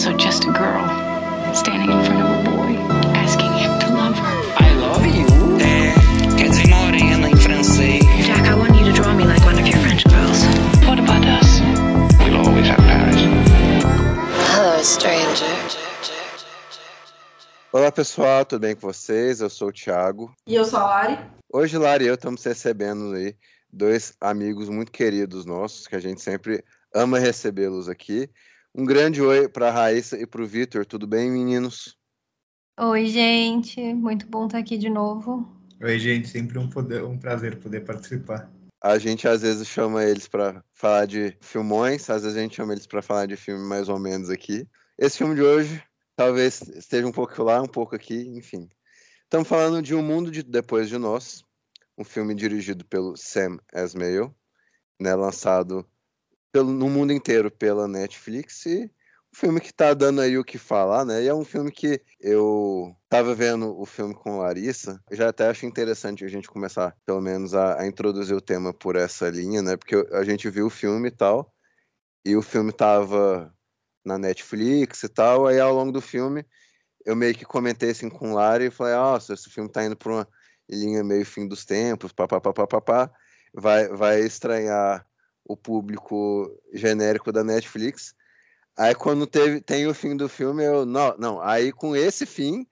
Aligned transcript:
also 0.00 0.16
just 0.16 0.44
a 0.44 0.52
girl 0.52 0.88
standing 1.54 1.90
in 1.90 2.04
front 2.06 2.22
of 2.22 2.30
a 2.30 2.50
boy, 2.50 2.72
asking 3.12 3.52
him 3.52 3.78
to 3.80 3.88
love 3.92 4.16
her. 4.16 4.36
I 4.56 4.72
love 4.76 5.04
you. 5.04 5.26
É, 5.60 5.92
quer 6.38 6.48
dizer 6.48 6.68
morena 6.68 7.28
em 7.28 7.36
francês. 7.36 8.02
Jack, 8.24 8.48
I 8.48 8.54
want 8.54 8.74
you 8.78 8.86
to 8.86 8.92
draw 8.92 9.12
me 9.12 9.24
like 9.24 9.44
one 9.44 9.58
of 9.60 9.68
your 9.68 9.76
French 9.80 10.04
girls. 10.08 10.42
What 10.86 10.98
about 11.00 11.26
us? 11.26 11.60
We'll 12.18 12.38
always 12.38 12.66
have 12.68 12.78
Paris. 12.78 13.20
Hello, 14.54 14.82
stranger. 14.82 15.44
Olá 17.70 17.92
pessoal, 17.92 18.46
tudo 18.46 18.62
bem 18.62 18.74
com 18.74 18.90
vocês? 18.90 19.42
Eu 19.42 19.50
sou 19.50 19.68
o 19.68 19.72
Thiago. 19.72 20.34
E 20.46 20.54
eu 20.54 20.64
sou 20.64 20.78
a 20.78 20.84
Lari. 20.84 21.18
Hoje, 21.52 21.76
Lara 21.76 22.02
e 22.02 22.06
eu 22.06 22.14
estamos 22.14 22.42
recebendo 22.42 23.12
aí 23.12 23.36
dois 23.70 24.14
amigos 24.18 24.70
muito 24.70 24.90
queridos 24.90 25.44
nossos, 25.44 25.86
que 25.86 25.94
a 25.94 26.00
gente 26.00 26.22
sempre 26.22 26.64
ama 26.94 27.18
recebê-los 27.18 27.86
aqui. 27.86 28.30
Um 28.72 28.84
grande 28.84 29.20
oi 29.20 29.48
para 29.48 29.68
a 29.68 29.72
Raíssa 29.72 30.16
e 30.16 30.24
para 30.24 30.42
o 30.42 30.46
Vitor. 30.46 30.86
Tudo 30.86 31.04
bem, 31.04 31.28
meninos? 31.28 31.98
Oi, 32.78 33.06
gente. 33.06 33.92
Muito 33.94 34.28
bom 34.28 34.46
estar 34.46 34.58
aqui 34.58 34.78
de 34.78 34.88
novo. 34.88 35.50
Oi, 35.82 35.98
gente. 35.98 36.28
Sempre 36.28 36.56
um, 36.56 36.70
poder, 36.70 37.02
um 37.02 37.18
prazer 37.18 37.58
poder 37.58 37.80
participar. 37.80 38.48
A 38.80 38.96
gente 38.96 39.26
às 39.26 39.42
vezes 39.42 39.66
chama 39.66 40.04
eles 40.04 40.28
para 40.28 40.64
falar 40.72 41.06
de 41.06 41.36
filmões, 41.40 42.08
às 42.08 42.22
vezes 42.22 42.38
a 42.38 42.40
gente 42.40 42.54
chama 42.54 42.72
eles 42.72 42.86
para 42.86 43.02
falar 43.02 43.26
de 43.26 43.36
filme 43.36 43.66
mais 43.66 43.88
ou 43.88 43.98
menos 43.98 44.30
aqui. 44.30 44.66
Esse 44.96 45.18
filme 45.18 45.34
de 45.34 45.42
hoje 45.42 45.82
talvez 46.14 46.62
esteja 46.62 47.06
um 47.06 47.12
pouco 47.12 47.42
lá, 47.42 47.60
um 47.60 47.66
pouco 47.66 47.96
aqui, 47.96 48.28
enfim. 48.36 48.68
Estamos 49.24 49.48
falando 49.48 49.82
de 49.82 49.94
Um 49.94 50.02
Mundo 50.02 50.30
de 50.30 50.42
Depois 50.42 50.88
de 50.88 50.96
Nós, 50.96 51.42
um 51.98 52.04
filme 52.04 52.34
dirigido 52.34 52.84
pelo 52.84 53.16
Sam 53.16 53.58
Esmail, 53.74 54.34
né, 54.98 55.14
lançado 55.14 55.84
pelo, 56.52 56.70
no 56.70 56.88
mundo 56.88 57.12
inteiro 57.12 57.50
pela 57.50 57.86
Netflix 57.88 58.66
e 58.66 58.90
um 59.32 59.36
filme 59.36 59.60
que 59.60 59.70
está 59.70 59.94
dando 59.94 60.20
aí 60.20 60.36
o 60.36 60.44
que 60.44 60.58
falar, 60.58 61.04
né? 61.04 61.22
E 61.22 61.28
é 61.28 61.34
um 61.34 61.44
filme 61.44 61.70
que 61.70 62.02
eu 62.20 62.96
estava 63.04 63.34
vendo 63.34 63.78
o 63.78 63.86
filme 63.86 64.12
com 64.12 64.38
Larissa, 64.38 65.00
já 65.12 65.28
até 65.28 65.48
acho 65.48 65.66
interessante 65.66 66.24
a 66.24 66.28
gente 66.28 66.48
começar, 66.48 66.96
pelo 67.06 67.20
menos, 67.20 67.54
a, 67.54 67.80
a 67.80 67.86
introduzir 67.86 68.34
o 68.36 68.40
tema 68.40 68.74
por 68.74 68.96
essa 68.96 69.30
linha, 69.30 69.62
né? 69.62 69.76
Porque 69.76 69.94
a 70.12 70.24
gente 70.24 70.50
viu 70.50 70.66
o 70.66 70.70
filme 70.70 71.08
e 71.08 71.12
tal, 71.12 71.54
e 72.24 72.36
o 72.36 72.42
filme 72.42 72.70
estava 72.70 73.54
na 74.04 74.18
Netflix 74.18 75.02
e 75.04 75.08
tal, 75.08 75.46
aí 75.46 75.60
ao 75.60 75.74
longo 75.74 75.92
do 75.92 76.00
filme 76.00 76.44
eu 77.04 77.16
meio 77.16 77.34
que 77.34 77.44
comentei 77.44 77.90
assim 77.90 78.08
com 78.08 78.32
o 78.32 78.34
Lara 78.34 78.64
e 78.64 78.70
falei, 78.70 78.94
nossa, 78.94 79.34
esse 79.34 79.48
filme 79.48 79.70
tá 79.70 79.84
indo 79.84 79.96
para 79.96 80.12
uma 80.12 80.28
linha 80.68 81.02
meio 81.02 81.24
fim 81.24 81.46
dos 81.48 81.64
tempos, 81.64 82.12
papapá, 82.12 83.10
vai, 83.54 83.88
vai 83.88 84.20
estranhar 84.20 85.06
o 85.44 85.56
público 85.56 86.50
genérico 86.72 87.32
da 87.32 87.42
Netflix. 87.42 88.14
Aí 88.76 88.94
quando 88.94 89.26
teve, 89.26 89.60
tem 89.60 89.86
o 89.86 89.94
fim 89.94 90.16
do 90.16 90.28
filme, 90.28 90.64
eu, 90.64 90.86
não, 90.86 91.16
não, 91.18 91.42
aí 91.42 91.72
com 91.72 91.94
esse 91.94 92.24
fim, 92.24 92.66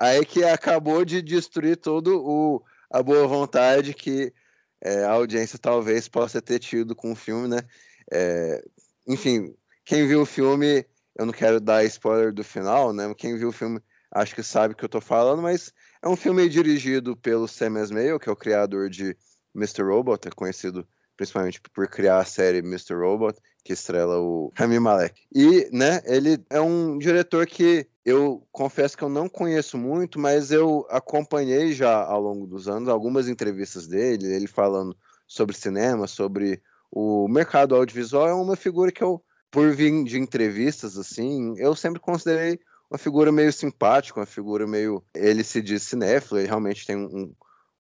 aí 0.00 0.24
que 0.24 0.44
acabou 0.44 1.04
de 1.04 1.20
destruir 1.20 1.76
todo 1.76 2.22
o 2.24 2.62
a 2.90 3.02
boa 3.02 3.26
vontade 3.26 3.94
que 3.94 4.32
é, 4.82 5.04
a 5.04 5.12
audiência 5.12 5.58
talvez 5.58 6.08
possa 6.08 6.42
ter 6.42 6.58
tido 6.58 6.94
com 6.94 7.12
o 7.12 7.16
filme, 7.16 7.48
né? 7.48 7.60
É, 8.12 8.62
enfim, 9.08 9.54
quem 9.84 10.06
viu 10.06 10.22
o 10.22 10.26
filme, 10.26 10.84
eu 11.16 11.24
não 11.24 11.32
quero 11.32 11.60
dar 11.60 11.84
spoiler 11.84 12.32
do 12.32 12.44
final, 12.44 12.92
né? 12.92 13.12
Quem 13.16 13.36
viu 13.36 13.48
o 13.48 13.52
filme 13.52 13.80
acho 14.10 14.34
que 14.34 14.42
sabe 14.42 14.74
o 14.74 14.76
que 14.76 14.84
eu 14.84 14.88
tô 14.88 15.00
falando, 15.00 15.40
mas 15.40 15.72
é 16.02 16.08
um 16.08 16.16
filme 16.16 16.48
dirigido 16.48 17.16
pelo 17.16 17.48
Sam 17.48 17.80
Esmail, 17.80 18.18
que 18.18 18.28
é 18.28 18.32
o 18.32 18.36
criador 18.36 18.90
de 18.90 19.16
Mr. 19.54 19.82
Robot, 19.82 20.28
é 20.28 20.30
conhecido 20.30 20.86
principalmente 21.16 21.60
por 21.60 21.86
criar 21.88 22.18
a 22.18 22.24
série 22.24 22.58
Mr. 22.58 22.94
Robot, 22.94 23.38
que 23.64 23.72
estrela 23.72 24.18
o 24.18 24.52
Rami 24.54 24.78
Malek. 24.78 25.22
E, 25.34 25.68
né, 25.72 26.00
ele 26.04 26.38
é 26.50 26.60
um 26.60 26.98
diretor 26.98 27.46
que 27.46 27.86
eu 28.04 28.46
confesso 28.50 28.96
que 28.96 29.04
eu 29.04 29.08
não 29.08 29.28
conheço 29.28 29.78
muito, 29.78 30.18
mas 30.18 30.50
eu 30.50 30.86
acompanhei 30.90 31.72
já 31.72 32.04
ao 32.04 32.20
longo 32.20 32.46
dos 32.46 32.68
anos 32.68 32.88
algumas 32.88 33.28
entrevistas 33.28 33.86
dele, 33.86 34.32
ele 34.32 34.48
falando 34.48 34.96
sobre 35.26 35.56
cinema, 35.56 36.06
sobre 36.06 36.60
o 36.90 37.28
mercado 37.28 37.74
audiovisual, 37.74 38.28
é 38.28 38.34
uma 38.34 38.56
figura 38.56 38.90
que 38.92 39.02
eu, 39.02 39.22
por 39.50 39.72
vir 39.72 40.04
de 40.04 40.18
entrevistas, 40.18 40.98
assim, 40.98 41.54
eu 41.56 41.74
sempre 41.74 42.00
considerei 42.00 42.58
uma 42.90 42.98
figura 42.98 43.32
meio 43.32 43.52
simpática, 43.52 44.20
uma 44.20 44.26
figura 44.26 44.66
meio... 44.66 45.02
Ele 45.14 45.42
se 45.42 45.62
diz 45.62 45.82
cinéfilo, 45.82 46.38
ele 46.38 46.48
realmente 46.48 46.86
tem 46.86 46.96
um, 46.96 47.32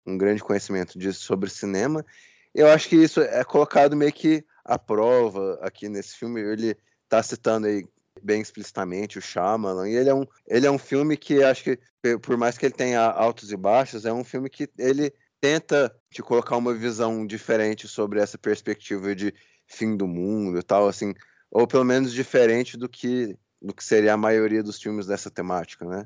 um 0.05 0.17
grande 0.17 0.41
conhecimento 0.41 0.97
disso 0.97 1.23
sobre 1.23 1.49
cinema, 1.49 2.05
eu 2.53 2.67
acho 2.67 2.89
que 2.89 2.95
isso 2.95 3.21
é 3.21 3.43
colocado 3.43 3.95
meio 3.95 4.11
que 4.11 4.43
à 4.63 4.77
prova 4.77 5.59
aqui 5.61 5.87
nesse 5.89 6.17
filme. 6.17 6.41
Ele 6.41 6.75
está 7.03 7.21
citando 7.21 7.67
aí 7.67 7.85
bem 8.21 8.41
explicitamente 8.41 9.17
o 9.17 9.21
Shyamalan, 9.21 9.89
e 9.89 9.95
ele 9.95 10.09
é 10.09 10.13
um, 10.13 10.25
ele 10.47 10.67
é 10.67 10.71
um 10.71 10.77
filme 10.77 11.17
que 11.17 11.43
acho 11.43 11.63
que, 11.63 11.79
por 12.21 12.37
mais 12.37 12.57
que 12.57 12.65
ele 12.65 12.73
tenha 12.73 13.01
altos 13.01 13.51
e 13.51 13.57
baixos, 13.57 14.05
é 14.05 14.13
um 14.13 14.23
filme 14.23 14.49
que 14.49 14.69
ele 14.77 15.13
tenta 15.39 15.93
te 16.11 16.21
colocar 16.21 16.55
uma 16.55 16.73
visão 16.73 17.25
diferente 17.25 17.87
sobre 17.87 18.19
essa 18.19 18.37
perspectiva 18.37 19.15
de 19.15 19.33
fim 19.65 19.95
do 19.95 20.07
mundo 20.07 20.59
e 20.59 20.63
tal, 20.63 20.87
assim, 20.87 21.13
ou 21.49 21.65
pelo 21.65 21.83
menos 21.83 22.13
diferente 22.13 22.77
do 22.77 22.87
que, 22.87 23.35
do 23.61 23.73
que 23.73 23.83
seria 23.83 24.13
a 24.13 24.17
maioria 24.17 24.61
dos 24.61 24.79
filmes 24.79 25.07
dessa 25.07 25.31
temática, 25.31 25.85
né? 25.85 26.05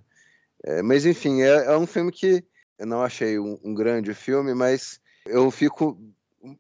É, 0.63 0.81
mas 0.81 1.05
enfim, 1.05 1.41
é, 1.41 1.65
é, 1.65 1.77
um 1.77 1.85
filme 1.85 2.11
que 2.11 2.43
eu 2.79 2.85
não 2.85 3.03
achei 3.03 3.37
um, 3.37 3.59
um 3.63 3.73
grande 3.73 4.13
filme, 4.13 4.53
mas 4.53 4.99
eu 5.25 5.51
fico 5.51 5.99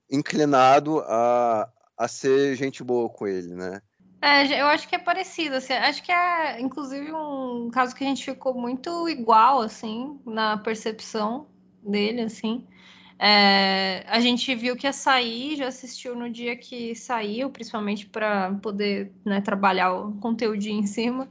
inclinado 0.09 0.99
a, 0.99 1.69
a 1.97 2.07
ser 2.07 2.55
gente 2.55 2.83
boa 2.83 3.09
com 3.09 3.27
ele, 3.27 3.53
né? 3.53 3.81
É, 4.21 4.59
eu 4.59 4.65
acho 4.67 4.87
que 4.87 4.95
é 4.95 4.99
parecido, 4.99 5.55
assim, 5.55 5.73
acho 5.73 6.01
que 6.01 6.11
é, 6.11 6.59
inclusive, 6.59 7.11
um 7.11 7.69
caso 7.71 7.95
que 7.95 8.03
a 8.03 8.07
gente 8.07 8.25
ficou 8.25 8.55
muito 8.55 9.07
igual, 9.07 9.61
assim, 9.61 10.19
na 10.25 10.57
percepção 10.57 11.47
dele, 11.83 12.21
assim. 12.21 12.65
É, 13.19 14.03
a 14.07 14.19
gente 14.19 14.53
viu 14.55 14.75
que 14.75 14.87
ia 14.87 14.93
sair, 14.93 15.55
já 15.55 15.67
assistiu 15.67 16.15
no 16.15 16.29
dia 16.29 16.55
que 16.55 16.95
saiu, 16.95 17.49
principalmente 17.49 18.07
para 18.07 18.53
poder 18.55 19.13
né, 19.23 19.41
trabalhar 19.41 19.93
o 19.93 20.13
conteúdo 20.19 20.65
em 20.65 20.85
cima. 20.85 21.29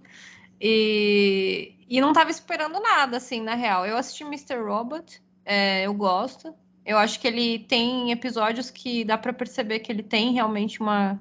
E, 0.60 1.74
e 1.88 2.00
não 2.00 2.10
estava 2.10 2.30
esperando 2.30 2.80
nada, 2.80 3.16
assim, 3.16 3.40
na 3.40 3.54
real. 3.54 3.84
Eu 3.84 3.96
assisti 3.96 4.22
Mr. 4.24 4.62
Robot, 4.62 5.22
é, 5.44 5.86
eu 5.86 5.94
gosto. 5.94 6.54
Eu 6.84 6.98
acho 6.98 7.18
que 7.18 7.26
ele 7.26 7.60
tem 7.60 8.10
episódios 8.10 8.70
que 8.70 9.04
dá 9.04 9.16
para 9.16 9.32
perceber 9.32 9.80
que 9.80 9.90
ele 9.90 10.02
tem 10.02 10.32
realmente 10.32 10.80
uma 10.80 11.18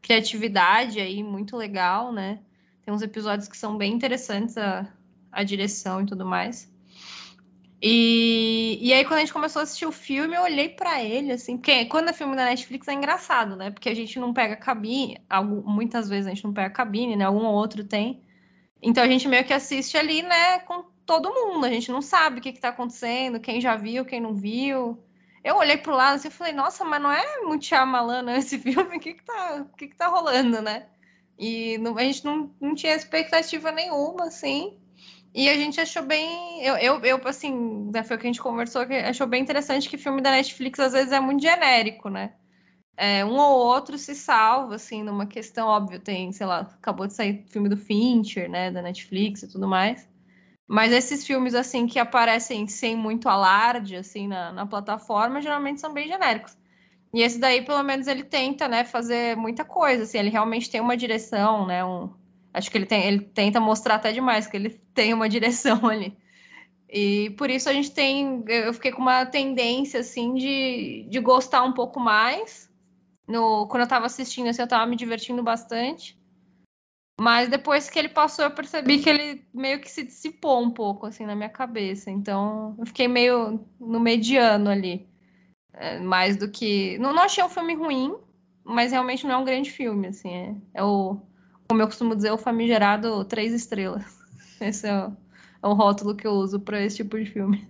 criatividade 0.00 1.00
aí 1.00 1.22
muito 1.22 1.56
legal, 1.56 2.12
né? 2.12 2.40
Tem 2.84 2.92
uns 2.92 3.02
episódios 3.02 3.48
que 3.48 3.56
são 3.56 3.76
bem 3.76 3.92
interessantes 3.92 4.56
a, 4.56 4.88
a 5.30 5.44
direção 5.44 6.02
e 6.02 6.06
tudo 6.06 6.24
mais. 6.24 6.72
E, 7.80 8.78
e 8.80 8.92
aí, 8.92 9.04
quando 9.04 9.18
a 9.18 9.20
gente 9.20 9.32
começou 9.32 9.60
a 9.60 9.62
assistir 9.64 9.86
o 9.86 9.92
filme, 9.92 10.36
eu 10.36 10.42
olhei 10.42 10.68
para 10.68 11.02
ele, 11.02 11.32
assim, 11.32 11.56
porque 11.56 11.84
quando 11.86 12.10
é 12.10 12.12
filme 12.12 12.36
da 12.36 12.44
Netflix 12.44 12.86
é 12.86 12.92
engraçado, 12.92 13.56
né? 13.56 13.72
Porque 13.72 13.88
a 13.88 13.94
gente 13.94 14.20
não 14.20 14.32
pega 14.32 14.54
cabine, 14.54 15.20
algum, 15.28 15.62
muitas 15.68 16.08
vezes 16.08 16.26
a 16.26 16.30
gente 16.30 16.44
não 16.44 16.52
pega 16.52 16.70
cabine, 16.70 17.16
né? 17.16 17.24
Algum 17.24 17.44
ou 17.44 17.54
outro 17.54 17.82
tem. 17.82 18.22
Então 18.80 19.02
a 19.02 19.08
gente 19.08 19.26
meio 19.28 19.44
que 19.44 19.52
assiste 19.52 19.96
ali, 19.96 20.22
né, 20.22 20.60
com 20.60 20.84
todo 21.06 21.32
mundo. 21.32 21.66
A 21.66 21.70
gente 21.70 21.90
não 21.90 22.02
sabe 22.02 22.38
o 22.38 22.42
que 22.42 22.50
está 22.50 22.68
acontecendo, 22.68 23.40
quem 23.40 23.60
já 23.60 23.76
viu, 23.76 24.04
quem 24.04 24.20
não 24.20 24.34
viu. 24.34 25.02
Eu 25.44 25.56
olhei 25.56 25.76
pro 25.76 25.94
lado 25.94 26.16
assim, 26.16 26.28
e 26.28 26.30
falei, 26.30 26.52
nossa, 26.52 26.84
mas 26.84 27.02
não 27.02 27.10
é 27.10 27.40
muito 27.42 27.64
Shyamalan 27.66 28.30
esse 28.36 28.58
filme? 28.58 28.96
O 28.96 29.00
que 29.00 29.14
que 29.14 29.24
tá, 29.24 29.66
o 29.72 29.76
que 29.76 29.88
que 29.88 29.96
tá 29.96 30.08
rolando, 30.08 30.62
né? 30.62 30.86
E 31.38 31.78
não, 31.78 31.96
a 31.98 32.02
gente 32.02 32.24
não, 32.24 32.54
não 32.60 32.74
tinha 32.74 32.94
expectativa 32.94 33.72
nenhuma, 33.72 34.26
assim. 34.26 34.78
E 35.34 35.48
a 35.48 35.54
gente 35.56 35.80
achou 35.80 36.02
bem. 36.02 36.62
Eu, 36.62 36.76
eu, 36.76 37.00
eu 37.04 37.20
assim, 37.28 37.90
né, 37.92 38.02
foi 38.04 38.16
o 38.16 38.20
que 38.20 38.26
a 38.26 38.30
gente 38.30 38.42
conversou, 38.42 38.86
que 38.86 38.94
achou 38.94 39.26
bem 39.26 39.42
interessante 39.42 39.88
que 39.88 39.96
filme 39.98 40.20
da 40.22 40.30
Netflix 40.30 40.78
às 40.78 40.92
vezes 40.92 41.12
é 41.12 41.20
muito 41.20 41.42
genérico, 41.42 42.08
né? 42.10 42.34
É, 42.96 43.24
um 43.24 43.38
ou 43.38 43.58
outro 43.58 43.98
se 43.98 44.14
salva, 44.14 44.76
assim, 44.76 45.02
numa 45.02 45.26
questão 45.26 45.66
óbvia. 45.68 45.98
Tem, 45.98 46.30
sei 46.32 46.46
lá, 46.46 46.60
acabou 46.60 47.06
de 47.06 47.14
sair 47.14 47.44
filme 47.48 47.68
do 47.68 47.76
Fincher, 47.76 48.48
né, 48.50 48.70
da 48.70 48.82
Netflix 48.82 49.42
e 49.42 49.48
tudo 49.48 49.66
mais. 49.68 50.08
Mas 50.66 50.92
esses 50.92 51.26
filmes, 51.26 51.54
assim, 51.54 51.86
que 51.86 51.98
aparecem 51.98 52.66
sem 52.66 52.96
muito 52.96 53.28
alarde, 53.28 53.96
assim, 53.96 54.26
na, 54.28 54.52
na 54.52 54.66
plataforma, 54.66 55.42
geralmente 55.42 55.80
são 55.80 55.92
bem 55.92 56.08
genéricos. 56.08 56.56
E 57.12 57.20
esse 57.22 57.38
daí, 57.38 57.62
pelo 57.62 57.82
menos, 57.82 58.06
ele 58.06 58.24
tenta, 58.24 58.66
né, 58.68 58.84
fazer 58.84 59.36
muita 59.36 59.64
coisa, 59.64 60.04
assim, 60.04 60.18
ele 60.18 60.30
realmente 60.30 60.70
tem 60.70 60.80
uma 60.80 60.96
direção, 60.96 61.66
né, 61.66 61.84
um... 61.84 62.10
Acho 62.54 62.70
que 62.70 62.76
ele, 62.78 62.86
tem, 62.86 63.04
ele 63.04 63.20
tenta 63.20 63.60
mostrar 63.60 63.96
até 63.96 64.12
demais 64.12 64.46
que 64.46 64.56
ele 64.56 64.70
tem 64.94 65.12
uma 65.14 65.28
direção 65.28 65.86
ali. 65.88 66.16
E 66.88 67.30
por 67.38 67.50
isso 67.50 67.68
a 67.68 67.72
gente 67.72 67.90
tem... 67.90 68.44
Eu 68.46 68.72
fiquei 68.74 68.92
com 68.92 69.02
uma 69.02 69.26
tendência, 69.26 70.00
assim, 70.00 70.34
de, 70.34 71.06
de 71.08 71.20
gostar 71.20 71.62
um 71.64 71.72
pouco 71.72 71.98
mais. 72.00 72.70
No, 73.26 73.66
quando 73.68 73.82
eu 73.82 73.88
tava 73.88 74.06
assistindo, 74.06 74.48
assim, 74.48 74.62
eu 74.62 74.68
tava 74.68 74.86
me 74.86 74.96
divertindo 74.96 75.42
bastante. 75.42 76.18
Mas 77.20 77.48
depois 77.48 77.88
que 77.88 77.98
ele 77.98 78.08
passou, 78.08 78.44
eu 78.44 78.50
percebi 78.50 78.98
que 78.98 79.08
ele 79.08 79.44
meio 79.52 79.80
que 79.80 79.90
se 79.90 80.02
dissipou 80.02 80.62
um 80.62 80.70
pouco, 80.70 81.06
assim, 81.06 81.24
na 81.26 81.36
minha 81.36 81.48
cabeça. 81.48 82.10
Então, 82.10 82.74
eu 82.78 82.86
fiquei 82.86 83.06
meio 83.06 83.60
no 83.78 84.00
mediano 84.00 84.70
ali. 84.70 85.06
É, 85.74 85.98
mais 86.00 86.36
do 86.36 86.50
que. 86.50 86.98
Não, 86.98 87.12
não 87.12 87.22
achei 87.22 87.42
um 87.42 87.48
filme 87.48 87.74
ruim, 87.74 88.14
mas 88.64 88.92
realmente 88.92 89.26
não 89.26 89.34
é 89.34 89.36
um 89.38 89.44
grande 89.44 89.70
filme, 89.70 90.08
assim. 90.08 90.32
É, 90.34 90.54
é 90.74 90.84
o, 90.84 91.18
como 91.68 91.80
eu 91.80 91.86
costumo 91.86 92.16
dizer, 92.16 92.30
o 92.30 92.38
famigerado 92.38 93.24
três 93.24 93.52
estrelas. 93.52 94.04
Esse 94.60 94.86
é 94.86 95.06
o, 95.06 95.16
é 95.62 95.66
o 95.66 95.74
rótulo 95.74 96.14
que 96.14 96.26
eu 96.26 96.32
uso 96.32 96.60
para 96.60 96.82
esse 96.82 96.96
tipo 96.96 97.18
de 97.18 97.26
filme. 97.26 97.66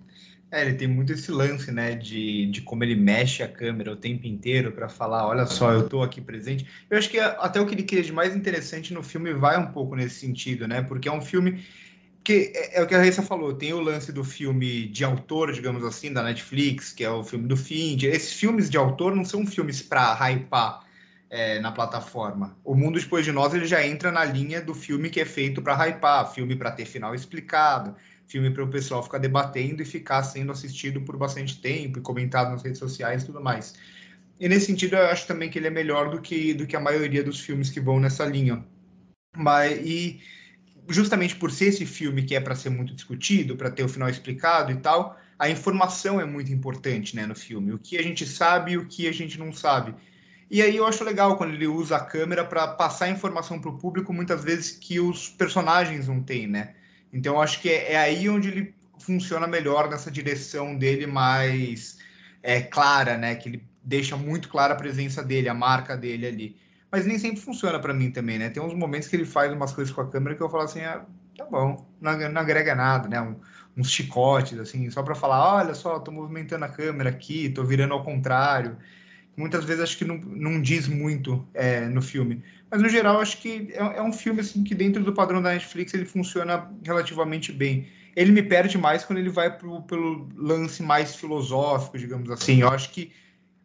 É, 0.52 0.60
ele 0.60 0.74
tem 0.74 0.86
muito 0.86 1.14
esse 1.14 1.32
lance, 1.32 1.72
né, 1.72 1.94
de, 1.94 2.44
de 2.44 2.60
como 2.60 2.84
ele 2.84 2.94
mexe 2.94 3.42
a 3.42 3.48
câmera 3.48 3.90
o 3.90 3.96
tempo 3.96 4.26
inteiro 4.26 4.70
para 4.70 4.86
falar, 4.86 5.26
olha 5.26 5.46
só, 5.46 5.72
eu 5.72 5.88
tô 5.88 6.02
aqui 6.02 6.20
presente. 6.20 6.66
Eu 6.90 6.98
acho 6.98 7.08
que 7.08 7.18
até 7.18 7.58
o 7.58 7.66
que 7.66 7.74
ele 7.74 7.84
cria 7.84 8.02
de 8.02 8.12
mais 8.12 8.36
interessante 8.36 8.92
no 8.92 9.02
filme 9.02 9.32
vai 9.32 9.58
um 9.58 9.72
pouco 9.72 9.96
nesse 9.96 10.16
sentido, 10.16 10.68
né, 10.68 10.82
porque 10.82 11.08
é 11.08 11.12
um 11.12 11.22
filme 11.22 11.64
que 12.22 12.52
é, 12.54 12.80
é 12.80 12.82
o 12.82 12.86
que 12.86 12.94
a 12.94 12.98
Raíssa 12.98 13.22
falou, 13.22 13.54
tem 13.54 13.72
o 13.72 13.80
lance 13.80 14.12
do 14.12 14.22
filme 14.22 14.86
de 14.88 15.02
autor, 15.04 15.52
digamos 15.52 15.82
assim, 15.84 16.12
da 16.12 16.22
Netflix, 16.22 16.92
que 16.92 17.02
é 17.02 17.10
o 17.10 17.24
filme 17.24 17.48
do 17.48 17.56
Find. 17.56 18.02
Esses 18.02 18.34
filmes 18.34 18.68
de 18.68 18.76
autor 18.76 19.16
não 19.16 19.24
são 19.24 19.46
filmes 19.46 19.80
para 19.80 20.12
hypar 20.12 20.84
é, 21.30 21.60
na 21.60 21.72
plataforma. 21.72 22.58
O 22.62 22.74
Mundo 22.74 23.00
Depois 23.00 23.24
de 23.24 23.32
Nós 23.32 23.54
ele 23.54 23.64
já 23.64 23.84
entra 23.86 24.12
na 24.12 24.22
linha 24.22 24.60
do 24.60 24.74
filme 24.74 25.08
que 25.08 25.18
é 25.18 25.24
feito 25.24 25.62
para 25.62 25.74
hypar, 25.86 26.30
filme 26.30 26.54
para 26.54 26.70
ter 26.70 26.84
final 26.84 27.14
explicado, 27.14 27.96
filme 28.32 28.50
para 28.50 28.64
o 28.64 28.68
pessoal 28.68 29.02
ficar 29.02 29.18
debatendo 29.18 29.82
e 29.82 29.84
ficar 29.84 30.22
sendo 30.22 30.50
assistido 30.50 31.02
por 31.02 31.18
bastante 31.18 31.60
tempo 31.60 31.98
e 31.98 32.02
comentado 32.02 32.50
nas 32.50 32.62
redes 32.62 32.78
sociais 32.78 33.22
e 33.22 33.26
tudo 33.26 33.42
mais. 33.42 33.74
E 34.40 34.48
nesse 34.48 34.66
sentido, 34.66 34.96
eu 34.96 35.06
acho 35.06 35.26
também 35.26 35.50
que 35.50 35.58
ele 35.58 35.66
é 35.66 35.70
melhor 35.70 36.10
do 36.10 36.20
que, 36.20 36.54
do 36.54 36.66
que 36.66 36.74
a 36.74 36.80
maioria 36.80 37.22
dos 37.22 37.40
filmes 37.40 37.68
que 37.68 37.78
vão 37.78 38.00
nessa 38.00 38.24
linha. 38.24 38.64
Mas, 39.36 39.78
e 39.84 40.20
justamente 40.88 41.36
por 41.36 41.50
ser 41.50 41.66
esse 41.66 41.84
filme 41.84 42.22
que 42.22 42.34
é 42.34 42.40
para 42.40 42.54
ser 42.54 42.70
muito 42.70 42.94
discutido, 42.94 43.54
para 43.56 43.70
ter 43.70 43.84
o 43.84 43.88
final 43.88 44.08
explicado 44.08 44.72
e 44.72 44.76
tal, 44.76 45.18
a 45.38 45.50
informação 45.50 46.20
é 46.20 46.24
muito 46.24 46.50
importante 46.50 47.14
né, 47.14 47.26
no 47.26 47.34
filme. 47.34 47.72
O 47.72 47.78
que 47.78 47.98
a 47.98 48.02
gente 48.02 48.26
sabe 48.26 48.72
e 48.72 48.78
o 48.78 48.86
que 48.86 49.06
a 49.06 49.12
gente 49.12 49.38
não 49.38 49.52
sabe. 49.52 49.94
E 50.50 50.60
aí 50.60 50.76
eu 50.76 50.86
acho 50.86 51.04
legal 51.04 51.36
quando 51.36 51.52
ele 51.54 51.66
usa 51.66 51.96
a 51.96 52.04
câmera 52.04 52.44
para 52.44 52.66
passar 52.68 53.08
informação 53.10 53.60
para 53.60 53.70
o 53.70 53.78
público, 53.78 54.12
muitas 54.12 54.42
vezes 54.42 54.70
que 54.70 54.98
os 55.00 55.28
personagens 55.28 56.08
não 56.08 56.22
têm, 56.22 56.46
né? 56.46 56.74
Então, 57.12 57.40
acho 57.40 57.60
que 57.60 57.68
é, 57.68 57.92
é, 57.92 57.96
aí 57.96 58.28
onde 58.28 58.48
ele 58.48 58.74
funciona 58.98 59.46
melhor 59.46 59.90
nessa 59.90 60.10
direção 60.10 60.76
dele 60.76 61.06
mais 61.06 61.98
é, 62.42 62.62
clara, 62.62 63.18
né? 63.18 63.34
Que 63.34 63.48
ele 63.48 63.66
deixa 63.82 64.16
muito 64.16 64.48
clara 64.48 64.74
a 64.74 64.76
presença 64.76 65.22
dele, 65.22 65.48
a 65.48 65.54
marca 65.54 65.96
dele 65.96 66.26
ali. 66.26 66.56
Mas 66.90 67.06
nem 67.06 67.18
sempre 67.18 67.40
funciona 67.40 67.78
para 67.78 67.94
mim 67.94 68.10
também, 68.10 68.38
né? 68.38 68.50
Tem 68.50 68.62
uns 68.62 68.74
momentos 68.74 69.08
que 69.08 69.16
ele 69.16 69.24
faz 69.24 69.52
umas 69.52 69.72
coisas 69.72 69.92
com 69.92 70.00
a 70.00 70.08
câmera 70.08 70.36
que 70.36 70.42
eu 70.42 70.50
falo 70.50 70.64
assim, 70.64 70.80
ah, 70.82 71.04
tá 71.36 71.44
bom, 71.44 71.86
não, 72.00 72.16
não 72.30 72.40
agrega 72.40 72.74
nada, 72.74 73.08
né? 73.08 73.20
Um, 73.20 73.36
uns 73.76 73.90
chicotes, 73.90 74.58
assim, 74.58 74.90
só 74.90 75.02
para 75.02 75.14
falar, 75.14 75.56
olha 75.56 75.74
só, 75.74 75.98
tô 75.98 76.10
movimentando 76.12 76.64
a 76.64 76.68
câmera 76.68 77.10
aqui, 77.10 77.48
tô 77.48 77.64
virando 77.64 77.94
ao 77.94 78.04
contrário. 78.04 78.76
Muitas 79.36 79.64
vezes 79.64 79.82
acho 79.82 79.98
que 79.98 80.04
não, 80.04 80.18
não 80.18 80.60
diz 80.60 80.86
muito 80.86 81.46
é, 81.54 81.80
no 81.86 82.02
filme. 82.02 82.44
Mas 82.72 82.80
no 82.80 82.88
geral, 82.88 83.20
acho 83.20 83.36
que 83.36 83.68
é, 83.74 83.98
é, 83.98 84.02
um 84.02 84.14
filme 84.14 84.40
assim 84.40 84.64
que 84.64 84.74
dentro 84.74 85.04
do 85.04 85.12
padrão 85.12 85.42
da 85.42 85.50
Netflix 85.52 85.92
ele 85.92 86.06
funciona 86.06 86.70
relativamente 86.82 87.52
bem. 87.52 87.86
Ele 88.16 88.32
me 88.32 88.42
perde 88.42 88.78
mais 88.78 89.04
quando 89.04 89.18
ele 89.18 89.28
vai 89.28 89.54
pro, 89.54 89.82
pelo 89.82 90.26
lance 90.34 90.82
mais 90.82 91.14
filosófico, 91.14 91.98
digamos 91.98 92.30
assim. 92.30 92.62
Eu 92.62 92.68
acho 92.68 92.88
que 92.90 93.12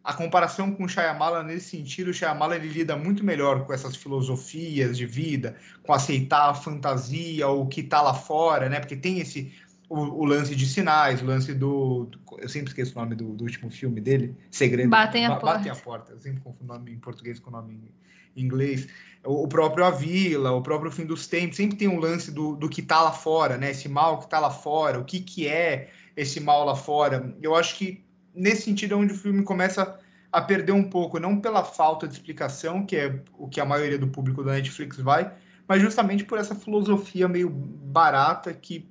a 0.04 0.12
comparação 0.12 0.72
com 0.72 0.84
o 0.84 0.88
Shyamala 0.88 1.42
nesse 1.42 1.70
sentido, 1.70 2.08
o 2.08 2.12
Shyamala 2.12 2.54
ele 2.54 2.68
lida 2.68 2.96
muito 2.96 3.24
melhor 3.24 3.64
com 3.64 3.72
essas 3.72 3.96
filosofias 3.96 4.98
de 4.98 5.06
vida, 5.06 5.56
com 5.82 5.94
aceitar 5.94 6.50
a 6.50 6.54
fantasia, 6.54 7.48
o 7.48 7.66
que 7.66 7.80
está 7.80 8.02
lá 8.02 8.12
fora, 8.12 8.68
né? 8.68 8.78
Porque 8.78 8.96
tem 8.96 9.20
esse 9.20 9.50
o, 9.88 10.00
o, 10.00 10.24
lance 10.26 10.54
de 10.54 10.66
sinais, 10.66 11.22
o 11.22 11.24
lance 11.24 11.54
do, 11.54 12.04
do, 12.04 12.18
Eu 12.36 12.48
sempre 12.50 12.68
esqueço 12.68 12.92
o 12.94 13.00
nome 13.00 13.14
do, 13.14 13.34
do 13.34 13.44
último 13.44 13.70
filme 13.70 14.02
dele, 14.02 14.36
Segredo. 14.50 14.90
Batem 14.90 15.24
a 15.24 15.30
ba, 15.30 15.36
porta. 15.36 15.56
Batem 15.56 15.72
a 15.72 15.76
porta. 15.76 16.12
Eu 16.12 16.20
sempre 16.20 16.42
confundo 16.42 16.70
o 16.70 16.76
nome 16.76 16.92
em 16.92 16.98
português 16.98 17.38
com 17.38 17.48
o 17.48 17.52
nome 17.54 17.72
em 17.72 18.07
inglês. 18.42 18.88
O, 19.24 19.48
próprio 19.48 19.84
A 19.84 19.90
Vila, 19.90 20.52
o 20.52 20.62
próprio 20.62 20.90
Fim 20.90 21.04
dos 21.04 21.26
Tempos, 21.26 21.56
sempre 21.56 21.76
tem 21.76 21.88
um 21.88 21.98
lance 21.98 22.30
do, 22.30 22.54
do 22.56 22.68
que 22.68 22.80
está 22.80 23.02
lá 23.02 23.12
fora, 23.12 23.58
né? 23.58 23.70
Esse 23.70 23.88
mal 23.88 24.18
que 24.18 24.24
está 24.24 24.38
lá 24.38 24.50
fora, 24.50 24.98
o 24.98 25.04
que, 25.04 25.20
que 25.20 25.46
é 25.46 25.90
esse 26.16 26.40
mal 26.40 26.64
lá 26.64 26.74
fora. 26.74 27.34
Eu 27.42 27.54
acho 27.54 27.76
que 27.76 28.04
nesse 28.34 28.62
sentido 28.62 28.94
é 28.94 28.96
onde 28.96 29.12
o 29.12 29.16
filme 29.16 29.42
começa 29.42 29.98
a 30.30 30.40
perder 30.40 30.72
um 30.72 30.84
pouco, 30.84 31.18
não 31.18 31.40
pela 31.40 31.64
falta 31.64 32.06
de 32.06 32.14
explicação, 32.14 32.84
que 32.86 32.96
é 32.96 33.20
o 33.36 33.48
que 33.48 33.60
a 33.60 33.64
maioria 33.64 33.98
do 33.98 34.08
público 34.08 34.44
da 34.44 34.52
Netflix 34.52 34.98
vai, 34.98 35.32
mas 35.66 35.82
justamente 35.82 36.24
por 36.24 36.38
essa 36.38 36.54
filosofia 36.54 37.28
meio 37.28 37.48
barata 37.50 38.52
que 38.52 38.88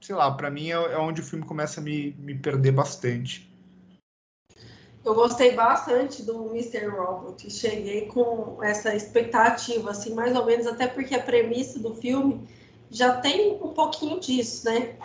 sei 0.00 0.14
lá, 0.14 0.30
para 0.30 0.50
mim 0.50 0.70
é, 0.70 0.72
é, 0.72 0.98
onde 0.98 1.20
o 1.20 1.24
filme 1.24 1.44
começa 1.44 1.80
a 1.80 1.84
me, 1.84 2.14
me 2.18 2.34
perder 2.34 2.72
bastante. 2.72 3.49
Eu 5.04 5.14
gostei 5.14 5.52
bastante 5.52 6.22
do 6.22 6.46
Mr. 6.50 6.86
Robot. 6.86 7.50
Cheguei 7.50 8.06
com 8.06 8.62
essa 8.62 8.94
expectativa, 8.94 9.90
assim, 9.90 10.14
mais 10.14 10.36
ou 10.36 10.44
menos, 10.44 10.66
até 10.66 10.86
porque 10.86 11.14
a 11.14 11.22
premissa 11.22 11.78
do 11.78 11.94
filme 11.94 12.46
já 12.90 13.16
tem 13.16 13.52
um 13.62 13.68
pouquinho 13.68 14.20
disso, 14.20 14.66
né? 14.66 14.96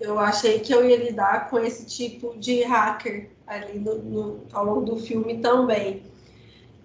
Eu 0.00 0.18
achei 0.18 0.58
que 0.58 0.74
eu 0.74 0.88
ia 0.88 0.96
lidar 0.96 1.48
com 1.48 1.58
esse 1.58 1.86
tipo 1.86 2.36
de 2.36 2.62
hacker 2.62 3.30
ali 3.46 3.78
no, 3.78 3.98
no, 3.98 4.40
ao 4.52 4.64
longo 4.64 4.80
do 4.80 4.96
filme 4.96 5.38
também. 5.38 6.02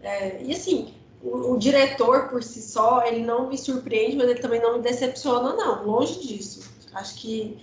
É, 0.02 0.42
e 0.44 0.54
assim, 0.54 0.94
o, 1.24 1.54
o, 1.54 1.58
diretor 1.58 2.30
por 2.30 2.44
si 2.44 2.62
só, 2.62 3.04
ele 3.06 3.26
não 3.26 3.50
me 3.50 3.58
surpreende, 3.58 4.16
mas 4.16 4.30
ele 4.30 4.40
também 4.40 4.62
não 4.62 4.78
me 4.78 4.84
decepciona, 4.84 5.54
não. 5.56 5.86
Longe 5.86 6.20
disso. 6.20 6.70
Acho 6.94 7.16
que 7.16 7.58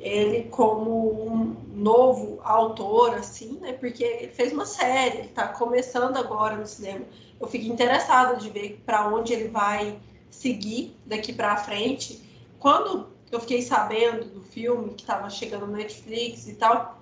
ele 0.00 0.44
como 0.50 1.30
um 1.30 1.56
novo 1.74 2.40
autor, 2.42 3.14
assim, 3.14 3.58
né? 3.60 3.74
Porque 3.74 4.02
ele 4.02 4.32
fez 4.32 4.52
uma 4.52 4.66
série, 4.66 5.18
ele 5.18 5.28
está 5.28 5.48
começando 5.48 6.16
agora 6.16 6.56
no 6.56 6.66
cinema. 6.66 7.04
Eu 7.38 7.46
fico 7.46 7.66
interessada 7.66 8.36
de 8.36 8.50
ver 8.50 8.82
para 8.84 9.08
onde 9.08 9.32
ele 9.32 9.48
vai 9.48 9.98
seguir 10.30 10.96
daqui 11.04 11.32
para 11.32 11.56
frente. 11.56 12.22
Quando 12.58 13.08
eu 13.30 13.40
fiquei 13.40 13.62
sabendo 13.62 14.26
do 14.26 14.42
filme 14.42 14.94
que 14.94 15.02
estava 15.02 15.28
chegando 15.28 15.66
no 15.66 15.72
Netflix 15.76 16.48
e 16.48 16.54
tal, 16.54 17.00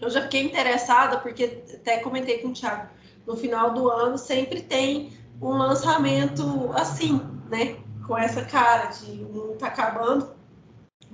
eu 0.00 0.10
já 0.10 0.22
fiquei 0.22 0.42
interessada 0.42 1.18
porque 1.18 1.62
até 1.72 1.98
comentei 1.98 2.38
com 2.38 2.48
o 2.48 2.52
Thiago, 2.52 2.88
no 3.26 3.36
final 3.36 3.72
do 3.72 3.88
ano 3.88 4.18
sempre 4.18 4.60
tem 4.60 5.12
um 5.40 5.50
lançamento 5.50 6.70
assim, 6.74 7.20
né? 7.48 7.76
Com 8.06 8.18
essa 8.18 8.44
cara 8.44 8.86
de 8.86 9.24
um 9.24 9.56
tá 9.56 9.68
acabando, 9.68 10.30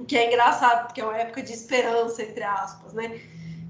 o 0.00 0.04
que 0.06 0.16
é 0.16 0.28
engraçado, 0.28 0.86
porque 0.86 1.00
é 1.00 1.04
uma 1.04 1.16
época 1.16 1.42
de 1.42 1.52
esperança, 1.52 2.22
entre 2.22 2.42
aspas, 2.42 2.94
né? 2.94 3.20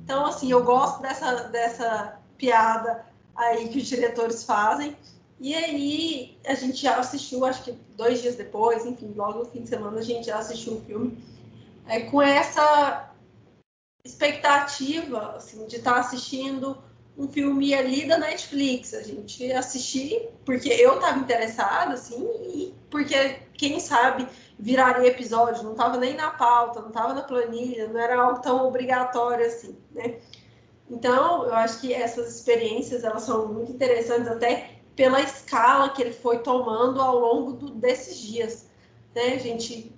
Então, 0.05 0.25
assim, 0.25 0.51
eu 0.51 0.65
gosto 0.65 1.03
dessa, 1.03 1.49
dessa 1.49 2.21
piada 2.39 3.05
aí 3.35 3.69
que 3.69 3.79
os 3.79 3.87
diretores 3.87 4.45
fazem. 4.45 4.97
E 5.41 5.55
aí, 5.55 6.39
a 6.47 6.55
gente 6.55 6.83
já 6.83 6.97
assistiu, 6.97 7.45
acho 7.45 7.65
que 7.65 7.73
dois 7.97 8.23
dias 8.23 8.37
depois, 8.37 8.87
enfim, 8.87 9.13
logo 9.17 9.41
no 9.41 9.45
fim 9.47 9.63
de 9.63 9.69
semana, 9.69 9.99
a 9.99 10.03
gente 10.03 10.27
já 10.27 10.39
assistiu 10.39 10.75
o 10.75 10.81
filme. 10.83 11.19
É, 11.89 12.01
com 12.01 12.23
essa 12.23 13.11
expectativa, 14.05 15.33
assim, 15.37 15.67
de 15.67 15.77
estar 15.77 15.95
tá 15.95 16.01
assistindo 16.01 16.79
um 17.21 17.29
filme 17.29 17.75
ali 17.75 18.07
da 18.07 18.17
Netflix. 18.17 18.95
A 18.95 19.03
gente 19.03 19.53
assistir 19.53 20.29
porque 20.45 20.71
eu 20.71 20.95
estava 20.95 21.19
interessada, 21.19 21.95
assim, 21.95 22.27
e 22.45 22.75
porque, 22.89 23.39
quem 23.55 23.79
sabe, 23.79 24.27
viraria 24.59 25.09
episódio, 25.09 25.63
não 25.63 25.73
estava 25.73 25.99
nem 25.99 26.15
na 26.15 26.31
pauta, 26.31 26.81
não 26.81 26.89
estava 26.89 27.13
na 27.13 27.23
planilha, 27.23 27.89
não 27.89 28.01
era 28.01 28.21
algo 28.21 28.41
tão 28.41 28.67
obrigatório 28.67 29.47
assim, 29.47 29.77
né? 29.93 30.17
Então, 30.91 31.45
eu 31.45 31.55
acho 31.55 31.81
que 31.81 31.95
essas 31.95 32.35
experiências, 32.35 33.05
elas 33.05 33.23
são 33.23 33.47
muito 33.47 33.71
interessantes 33.71 34.27
até 34.27 34.71
pela 34.97 35.21
escala 35.21 35.91
que 35.91 36.03
ele 36.03 36.13
foi 36.13 36.39
tomando 36.39 37.01
ao 37.01 37.19
longo 37.19 37.53
do, 37.53 37.71
desses 37.71 38.19
dias, 38.19 38.67
né? 39.15 39.35
A 39.35 39.39
gente 39.39 39.95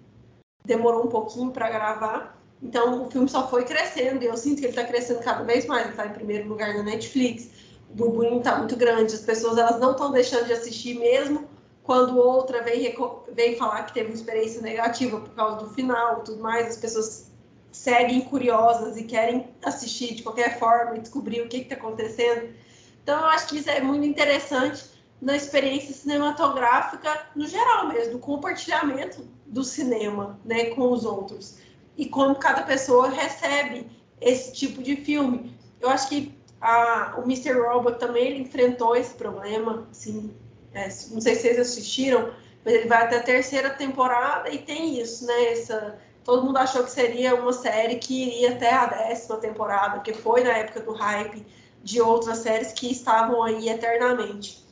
demorou 0.64 1.06
um 1.06 1.08
pouquinho 1.08 1.50
para 1.50 1.70
gravar, 1.70 2.41
então 2.62 3.04
o 3.06 3.10
filme 3.10 3.28
só 3.28 3.48
foi 3.48 3.64
crescendo 3.64 4.22
e 4.22 4.26
eu 4.26 4.36
sinto 4.36 4.60
que 4.60 4.66
ele 4.66 4.70
está 4.70 4.84
crescendo 4.84 5.20
cada 5.20 5.42
vez 5.42 5.66
mais, 5.66 5.82
ele 5.82 5.90
está 5.90 6.06
em 6.06 6.12
primeiro 6.12 6.48
lugar 6.48 6.74
na 6.74 6.82
Netflix, 6.82 7.48
o 7.90 7.94
burburinho 7.94 8.38
está 8.38 8.56
muito 8.56 8.76
grande, 8.76 9.14
as 9.14 9.20
pessoas 9.20 9.58
elas 9.58 9.80
não 9.80 9.92
estão 9.92 10.12
deixando 10.12 10.46
de 10.46 10.52
assistir 10.52 10.98
mesmo 10.98 11.48
quando 11.82 12.16
outra 12.16 12.62
vem, 12.62 12.94
vem 13.32 13.56
falar 13.56 13.82
que 13.84 13.94
teve 13.94 14.10
uma 14.10 14.14
experiência 14.14 14.62
negativa 14.62 15.20
por 15.20 15.34
causa 15.34 15.64
do 15.64 15.70
final 15.70 16.20
e 16.20 16.24
tudo 16.24 16.42
mais, 16.42 16.68
as 16.68 16.76
pessoas 16.76 17.32
seguem 17.72 18.20
curiosas 18.20 18.96
e 18.96 19.04
querem 19.04 19.48
assistir 19.64 20.14
de 20.14 20.22
qualquer 20.22 20.58
forma 20.58 20.96
e 20.96 21.00
descobrir 21.00 21.40
o 21.40 21.48
que 21.48 21.56
está 21.56 21.74
acontecendo. 21.74 22.54
Então, 23.02 23.18
eu 23.18 23.26
acho 23.26 23.48
que 23.48 23.58
isso 23.58 23.68
é 23.68 23.80
muito 23.80 24.06
interessante 24.06 24.84
na 25.20 25.34
experiência 25.34 25.94
cinematográfica 25.94 27.26
no 27.34 27.46
geral 27.46 27.88
mesmo, 27.88 28.12
do 28.12 28.18
compartilhamento 28.18 29.26
do 29.46 29.64
cinema 29.64 30.38
né, 30.44 30.66
com 30.66 30.92
os 30.92 31.04
outros 31.04 31.58
e 31.96 32.06
como 32.06 32.34
cada 32.36 32.62
pessoa 32.62 33.08
recebe 33.08 33.86
esse 34.20 34.52
tipo 34.52 34.82
de 34.82 34.96
filme. 34.96 35.56
Eu 35.80 35.88
acho 35.90 36.08
que 36.08 36.34
a, 36.60 37.14
o 37.18 37.22
Mr. 37.22 37.52
Robot 37.52 37.98
também 37.98 38.28
ele 38.28 38.42
enfrentou 38.42 38.94
esse 38.94 39.14
problema, 39.14 39.86
assim, 39.90 40.34
é, 40.72 40.84
não 41.10 41.20
sei 41.20 41.34
se 41.34 41.42
vocês 41.42 41.58
assistiram, 41.58 42.32
mas 42.64 42.74
ele 42.74 42.88
vai 42.88 43.04
até 43.04 43.16
a 43.16 43.22
terceira 43.22 43.70
temporada 43.70 44.48
e 44.48 44.58
tem 44.58 45.00
isso, 45.00 45.26
né? 45.26 45.52
Essa, 45.52 45.98
todo 46.24 46.44
mundo 46.44 46.58
achou 46.58 46.84
que 46.84 46.90
seria 46.90 47.34
uma 47.34 47.52
série 47.52 47.96
que 47.96 48.22
iria 48.22 48.52
até 48.52 48.72
a 48.72 48.86
décima 48.86 49.36
temporada, 49.38 50.00
que 50.00 50.14
foi 50.14 50.44
na 50.44 50.56
época 50.56 50.80
do 50.80 50.92
hype 50.92 51.44
de 51.82 52.00
outras 52.00 52.38
séries 52.38 52.72
que 52.72 52.90
estavam 52.90 53.42
aí 53.42 53.68
eternamente. 53.68 54.62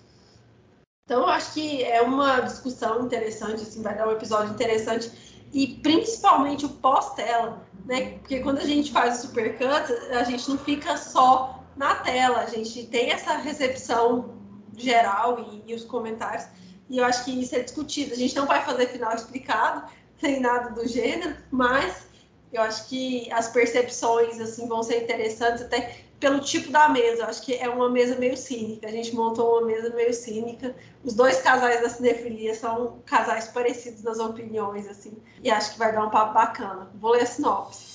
Então, 1.05 1.23
eu 1.23 1.27
acho 1.27 1.55
que 1.55 1.83
é 1.83 2.01
uma 2.01 2.39
discussão 2.39 3.05
interessante, 3.05 3.63
assim, 3.63 3.83
vai 3.83 3.97
dar 3.97 4.07
um 4.07 4.13
episódio 4.13 4.55
interessante, 4.55 5.11
e 5.53 5.67
principalmente 5.83 6.65
o 6.65 6.69
pós-tela, 6.69 7.67
né? 7.85 8.19
Porque 8.19 8.41
quando 8.41 8.59
a 8.59 8.65
gente 8.65 8.93
faz 8.93 9.19
o 9.19 9.27
supercut, 9.27 9.93
a 10.13 10.25
gente 10.25 10.49
não 10.49 10.59
fica 10.59 10.97
só 10.97 11.65
na 11.77 11.97
tela, 11.97 12.41
a 12.41 12.47
gente 12.47 12.87
tem 12.87 13.11
essa 13.11 13.37
recepção 13.37 14.37
geral 14.77 15.63
e, 15.67 15.71
e 15.71 15.75
os 15.75 15.85
comentários, 15.85 16.47
e 16.89 16.99
eu 16.99 17.05
acho 17.05 17.25
que 17.25 17.41
isso 17.41 17.55
é 17.55 17.61
discutido. 17.61 18.13
A 18.13 18.17
gente 18.17 18.35
não 18.37 18.47
vai 18.47 18.65
fazer 18.65 18.89
final 18.89 19.15
explicado, 19.15 19.91
nem 20.23 20.41
nada 20.41 20.71
do 20.71 20.87
gênero, 20.87 21.37
mas 21.51 22.09
eu 22.53 22.63
acho 22.63 22.89
que 22.89 23.31
as 23.33 23.49
percepções 23.49 24.41
assim 24.41 24.67
vão 24.69 24.83
ser 24.83 25.05
interessantes 25.05 25.63
até 25.63 26.05
pelo 26.21 26.41
tipo 26.41 26.71
da 26.71 26.89
mesa. 26.89 27.23
Eu 27.23 27.27
acho 27.27 27.43
que 27.43 27.55
é 27.55 27.69
uma 27.69 27.89
mesa 27.89 28.17
meio 28.17 28.37
cínica. 28.37 28.87
A 28.87 28.91
gente 28.91 29.15
montou 29.15 29.59
uma 29.59 29.67
mesa 29.67 29.91
meio 29.95 30.13
cínica. 30.13 30.77
Os 31.03 31.15
dois 31.15 31.41
casais 31.41 31.81
da 31.81 31.89
cinefilia 31.89 32.55
são 32.55 33.03
casais 33.07 33.49
parecidos 33.49 34.03
nas 34.03 34.19
opiniões 34.19 34.87
assim. 34.87 35.17
E 35.43 35.51
acho 35.51 35.73
que 35.73 35.79
vai 35.79 35.93
dar 35.93 36.05
um 36.05 36.11
papo 36.11 36.35
bacana. 36.35 36.91
Vou 36.95 37.13
ler 37.13 37.23
a 37.23 37.27
sinopse. 37.27 37.91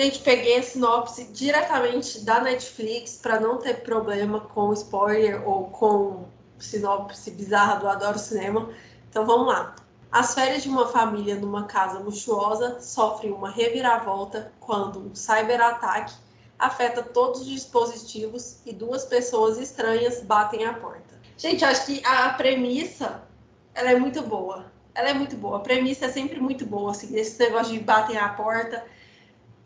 Gente, 0.00 0.20
peguei 0.20 0.56
a 0.56 0.62
sinopse 0.62 1.24
diretamente 1.24 2.24
da 2.24 2.40
Netflix 2.40 3.18
para 3.18 3.38
não 3.38 3.58
ter 3.58 3.82
problema 3.82 4.40
com 4.40 4.72
spoiler 4.72 5.46
ou 5.46 5.64
com 5.64 6.24
sinopse 6.58 7.30
bizarra 7.32 7.78
do 7.78 7.86
Adoro 7.86 8.18
Cinema. 8.18 8.70
Então 9.10 9.26
vamos 9.26 9.48
lá. 9.48 9.76
As 10.10 10.34
férias 10.34 10.62
de 10.62 10.70
uma 10.70 10.88
família 10.88 11.34
numa 11.34 11.66
casa 11.66 11.98
luxuosa 11.98 12.80
sofrem 12.80 13.30
uma 13.30 13.50
reviravolta 13.50 14.50
quando 14.58 15.00
um 15.00 15.14
cyberataque 15.14 16.14
afeta 16.58 17.02
todos 17.02 17.42
os 17.42 17.46
dispositivos 17.46 18.60
e 18.64 18.72
duas 18.72 19.04
pessoas 19.04 19.58
estranhas 19.58 20.22
batem 20.22 20.64
a 20.64 20.72
porta. 20.72 21.20
Gente, 21.36 21.62
acho 21.62 21.84
que 21.84 22.02
a 22.06 22.30
premissa 22.30 23.22
ela 23.74 23.90
é 23.90 23.98
muito 23.98 24.22
boa. 24.22 24.72
Ela 24.94 25.10
é 25.10 25.12
muito 25.12 25.36
boa. 25.36 25.58
A 25.58 25.60
premissa 25.60 26.06
é 26.06 26.08
sempre 26.08 26.40
muito 26.40 26.64
boa, 26.64 26.90
assim, 26.92 27.14
esse 27.14 27.38
negócio 27.38 27.74
de 27.74 27.80
batem 27.80 28.16
a 28.16 28.30
porta 28.30 28.82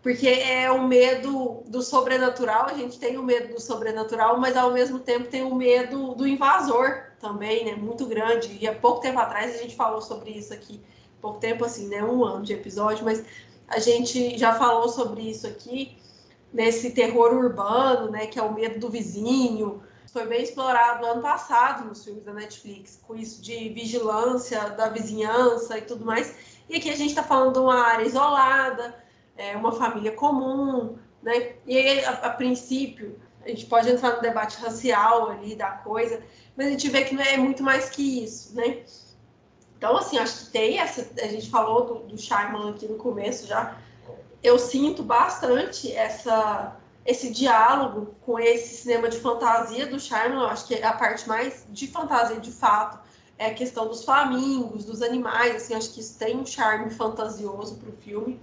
porque 0.05 0.29
é 0.29 0.71
o 0.71 0.87
medo 0.87 1.63
do 1.67 1.81
sobrenatural, 1.81 2.67
a 2.67 2.75
gente 2.75 2.99
tem 2.99 3.17
o 3.17 3.23
medo 3.23 3.55
do 3.55 3.61
sobrenatural, 3.61 4.39
mas 4.39 4.55
ao 4.55 4.71
mesmo 4.71 4.99
tempo 4.99 5.31
tem 5.31 5.43
o 5.43 5.55
medo 5.55 6.15
do 6.15 6.27
invasor 6.27 7.05
também, 7.19 7.65
né? 7.65 7.75
Muito 7.75 8.05
grande. 8.05 8.59
E 8.61 8.69
há 8.69 8.75
pouco 8.75 9.01
tempo 9.01 9.19
atrás 9.19 9.55
a 9.55 9.63
gente 9.63 9.75
falou 9.75 10.03
sobre 10.03 10.31
isso 10.31 10.53
aqui, 10.53 10.79
pouco 11.23 11.41
tempo 11.41 11.65
assim, 11.65 11.89
né? 11.89 12.05
Um 12.05 12.23
ano 12.23 12.45
de 12.45 12.53
episódio, 12.53 13.03
mas 13.03 13.25
a 13.67 13.79
gente 13.79 14.37
já 14.37 14.55
falou 14.57 14.91
sobre 14.91 15.23
isso 15.23 15.47
aqui, 15.47 15.97
nesse 16.53 16.91
terror 16.91 17.33
urbano, 17.33 18.11
né? 18.11 18.27
Que 18.27 18.39
é 18.39 18.43
o 18.43 18.53
medo 18.53 18.79
do 18.79 18.91
vizinho. 18.91 19.83
Foi 20.13 20.27
bem 20.27 20.43
explorado 20.43 21.07
ano 21.07 21.23
passado 21.23 21.89
nos 21.89 22.05
filmes 22.05 22.25
da 22.25 22.35
Netflix, 22.35 23.01
com 23.09 23.17
isso 23.17 23.41
de 23.41 23.71
vigilância 23.71 24.69
da 24.69 24.91
vizinhança 24.91 25.79
e 25.79 25.81
tudo 25.81 26.05
mais. 26.05 26.35
E 26.69 26.77
aqui 26.77 26.91
a 26.91 26.95
gente 26.95 27.09
está 27.09 27.23
falando 27.23 27.55
de 27.55 27.61
uma 27.61 27.81
área 27.81 28.05
isolada 28.05 29.03
é, 29.37 29.57
uma 29.57 29.73
família 29.73 30.13
comum, 30.13 30.97
né? 31.23 31.55
E 31.67 31.77
aí, 31.77 32.05
a, 32.05 32.11
a, 32.11 32.31
princípio, 32.31 33.19
a 33.45 33.49
gente 33.49 33.67
pode 33.67 33.91
entrar 33.91 34.17
no 34.17 34.23
debate 34.23 34.59
racial 34.59 35.31
ali 35.31 35.55
da 35.57 35.71
coisa, 35.71 36.23
mas 36.57 36.67
a 36.67 36.71
gente 36.71 36.89
vê 36.89 37.05
que 37.05 37.15
não 37.15 37.23
é 37.23 37.37
muito 37.37 37.63
mais 37.63 37.91
que 37.91 38.25
isso, 38.25 38.55
né? 38.55 38.83
Então, 39.77 39.97
assim, 39.97 40.19
acho 40.19 40.47
que 40.47 40.51
tem 40.51 40.79
essa. 40.79 41.07
A 41.23 41.27
gente 41.27 41.51
falou 41.51 41.85
do, 41.85 41.95
do 42.07 42.19
Shyamalan 42.19 42.71
aqui 42.71 42.87
no 42.87 42.97
começo 42.97 43.47
já. 43.47 43.77
Eu 44.43 44.59
sinto 44.59 45.03
bastante 45.03 45.93
essa, 45.93 46.77
esse 47.05 47.31
diálogo 47.31 48.15
com 48.25 48.39
esse 48.39 48.77
cinema 48.77 49.09
de 49.09 49.19
fantasia 49.19 49.87
do 49.87 49.99
Shyamalan. 49.99 50.49
Acho 50.49 50.67
que 50.69 50.83
a 50.83 50.93
parte 50.93 51.27
mais 51.29 51.67
de 51.69 51.87
fantasia 51.89 52.39
de 52.39 52.53
fato 52.53 52.99
é 53.37 53.47
a 53.47 53.55
questão 53.55 53.89
dos 53.89 54.05
flamingos, 54.05 54.85
dos 54.85 55.03
animais. 55.03 55.57
Assim, 55.57 55.75
acho 55.75 55.93
que 55.93 56.01
isso 56.01 56.19
tem 56.19 56.37
um 56.37 56.47
charme 56.47 56.91
fantasioso 56.91 57.77
para 57.77 57.91
o 57.91 57.97
filme 57.97 58.41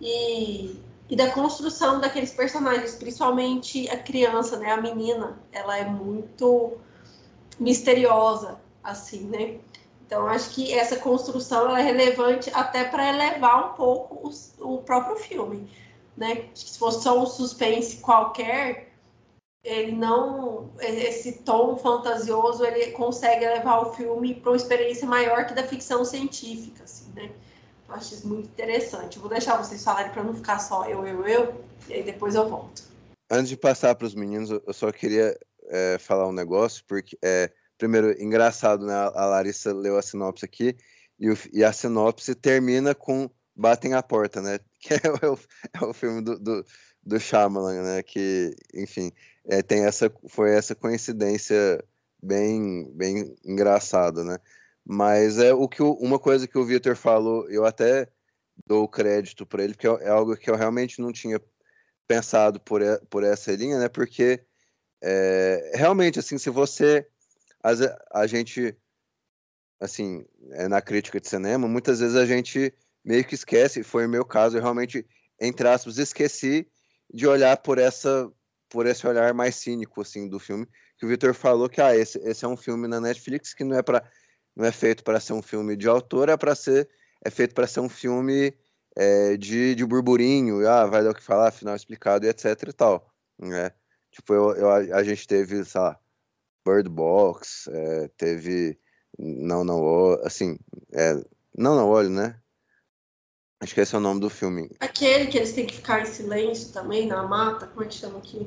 e, 0.00 0.80
e 1.08 1.16
da 1.16 1.30
construção 1.30 2.00
daqueles 2.00 2.32
personagens, 2.32 2.94
principalmente 2.94 3.88
a 3.90 3.96
criança, 3.96 4.58
né, 4.58 4.72
a 4.72 4.80
menina, 4.80 5.38
ela 5.52 5.76
é 5.78 5.84
muito 5.84 6.78
misteriosa, 7.58 8.60
assim, 8.82 9.24
né? 9.26 9.58
Então, 10.06 10.26
acho 10.26 10.50
que 10.50 10.72
essa 10.72 10.96
construção 10.96 11.74
é 11.76 11.82
relevante 11.82 12.50
até 12.52 12.84
para 12.84 13.08
elevar 13.08 13.70
um 13.70 13.74
pouco 13.74 14.30
o, 14.60 14.78
próprio 14.78 15.16
filme, 15.16 15.70
né? 16.16 16.48
Se 16.54 16.78
fosse 16.78 17.02
só 17.02 17.18
um 17.18 17.26
suspense 17.26 17.96
qualquer, 17.96 18.92
ele 19.64 19.92
não... 19.92 20.70
Esse 20.78 21.38
tom 21.38 21.76
fantasioso, 21.76 22.64
ele 22.64 22.92
consegue 22.92 23.46
levar 23.46 23.80
o 23.80 23.94
filme 23.94 24.34
para 24.34 24.50
uma 24.50 24.56
experiência 24.56 25.08
maior 25.08 25.46
que 25.46 25.54
da 25.54 25.62
ficção 25.62 26.04
científica, 26.04 26.84
assim, 26.84 27.10
né? 27.14 27.30
Acho 27.88 28.14
isso 28.14 28.26
muito 28.26 28.46
interessante. 28.46 29.18
Vou 29.18 29.28
deixar 29.28 29.56
vocês 29.56 29.82
falarem 29.82 30.12
para 30.12 30.22
não 30.22 30.34
ficar 30.34 30.58
só 30.58 30.88
eu, 30.88 31.06
eu, 31.06 31.26
eu, 31.26 31.64
e 31.88 31.94
aí 31.94 32.02
depois 32.02 32.34
eu 32.34 32.48
volto. 32.48 32.82
Antes 33.30 33.48
de 33.48 33.56
passar 33.56 33.94
para 33.94 34.06
os 34.06 34.14
meninos, 34.14 34.50
eu 34.50 34.72
só 34.72 34.90
queria 34.90 35.38
é, 35.66 35.98
falar 35.98 36.28
um 36.28 36.32
negócio, 36.32 36.84
porque, 36.86 37.16
é, 37.22 37.50
primeiro, 37.78 38.12
engraçado, 38.22 38.86
né? 38.86 38.94
A 38.94 39.26
Larissa 39.26 39.72
leu 39.72 39.96
a 39.96 40.02
sinopse 40.02 40.44
aqui, 40.44 40.76
e, 41.18 41.30
o, 41.30 41.38
e 41.52 41.64
a 41.64 41.72
sinopse 41.72 42.34
termina 42.34 42.94
com 42.94 43.30
Batem 43.54 43.94
a 43.94 44.02
Porta, 44.02 44.40
né? 44.40 44.58
Que 44.84 44.94
é 44.94 45.26
o, 45.26 45.38
é 45.72 45.84
o 45.86 45.94
filme 45.94 46.20
do, 46.20 46.38
do, 46.38 46.66
do 47.02 47.18
Shyamalan, 47.18 47.82
né? 47.82 48.02
Que, 48.02 48.54
enfim, 48.74 49.10
é, 49.46 49.62
tem 49.62 49.84
essa, 49.84 50.12
foi 50.28 50.54
essa 50.54 50.74
coincidência 50.74 51.82
bem, 52.22 52.90
bem 52.92 53.34
engraçada, 53.44 54.22
né? 54.22 54.38
Mas 54.84 55.38
é 55.38 55.54
o 55.54 55.68
que 55.68 55.82
uma 55.82 56.18
coisa 56.18 56.46
que 56.46 56.58
o 56.58 56.64
Victor 56.64 56.96
falou, 56.96 57.48
eu 57.50 57.64
até 57.64 58.08
dou 58.66 58.88
crédito 58.88 59.46
para 59.46 59.64
ele, 59.64 59.74
porque 59.74 59.88
é, 59.88 60.08
é 60.08 60.08
algo 60.08 60.36
que 60.36 60.50
eu 60.50 60.56
realmente 60.56 61.00
não 61.00 61.12
tinha 61.12 61.40
pensado 62.06 62.60
por, 62.60 62.80
por 63.08 63.24
essa 63.24 63.52
linha, 63.52 63.78
né? 63.78 63.88
Porque 63.88 64.44
é, 65.02 65.72
realmente, 65.74 66.18
assim, 66.18 66.38
se 66.38 66.50
você 66.50 67.06
a, 68.12 68.26
gente 68.26 68.76
assim, 69.80 70.26
é, 70.52 70.68
na 70.68 70.82
crítica 70.82 71.18
de 71.20 71.28
cinema, 71.28 71.66
muitas 71.66 72.00
vezes 72.00 72.16
a 72.16 72.26
gente 72.26 72.74
meio 73.02 73.24
que 73.24 73.34
esquece, 73.34 73.82
foi 73.82 74.06
o 74.06 74.08
meu 74.08 74.24
caso, 74.24 74.56
eu 74.56 74.62
realmente, 74.62 75.06
entre 75.40 75.66
aspas, 75.68 75.98
esqueci 75.98 76.68
de 77.12 77.26
olhar 77.26 77.56
por 77.58 77.78
essa 77.78 78.30
por 78.68 78.86
esse 78.86 79.06
olhar 79.06 79.32
mais 79.32 79.54
cínico 79.54 80.00
assim 80.00 80.28
do 80.28 80.40
filme, 80.40 80.66
que 80.98 81.06
o 81.06 81.08
Victor 81.08 81.32
falou 81.32 81.68
que 81.68 81.80
ah, 81.80 81.94
esse, 81.94 82.18
esse 82.18 82.44
é 82.44 82.48
um 82.48 82.56
filme 82.56 82.88
na 82.88 83.00
Netflix 83.00 83.54
que 83.54 83.62
não 83.62 83.76
é 83.76 83.82
para 83.82 84.02
não 84.56 84.64
é 84.64 84.72
feito 84.72 85.02
para 85.02 85.20
ser 85.20 85.32
um 85.32 85.42
filme 85.42 85.76
de 85.76 85.88
autor, 85.88 86.28
é 86.28 86.36
para 86.36 86.54
ser 86.54 86.88
é 87.24 87.30
feito 87.30 87.54
para 87.54 87.66
ser 87.66 87.80
um 87.80 87.88
filme 87.88 88.54
é, 88.96 89.36
de, 89.36 89.74
de 89.74 89.84
burburinho, 89.84 90.68
ah, 90.68 90.86
vai 90.86 91.02
dar 91.02 91.10
o 91.10 91.14
que 91.14 91.22
falar, 91.22 91.50
final 91.50 91.74
explicado 91.74 92.26
e 92.26 92.28
etc 92.28 92.68
e 92.68 92.72
tal, 92.72 93.10
né? 93.38 93.72
Tipo, 94.10 94.34
eu, 94.34 94.56
eu 94.56 94.70
a, 94.70 95.02
gente 95.02 95.26
teve, 95.26 95.64
sei 95.64 95.80
lá, 95.80 95.98
Bird 96.64 96.88
Box, 96.88 97.68
é, 97.72 98.08
teve 98.16 98.78
não 99.18 99.64
não 99.64 100.12
assim, 100.22 100.58
é, 100.92 101.14
não 101.56 101.74
não 101.74 101.88
olho, 101.88 102.10
né? 102.10 102.38
Acho 103.60 103.74
que 103.74 103.80
esse 103.80 103.94
é 103.94 103.98
o 103.98 104.00
nome 104.00 104.20
do 104.20 104.28
filme. 104.28 104.70
Aquele 104.78 105.26
que 105.26 105.38
eles 105.38 105.52
têm 105.52 105.66
que 105.66 105.76
ficar 105.76 106.02
em 106.02 106.06
silêncio 106.06 106.72
também 106.72 107.06
na 107.06 107.22
mata, 107.22 107.66
como 107.66 107.82
é 107.82 107.88
que 107.88 107.94
chama 107.94 108.18
aqui? 108.18 108.46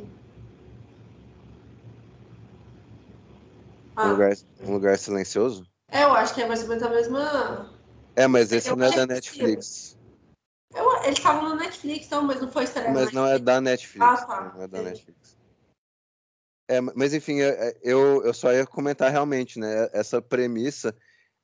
Ah. 3.95 4.07
Um, 4.07 4.11
lugar, 4.11 4.33
um 4.61 4.73
lugar 4.73 4.97
silencioso? 4.97 5.66
É, 5.91 6.03
eu 6.03 6.11
acho 6.11 6.33
que 6.33 6.41
é 6.41 6.47
mais 6.47 6.61
ou 6.63 6.69
menos 6.69 6.83
a 6.83 6.89
mesma. 6.89 7.73
É, 8.15 8.27
mas 8.27 8.51
esse 8.51 8.69
eu 8.69 8.75
não 8.75 8.85
é 8.85 8.95
da 8.95 9.05
Netflix. 9.05 9.97
Eu, 10.75 11.03
eles 11.03 11.17
estavam 11.17 11.49
na 11.49 11.55
Netflix, 11.55 12.05
então, 12.07 12.23
mas 12.23 12.41
não 12.41 12.51
foi 12.51 12.65
estreia 12.65 12.91
Mas 12.91 13.11
não 13.11 13.25
é 13.25 13.39
da 13.39 13.61
Netflix. 13.61 14.05
Ah, 14.05 14.25
tá. 14.25 14.53
Não 14.53 14.63
é 14.63 14.67
da 14.67 14.81
Netflix. 14.81 15.37
É, 16.69 16.81
mas 16.81 17.13
enfim, 17.13 17.39
é, 17.39 17.69
é, 17.69 17.77
eu, 17.81 18.23
eu 18.25 18.33
só 18.33 18.51
ia 18.51 18.67
comentar 18.67 19.09
realmente, 19.09 19.57
né? 19.57 19.89
Essa 19.93 20.21
premissa, 20.21 20.93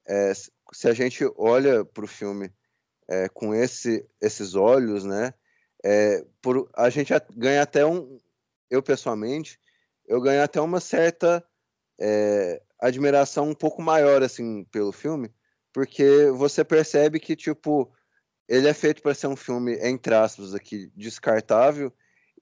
é, 0.06 0.34
se 0.34 0.90
a 0.90 0.94
gente 0.94 1.24
olha 1.38 1.86
para 1.86 2.04
o 2.04 2.08
filme 2.08 2.52
é, 3.08 3.30
com 3.30 3.56
esse, 3.56 4.06
esses 4.20 4.54
olhos, 4.56 5.06
né? 5.06 5.34
É, 5.84 6.26
por, 6.42 6.70
a 6.76 6.90
gente 6.90 7.14
ganha 7.36 7.62
até 7.62 7.86
um. 7.86 8.18
Eu 8.70 8.84
pessoalmente, 8.84 9.60
eu 10.06 10.20
ganho 10.20 10.44
até 10.44 10.60
uma 10.60 10.80
certa 10.80 11.46
é, 12.00 12.62
admiração 12.88 13.50
um 13.50 13.56
pouco 13.56 13.82
maior 13.82 14.22
assim 14.22 14.63
pelo 14.66 14.92
filme, 14.92 15.32
porque 15.72 16.30
você 16.36 16.63
percebe 16.63 17.20
que 17.20 17.36
tipo 17.36 17.92
ele 18.48 18.68
é 18.68 18.74
feito 18.74 19.02
para 19.02 19.16
ser 19.16 19.28
um 19.28 19.36
filme 19.36 19.75
entre 19.82 20.13
aspas 20.13 20.54
aqui 20.54 20.92
descartável 20.96 21.92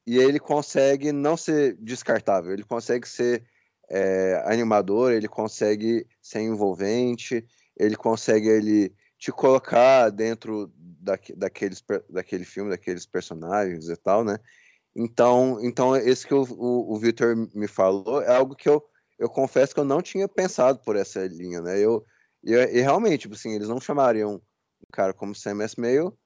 e 0.06 0.18
ele 0.18 0.40
consegue 0.40 1.12
não 1.12 1.38
ser 1.38 1.78
descartável, 1.80 2.52
ele 2.52 2.64
consegue 2.64 3.08
ser 3.08 3.44
é, 3.90 4.42
animador, 4.46 5.12
ele 5.12 5.28
consegue 5.28 6.08
ser 6.22 6.42
envolvente, 6.42 7.46
ele 7.78 7.96
consegue 7.96 8.48
ele 8.48 8.94
te 9.20 9.32
colocar 9.32 10.10
dentro 10.10 10.72
da, 10.76 11.20
daqueles, 11.36 11.84
daquele 12.10 12.46
filme, 12.46 12.72
daqueles 12.72 13.06
personagens 13.06 13.90
e 13.90 13.96
tal, 13.96 14.24
né? 14.24 14.40
Então, 14.96 15.60
então 15.62 15.96
esse 15.96 16.26
que 16.26 16.34
o, 16.34 16.44
o, 16.44 16.94
o 16.94 16.98
Victor 16.98 17.36
me 17.54 17.68
falou 17.68 18.22
é 18.22 18.36
algo 18.36 18.56
que 18.56 18.68
eu, 18.68 18.84
eu 19.22 19.30
confesso 19.30 19.72
que 19.72 19.80
eu 19.80 19.86
não 19.86 20.02
tinha 20.02 20.28
pensado 20.28 20.80
por 20.80 20.96
essa 20.96 21.24
linha, 21.28 21.62
né? 21.62 21.80
Eu, 21.80 22.04
e, 22.44 22.54
e 22.54 22.82
realmente, 22.82 23.22
tipo 23.22 23.36
assim, 23.36 23.54
eles 23.54 23.68
não 23.68 23.80
chamariam 23.80 24.36
um 24.36 24.92
cara 24.92 25.14
como 25.14 25.36
Sam 25.36 25.64
Esmail, 25.64 26.18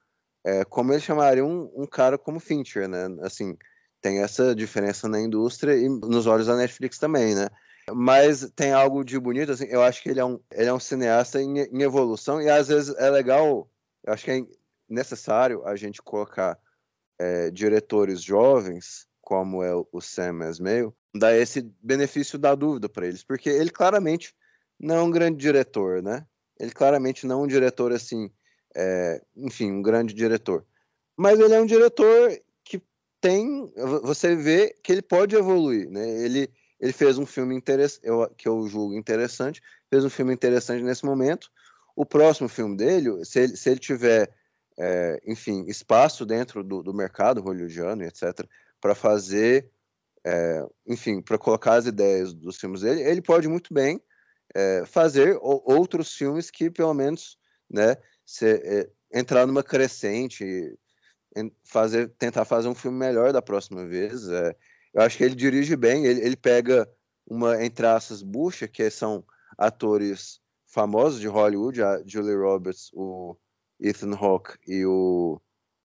é, 0.45 0.63
como 0.63 0.93
eles 0.93 1.03
chamariam 1.03 1.45
um, 1.45 1.83
um, 1.83 1.85
cara 1.85 2.17
como 2.17 2.39
Fincher, 2.39 2.87
né? 2.87 3.07
Assim, 3.21 3.57
tem 3.99 4.19
essa 4.19 4.55
diferença 4.55 5.09
na 5.09 5.19
indústria 5.19 5.75
e 5.75 5.89
nos 5.89 6.25
olhos 6.25 6.47
da 6.47 6.55
Netflix 6.55 6.97
também, 6.97 7.35
né? 7.35 7.49
Mas 7.91 8.49
tem 8.55 8.71
algo 8.71 9.03
de 9.03 9.19
bonito, 9.19 9.51
assim, 9.51 9.65
eu 9.65 9.83
acho 9.83 10.01
que 10.01 10.09
ele 10.09 10.21
é 10.21 10.25
um, 10.25 10.39
ele 10.53 10.69
é 10.69 10.73
um 10.73 10.79
cineasta 10.79 11.41
em, 11.41 11.59
em 11.59 11.81
evolução 11.81 12.41
e 12.41 12.49
às 12.49 12.69
vezes 12.69 12.95
é 12.95 13.09
legal, 13.09 13.69
eu 14.05 14.13
acho 14.13 14.23
que 14.23 14.31
é 14.31 14.41
necessário 14.87 15.67
a 15.67 15.75
gente 15.75 16.01
colocar 16.01 16.57
é, 17.19 17.51
diretores 17.51 18.21
jovens, 18.21 19.05
como 19.25 19.63
é 19.63 19.74
o 19.75 20.00
Sam 20.00 20.48
Esmail, 20.48 20.96
dar 21.13 21.36
esse 21.36 21.62
benefício 21.82 22.38
da 22.38 22.53
dúvida 22.53 22.88
para 22.88 23.08
eles, 23.08 23.24
porque 23.24 23.50
ele 23.50 23.72
claramente 23.72 24.36
não 24.79 24.96
é 24.96 25.01
um 25.01 25.10
grande 25.10 25.38
diretor, 25.38 26.03
né? 26.03 26.25
Ele 26.60 26.72
claramente 26.72 27.25
não 27.25 27.41
é 27.41 27.44
um 27.44 27.48
diretor 27.48 27.91
assim, 27.91 28.29
é, 28.75 29.20
enfim, 29.36 29.72
um 29.72 29.82
grande 29.82 30.13
diretor. 30.13 30.63
Mas 31.17 31.39
ele 31.39 31.55
é 31.55 31.60
um 31.60 31.65
diretor 31.65 32.39
que 32.63 32.79
tem, 33.20 33.74
você 34.03 34.36
vê 34.36 34.75
que 34.84 34.91
ele 34.91 35.01
pode 35.01 35.36
evoluir, 35.36 35.89
né? 35.89 36.08
Ele, 36.24 36.48
ele 36.79 36.94
fez 36.94 37.17
um 37.17 37.25
filme 37.25 37.55
interessante, 37.55 38.08
que 38.38 38.48
eu 38.48 38.67
julgo 38.67 38.94
interessante, 38.94 39.60
fez 39.89 40.05
um 40.05 40.10
filme 40.10 40.34
interessante 40.34 40.84
nesse 40.84 41.03
momento. 41.03 41.50
O 41.96 42.05
próximo 42.05 42.48
filme 42.48 42.77
dele, 42.77 43.25
se 43.25 43.39
ele, 43.39 43.58
se 43.58 43.70
ele 43.72 43.79
tiver, 43.79 44.32
é, 44.77 45.20
enfim, 45.25 45.65
espaço 45.67 46.27
dentro 46.27 46.63
do, 46.63 46.84
do 46.84 46.94
mercado 46.94 47.41
hollywoodiano, 47.41 48.03
etc., 48.03 48.48
para 48.85 48.93
fazer, 48.93 49.71
é, 50.23 50.63
enfim, 50.85 51.19
para 51.19 51.39
colocar 51.39 51.73
as 51.73 51.87
ideias 51.87 52.35
dos 52.35 52.57
filmes 52.57 52.81
dele, 52.81 53.01
ele 53.01 53.19
pode 53.19 53.47
muito 53.47 53.73
bem 53.73 53.99
é, 54.53 54.85
fazer 54.85 55.39
outros 55.41 56.13
filmes 56.13 56.51
que, 56.51 56.69
pelo 56.69 56.93
menos, 56.93 57.35
né, 57.67 57.97
é, 58.43 58.87
entrar 59.11 59.47
numa 59.47 59.63
crescente, 59.63 60.77
fazer, 61.63 62.09
tentar 62.09 62.45
fazer 62.45 62.67
um 62.67 62.75
filme 62.75 62.95
melhor 62.95 63.33
da 63.33 63.41
próxima 63.41 63.87
vez. 63.87 64.29
É, 64.29 64.55
eu 64.93 65.01
acho 65.01 65.17
que 65.17 65.23
ele 65.23 65.33
dirige 65.33 65.75
bem, 65.75 66.05
ele, 66.05 66.21
ele 66.21 66.35
pega 66.35 66.87
uma, 67.25 67.65
entre 67.65 67.87
aspas, 67.87 68.21
bucha, 68.21 68.67
que 68.67 68.87
são 68.91 69.25
atores 69.57 70.39
famosos 70.67 71.19
de 71.19 71.27
Hollywood, 71.27 71.81
a 71.81 72.03
Julie 72.05 72.35
Roberts, 72.35 72.91
o 72.93 73.35
Ethan 73.79 74.13
Hawke 74.13 74.59
e 74.67 74.85
o 74.85 75.41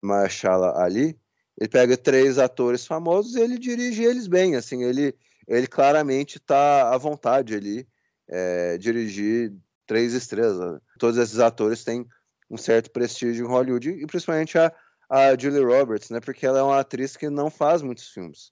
Mahershala 0.04 0.80
Ali. 0.80 1.20
Ele 1.58 1.70
pega 1.70 1.98
três 1.98 2.38
atores 2.38 2.86
famosos 2.86 3.36
e 3.36 3.42
ele 3.42 3.58
dirige 3.58 4.04
eles 4.04 4.28
bem, 4.28 4.56
assim, 4.56 4.84
ele, 4.84 5.16
ele 5.48 5.68
claramente 5.68 6.38
está 6.38 6.94
à 6.94 6.98
vontade 6.98 7.56
ali 7.56 7.88
é, 8.28 8.78
dirigir 8.78 9.54
três 9.86 10.14
estrelas. 10.14 10.82
Todos 11.00 11.18
esses 11.18 11.40
atores 11.40 11.84
têm 11.84 12.06
um 12.50 12.58
certo 12.58 12.92
prestígio 12.92 13.46
em 13.46 13.50
Hollywood, 13.50 13.90
e 13.90 14.06
principalmente 14.06 14.58
a, 14.58 14.72
a 15.10 15.38
Julie 15.38 15.64
Roberts, 15.64 16.10
né? 16.10 16.20
Porque 16.20 16.46
ela 16.46 16.60
é 16.60 16.64
uma 16.64 16.80
atriz 16.80 17.16
que 17.16 17.30
não 17.30 17.50
faz 17.50 17.82
muitos 17.82 18.10
filmes. 18.10 18.52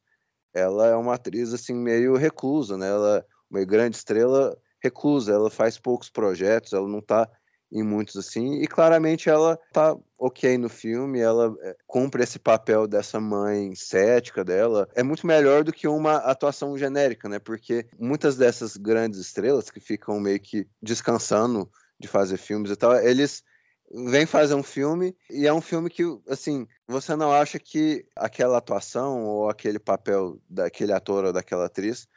Ela 0.54 0.88
é 0.88 0.96
uma 0.96 1.16
atriz, 1.16 1.54
assim, 1.54 1.74
meio 1.74 2.16
reclusa, 2.16 2.78
né? 2.78 2.88
Ela 2.88 3.26
uma 3.50 3.64
grande 3.64 3.98
estrela 3.98 4.58
reclusa, 4.82 5.32
ela 5.32 5.50
faz 5.50 5.78
poucos 5.78 6.10
projetos, 6.10 6.74
ela 6.74 6.88
não 6.88 7.00
está 7.00 7.30
em 7.74 7.82
muitos 7.82 8.16
assim, 8.16 8.62
e 8.62 8.68
claramente 8.68 9.30
ela 9.30 9.60
tá 9.74 9.98
ok 10.18 10.58
no 10.60 10.70
filme, 10.70 11.20
ela 11.20 11.54
é, 11.62 11.76
cumpre 11.88 12.22
esse 12.22 12.38
papel 12.38 12.88
dessa 12.88 13.20
mãe 13.20 13.74
cética 13.74 14.46
dela, 14.46 14.88
é 14.94 15.02
muito 15.02 15.26
melhor 15.26 15.64
do 15.64 15.74
que 15.74 15.88
uma 15.88 16.18
atuação 16.18 16.78
genérica, 16.78 17.28
né? 17.28 17.40
Porque 17.40 17.88
muitas 18.00 18.38
dessas 18.38 18.78
grandes 18.78 19.20
estrelas 19.20 19.72
que 19.72 19.80
ficam 19.80 20.20
meio 20.20 20.40
que 20.40 20.68
descansando 20.82 21.68
de 22.00 22.08
fazer 22.08 22.38
filmes 22.38 22.70
e 22.70 22.76
tal, 22.76 22.96
eles 22.96 23.44
vêm 23.92 24.26
fazer 24.26 24.54
um 24.54 24.64
filme 24.64 25.16
e 25.30 25.48
é 25.48 25.54
um 25.54 25.62
filme 25.62 25.90
que, 25.90 26.04
assim, 26.28 26.68
você 26.88 27.16
não 27.16 27.32
acha 27.32 27.58
que 27.58 28.06
aquela 28.16 28.60
atuação 28.60 29.24
ou 29.24 29.50
aquele 29.50 29.80
papel 29.80 30.40
daquele 30.48 30.94
ator 30.94 31.26
ou 31.26 31.34
daquela 31.34 31.66
atriz 31.66 32.08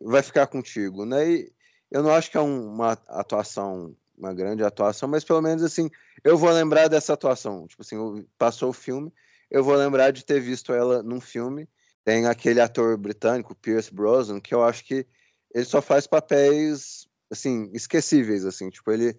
vai 0.00 0.22
ficar 0.22 0.48
contigo, 0.48 1.04
né? 1.04 1.30
E 1.30 1.52
eu 1.90 2.02
não 2.02 2.10
acho 2.10 2.30
que 2.30 2.36
é 2.36 2.40
um, 2.40 2.72
uma 2.72 2.92
atuação 3.08 3.94
uma 4.16 4.32
grande 4.32 4.62
atuação, 4.62 5.08
mas 5.08 5.24
pelo 5.24 5.42
menos 5.42 5.62
assim, 5.62 5.90
eu 6.22 6.36
vou 6.36 6.50
lembrar 6.50 6.88
dessa 6.88 7.12
atuação. 7.12 7.66
Tipo 7.66 7.82
assim, 7.82 8.26
passou 8.38 8.70
o 8.70 8.72
filme, 8.72 9.12
eu 9.50 9.62
vou 9.62 9.74
lembrar 9.74 10.10
de 10.10 10.24
ter 10.24 10.40
visto 10.40 10.72
ela 10.72 11.02
num 11.02 11.20
filme. 11.20 11.68
Tem 12.04 12.26
aquele 12.26 12.60
ator 12.60 12.96
britânico, 12.98 13.54
Pierce 13.54 13.92
Brosnan, 13.92 14.40
que 14.40 14.54
eu 14.54 14.62
acho 14.62 14.84
que 14.84 15.06
ele 15.54 15.64
só 15.64 15.80
faz 15.80 16.06
papéis 16.06 17.08
assim, 17.30 17.70
esquecíveis 17.72 18.44
assim, 18.44 18.68
tipo, 18.70 18.92
ele 18.92 19.18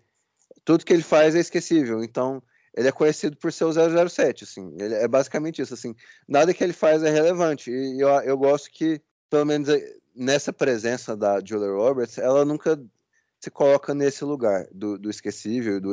tudo 0.63 0.85
que 0.85 0.93
ele 0.93 1.03
faz 1.03 1.35
é 1.35 1.39
esquecível. 1.39 2.03
Então, 2.03 2.41
ele 2.75 2.87
é 2.87 2.91
conhecido 2.91 3.37
por 3.37 3.53
ser 3.53 3.65
o 3.65 4.09
007, 4.09 4.43
assim. 4.43 4.75
Ele 4.79 4.93
é 4.95 5.07
basicamente 5.07 5.61
isso, 5.61 5.73
assim. 5.73 5.95
Nada 6.27 6.53
que 6.53 6.63
ele 6.63 6.73
faz 6.73 7.03
é 7.03 7.09
relevante. 7.09 7.71
E 7.71 8.01
eu, 8.01 8.09
eu 8.09 8.37
gosto 8.37 8.69
que, 8.71 9.01
pelo 9.29 9.45
menos 9.45 9.69
eh, 9.69 9.95
nessa 10.15 10.51
presença 10.51 11.15
da 11.15 11.39
Julia 11.43 11.71
Roberts, 11.71 12.17
ela 12.17 12.43
nunca 12.43 12.81
se 13.45 13.51
coloca 13.51 13.93
nesse 13.93 14.25
lugar 14.25 14.65
do, 14.71 14.97
do 14.97 15.09
esquecível, 15.09 15.79
do, 15.79 15.91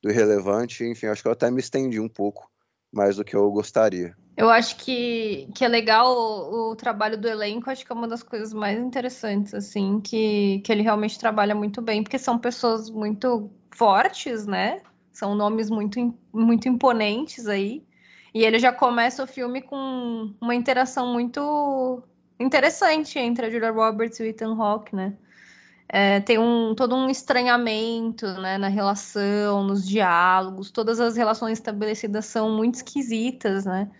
do 0.00 0.10
irrelevante. 0.10 0.84
Enfim, 0.84 1.06
acho 1.06 1.22
que 1.22 1.28
eu 1.28 1.32
até 1.32 1.50
me 1.50 1.60
estendi 1.60 1.98
um 1.98 2.08
pouco 2.08 2.48
mais 2.92 3.16
do 3.16 3.24
que 3.24 3.34
eu 3.34 3.50
gostaria. 3.50 4.16
Eu 4.36 4.48
acho 4.48 4.76
que, 4.76 5.48
que 5.54 5.64
é 5.64 5.68
legal 5.68 6.16
o, 6.16 6.70
o, 6.70 6.76
trabalho 6.76 7.18
do 7.18 7.28
elenco, 7.28 7.68
acho 7.68 7.84
que 7.84 7.92
é 7.92 7.94
uma 7.94 8.06
das 8.06 8.22
coisas 8.22 8.54
mais 8.54 8.78
interessantes, 8.78 9.52
assim, 9.52 10.00
que, 10.00 10.60
que 10.64 10.72
ele 10.72 10.82
realmente 10.82 11.18
trabalha 11.18 11.54
muito 11.54 11.82
bem, 11.82 12.02
porque 12.02 12.18
são 12.18 12.38
pessoas 12.38 12.88
muito 12.88 13.50
fortes, 13.72 14.46
né? 14.46 14.80
São 15.12 15.34
nomes 15.34 15.68
muito, 15.68 16.16
muito 16.32 16.68
imponentes 16.68 17.48
aí. 17.48 17.84
E 18.32 18.44
ele 18.44 18.60
já 18.60 18.72
começa 18.72 19.24
o 19.24 19.26
filme 19.26 19.60
com 19.60 20.32
uma 20.40 20.54
interação 20.54 21.12
muito 21.12 22.02
interessante 22.38 23.18
entre 23.18 23.46
a 23.46 23.50
Julia 23.50 23.72
Roberts 23.72 24.20
e 24.20 24.22
o 24.22 24.26
Ethan 24.26 24.54
Hawke, 24.54 24.94
né? 24.94 25.16
É, 25.92 26.20
tem 26.20 26.38
um, 26.38 26.72
todo 26.72 26.94
um 26.94 27.10
estranhamento 27.10 28.24
né, 28.40 28.56
na 28.56 28.68
relação, 28.68 29.64
nos 29.64 29.84
diálogos, 29.86 30.70
todas 30.70 31.00
as 31.00 31.16
relações 31.16 31.58
estabelecidas 31.58 32.26
são 32.26 32.48
muito 32.56 32.76
esquisitas, 32.76 33.64
né? 33.64 33.90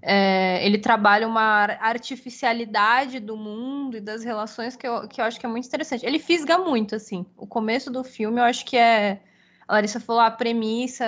É, 0.00 0.64
ele 0.64 0.78
trabalha 0.78 1.26
uma 1.26 1.64
artificialidade 1.80 3.20
do 3.20 3.36
mundo 3.36 3.96
e 3.96 4.00
das 4.00 4.24
relações 4.24 4.74
que 4.76 4.86
eu, 4.86 5.06
que 5.08 5.20
eu 5.20 5.24
acho 5.24 5.38
que 5.38 5.46
é 5.46 5.48
muito 5.48 5.66
interessante. 5.66 6.04
Ele 6.04 6.18
fisga 6.18 6.58
muito, 6.58 6.94
assim. 6.94 7.26
O 7.36 7.46
começo 7.46 7.90
do 7.90 8.02
filme 8.04 8.38
eu 8.40 8.44
acho 8.44 8.64
que 8.66 8.76
é. 8.76 9.20
A 9.66 9.74
Larissa 9.74 9.98
falou 9.98 10.20
a 10.20 10.30
premissa. 10.30 11.04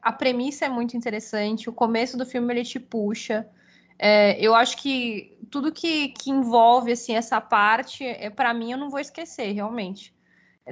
A 0.00 0.12
premissa 0.12 0.64
é 0.64 0.68
muito 0.70 0.96
interessante. 0.96 1.68
O 1.68 1.72
começo 1.72 2.16
do 2.16 2.24
filme 2.24 2.52
ele 2.54 2.64
te 2.64 2.80
puxa. 2.80 3.46
É, 4.02 4.40
eu 4.40 4.54
acho 4.54 4.78
que 4.78 5.36
tudo 5.50 5.70
que, 5.70 6.08
que 6.08 6.30
envolve 6.30 6.90
assim 6.92 7.14
essa 7.14 7.38
parte, 7.38 8.02
é, 8.02 8.30
para 8.30 8.54
mim, 8.54 8.72
eu 8.72 8.78
não 8.78 8.88
vou 8.88 8.98
esquecer, 8.98 9.52
realmente. 9.52 10.14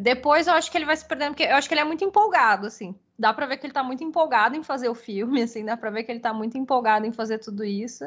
Depois 0.00 0.46
eu 0.46 0.54
acho 0.54 0.70
que 0.70 0.78
ele 0.78 0.86
vai 0.86 0.96
se 0.96 1.06
perdendo, 1.06 1.32
porque 1.32 1.42
eu 1.42 1.54
acho 1.54 1.68
que 1.68 1.74
ele 1.74 1.82
é 1.82 1.84
muito 1.84 2.02
empolgado, 2.02 2.66
assim. 2.66 2.94
Dá 3.18 3.34
para 3.34 3.44
ver 3.44 3.58
que 3.58 3.66
ele 3.66 3.74
tá 3.74 3.82
muito 3.82 4.02
empolgado 4.02 4.56
em 4.56 4.62
fazer 4.62 4.88
o 4.88 4.94
filme, 4.94 5.42
assim, 5.44 5.62
dá 5.62 5.76
para 5.76 5.90
ver 5.90 6.04
que 6.04 6.10
ele 6.10 6.20
tá 6.20 6.32
muito 6.32 6.56
empolgado 6.56 7.04
em 7.04 7.12
fazer 7.12 7.36
tudo 7.38 7.62
isso. 7.64 8.04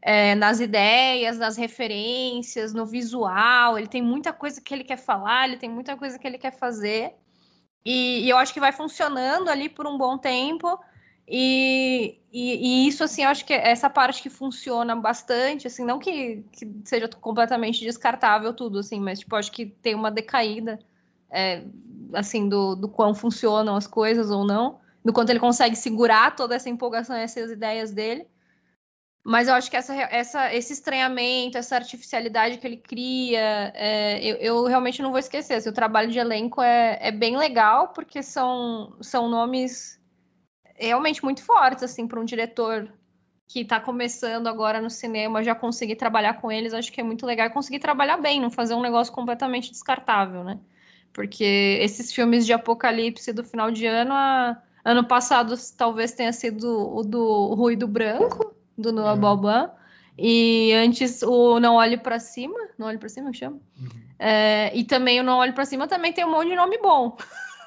É, 0.00 0.36
nas 0.36 0.60
ideias, 0.60 1.38
nas 1.38 1.56
referências, 1.56 2.72
no 2.72 2.86
visual, 2.86 3.76
ele 3.76 3.88
tem 3.88 4.00
muita 4.02 4.32
coisa 4.32 4.60
que 4.60 4.72
ele 4.72 4.84
quer 4.84 4.98
falar, 4.98 5.48
ele 5.48 5.56
tem 5.56 5.68
muita 5.68 5.96
coisa 5.96 6.20
que 6.20 6.26
ele 6.26 6.38
quer 6.38 6.52
fazer. 6.52 7.14
E, 7.84 8.24
e 8.24 8.30
eu 8.30 8.36
acho 8.36 8.54
que 8.54 8.60
vai 8.60 8.70
funcionando 8.70 9.48
ali 9.48 9.68
por 9.68 9.88
um 9.88 9.98
bom 9.98 10.16
tempo. 10.16 10.78
E, 11.28 12.20
e, 12.32 12.84
e, 12.84 12.88
isso, 12.88 13.02
assim, 13.02 13.24
eu 13.24 13.28
acho 13.28 13.44
que 13.44 13.52
é 13.52 13.70
essa 13.70 13.90
parte 13.90 14.22
que 14.22 14.30
funciona 14.30 14.94
bastante, 14.94 15.66
assim, 15.66 15.84
não 15.84 15.98
que, 15.98 16.44
que 16.52 16.70
seja 16.84 17.08
completamente 17.08 17.80
descartável 17.80 18.52
tudo, 18.54 18.78
assim, 18.78 19.00
mas, 19.00 19.18
tipo, 19.20 19.34
acho 19.34 19.50
que 19.50 19.66
tem 19.66 19.94
uma 19.94 20.10
decaída, 20.10 20.78
é, 21.30 21.64
assim, 22.12 22.48
do, 22.48 22.76
do 22.76 22.88
quão 22.88 23.14
funcionam 23.14 23.74
as 23.74 23.86
coisas 23.88 24.30
ou 24.30 24.44
não, 24.44 24.78
do 25.04 25.12
quanto 25.12 25.30
ele 25.30 25.40
consegue 25.40 25.74
segurar 25.74 26.36
toda 26.36 26.54
essa 26.54 26.68
empolgação 26.68 27.16
essas 27.16 27.50
ideias 27.50 27.90
dele. 27.92 28.28
Mas 29.24 29.48
eu 29.48 29.54
acho 29.54 29.68
que 29.68 29.76
essa, 29.76 29.92
essa, 29.92 30.54
esse 30.54 30.72
estranhamento, 30.72 31.58
essa 31.58 31.74
artificialidade 31.74 32.58
que 32.58 32.66
ele 32.66 32.76
cria, 32.76 33.72
é, 33.74 34.24
eu, 34.24 34.36
eu, 34.36 34.64
realmente 34.66 35.02
não 35.02 35.10
vou 35.10 35.18
esquecer. 35.18 35.54
Assim, 35.54 35.68
o 35.68 35.72
trabalho 35.72 36.12
de 36.12 36.18
elenco 36.20 36.62
é, 36.62 36.96
é 37.00 37.10
bem 37.10 37.36
legal, 37.36 37.88
porque 37.88 38.22
são, 38.22 38.96
são 39.00 39.28
nomes 39.28 40.00
realmente 40.78 41.24
muito 41.24 41.42
fortes, 41.42 41.82
assim, 41.82 42.06
para 42.06 42.20
um 42.20 42.24
diretor 42.24 42.88
que 43.48 43.60
está 43.60 43.78
começando 43.78 44.48
agora 44.48 44.80
no 44.80 44.90
cinema, 44.90 45.42
já 45.42 45.54
conseguir 45.54 45.96
trabalhar 45.96 46.34
com 46.40 46.50
eles, 46.50 46.74
acho 46.74 46.92
que 46.92 47.00
é 47.00 47.04
muito 47.04 47.24
legal. 47.24 47.48
Conseguir 47.50 47.78
trabalhar 47.78 48.16
bem, 48.16 48.40
não 48.40 48.50
fazer 48.50 48.74
um 48.74 48.82
negócio 48.82 49.12
completamente 49.12 49.70
descartável, 49.70 50.42
né? 50.42 50.58
Porque 51.12 51.78
esses 51.80 52.12
filmes 52.12 52.44
de 52.44 52.52
apocalipse 52.52 53.32
do 53.32 53.44
final 53.44 53.70
de 53.70 53.86
ano, 53.86 54.12
a... 54.12 54.60
ano 54.84 55.04
passado 55.04 55.54
talvez 55.76 56.12
tenha 56.12 56.32
sido 56.32 56.94
o 56.94 57.02
do 57.02 57.54
Ruído 57.54 57.86
Branco, 57.86 58.54
do 58.76 58.92
Noah 58.92 59.14
Uhum. 59.14 59.20
Balban, 59.20 59.70
e 60.18 60.72
antes 60.74 61.22
o 61.22 61.60
Não 61.60 61.76
Olhe 61.76 61.96
Pra 61.96 62.18
Cima, 62.18 62.58
Não 62.76 62.88
Olhe 62.88 62.98
Pra 62.98 63.08
Cima 63.08 63.30
que 63.30 63.38
chama? 63.38 63.60
Uhum. 63.78 63.88
É, 64.18 64.72
e 64.74 64.82
também 64.82 65.20
o 65.20 65.22
Não 65.22 65.38
Olhe 65.38 65.52
Pra 65.52 65.64
Cima 65.64 65.86
também 65.86 66.12
tem 66.12 66.24
um 66.24 66.32
monte 66.32 66.48
de 66.48 66.56
nome 66.56 66.78
bom. 66.78 67.16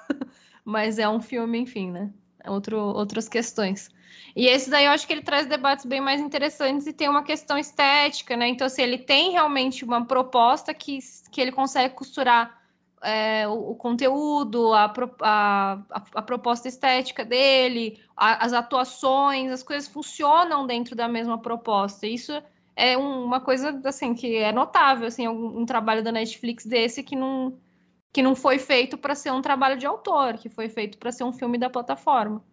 Mas 0.66 1.00
é 1.00 1.08
um 1.08 1.22
filme, 1.22 1.58
enfim, 1.58 1.90
né? 1.90 2.10
Outro, 2.50 2.78
outras 2.78 3.30
questões. 3.30 3.90
E 4.36 4.48
esse 4.48 4.70
daí 4.70 4.86
eu 4.86 4.92
acho 4.92 5.06
que 5.08 5.14
ele 5.14 5.22
traz 5.22 5.48
debates 5.48 5.86
bem 5.86 6.02
mais 6.02 6.20
interessantes 6.22 6.88
e 6.88 6.94
tem 6.94 7.10
uma 7.10 7.24
questão 7.24 7.58
estética, 7.58 8.36
né? 8.36 8.48
Então, 8.48 8.68
assim, 8.68 8.82
ele 8.82 8.98
tem 8.98 9.32
realmente 9.32 9.84
uma 9.84 10.06
proposta 10.06 10.74
que, 10.74 11.00
que 11.32 11.42
ele 11.42 11.52
consegue 11.52 11.94
costurar 11.96 12.60
é, 13.02 13.48
o, 13.48 13.72
o 13.72 13.76
conteúdo, 13.76 14.74
a, 14.74 14.92
a, 15.22 15.82
a 16.16 16.22
proposta 16.22 16.68
estética 16.68 17.24
dele, 17.24 18.00
a- 18.16 18.46
as 18.46 18.54
atuações, 18.54 19.52
as 19.52 19.64
coisas 19.64 19.88
funcionam 19.88 20.68
dentro 20.68 20.96
da 20.96 21.08
mesma 21.08 21.38
proposta. 21.38 22.06
Isso 22.08 22.32
é 22.76 22.98
um- 22.98 23.24
uma 23.24 23.40
coisa 23.40 23.80
assim 23.86 24.14
que 24.14 24.36
é 24.38 24.52
notável, 24.52 25.08
assim, 25.08 25.28
um, 25.28 25.60
um 25.62 25.66
trabalho 25.66 26.04
da 26.04 26.12
Netflix 26.12 26.66
desse 26.66 27.04
que 27.04 27.16
não 27.16 27.58
que 28.12 28.22
não 28.22 28.36
foi 28.36 28.58
feito 28.58 28.98
para 28.98 29.16
ser 29.16 29.32
um 29.32 29.42
trabalho 29.42 29.78
de 29.78 29.86
autor, 29.86 30.38
que 30.38 30.50
foi 30.50 30.68
feito 30.70 30.98
para 30.98 31.12
ser 31.12 31.24
um 31.24 31.34
filme 31.34 31.58
da 31.58 31.70
plataforma. 31.70 32.44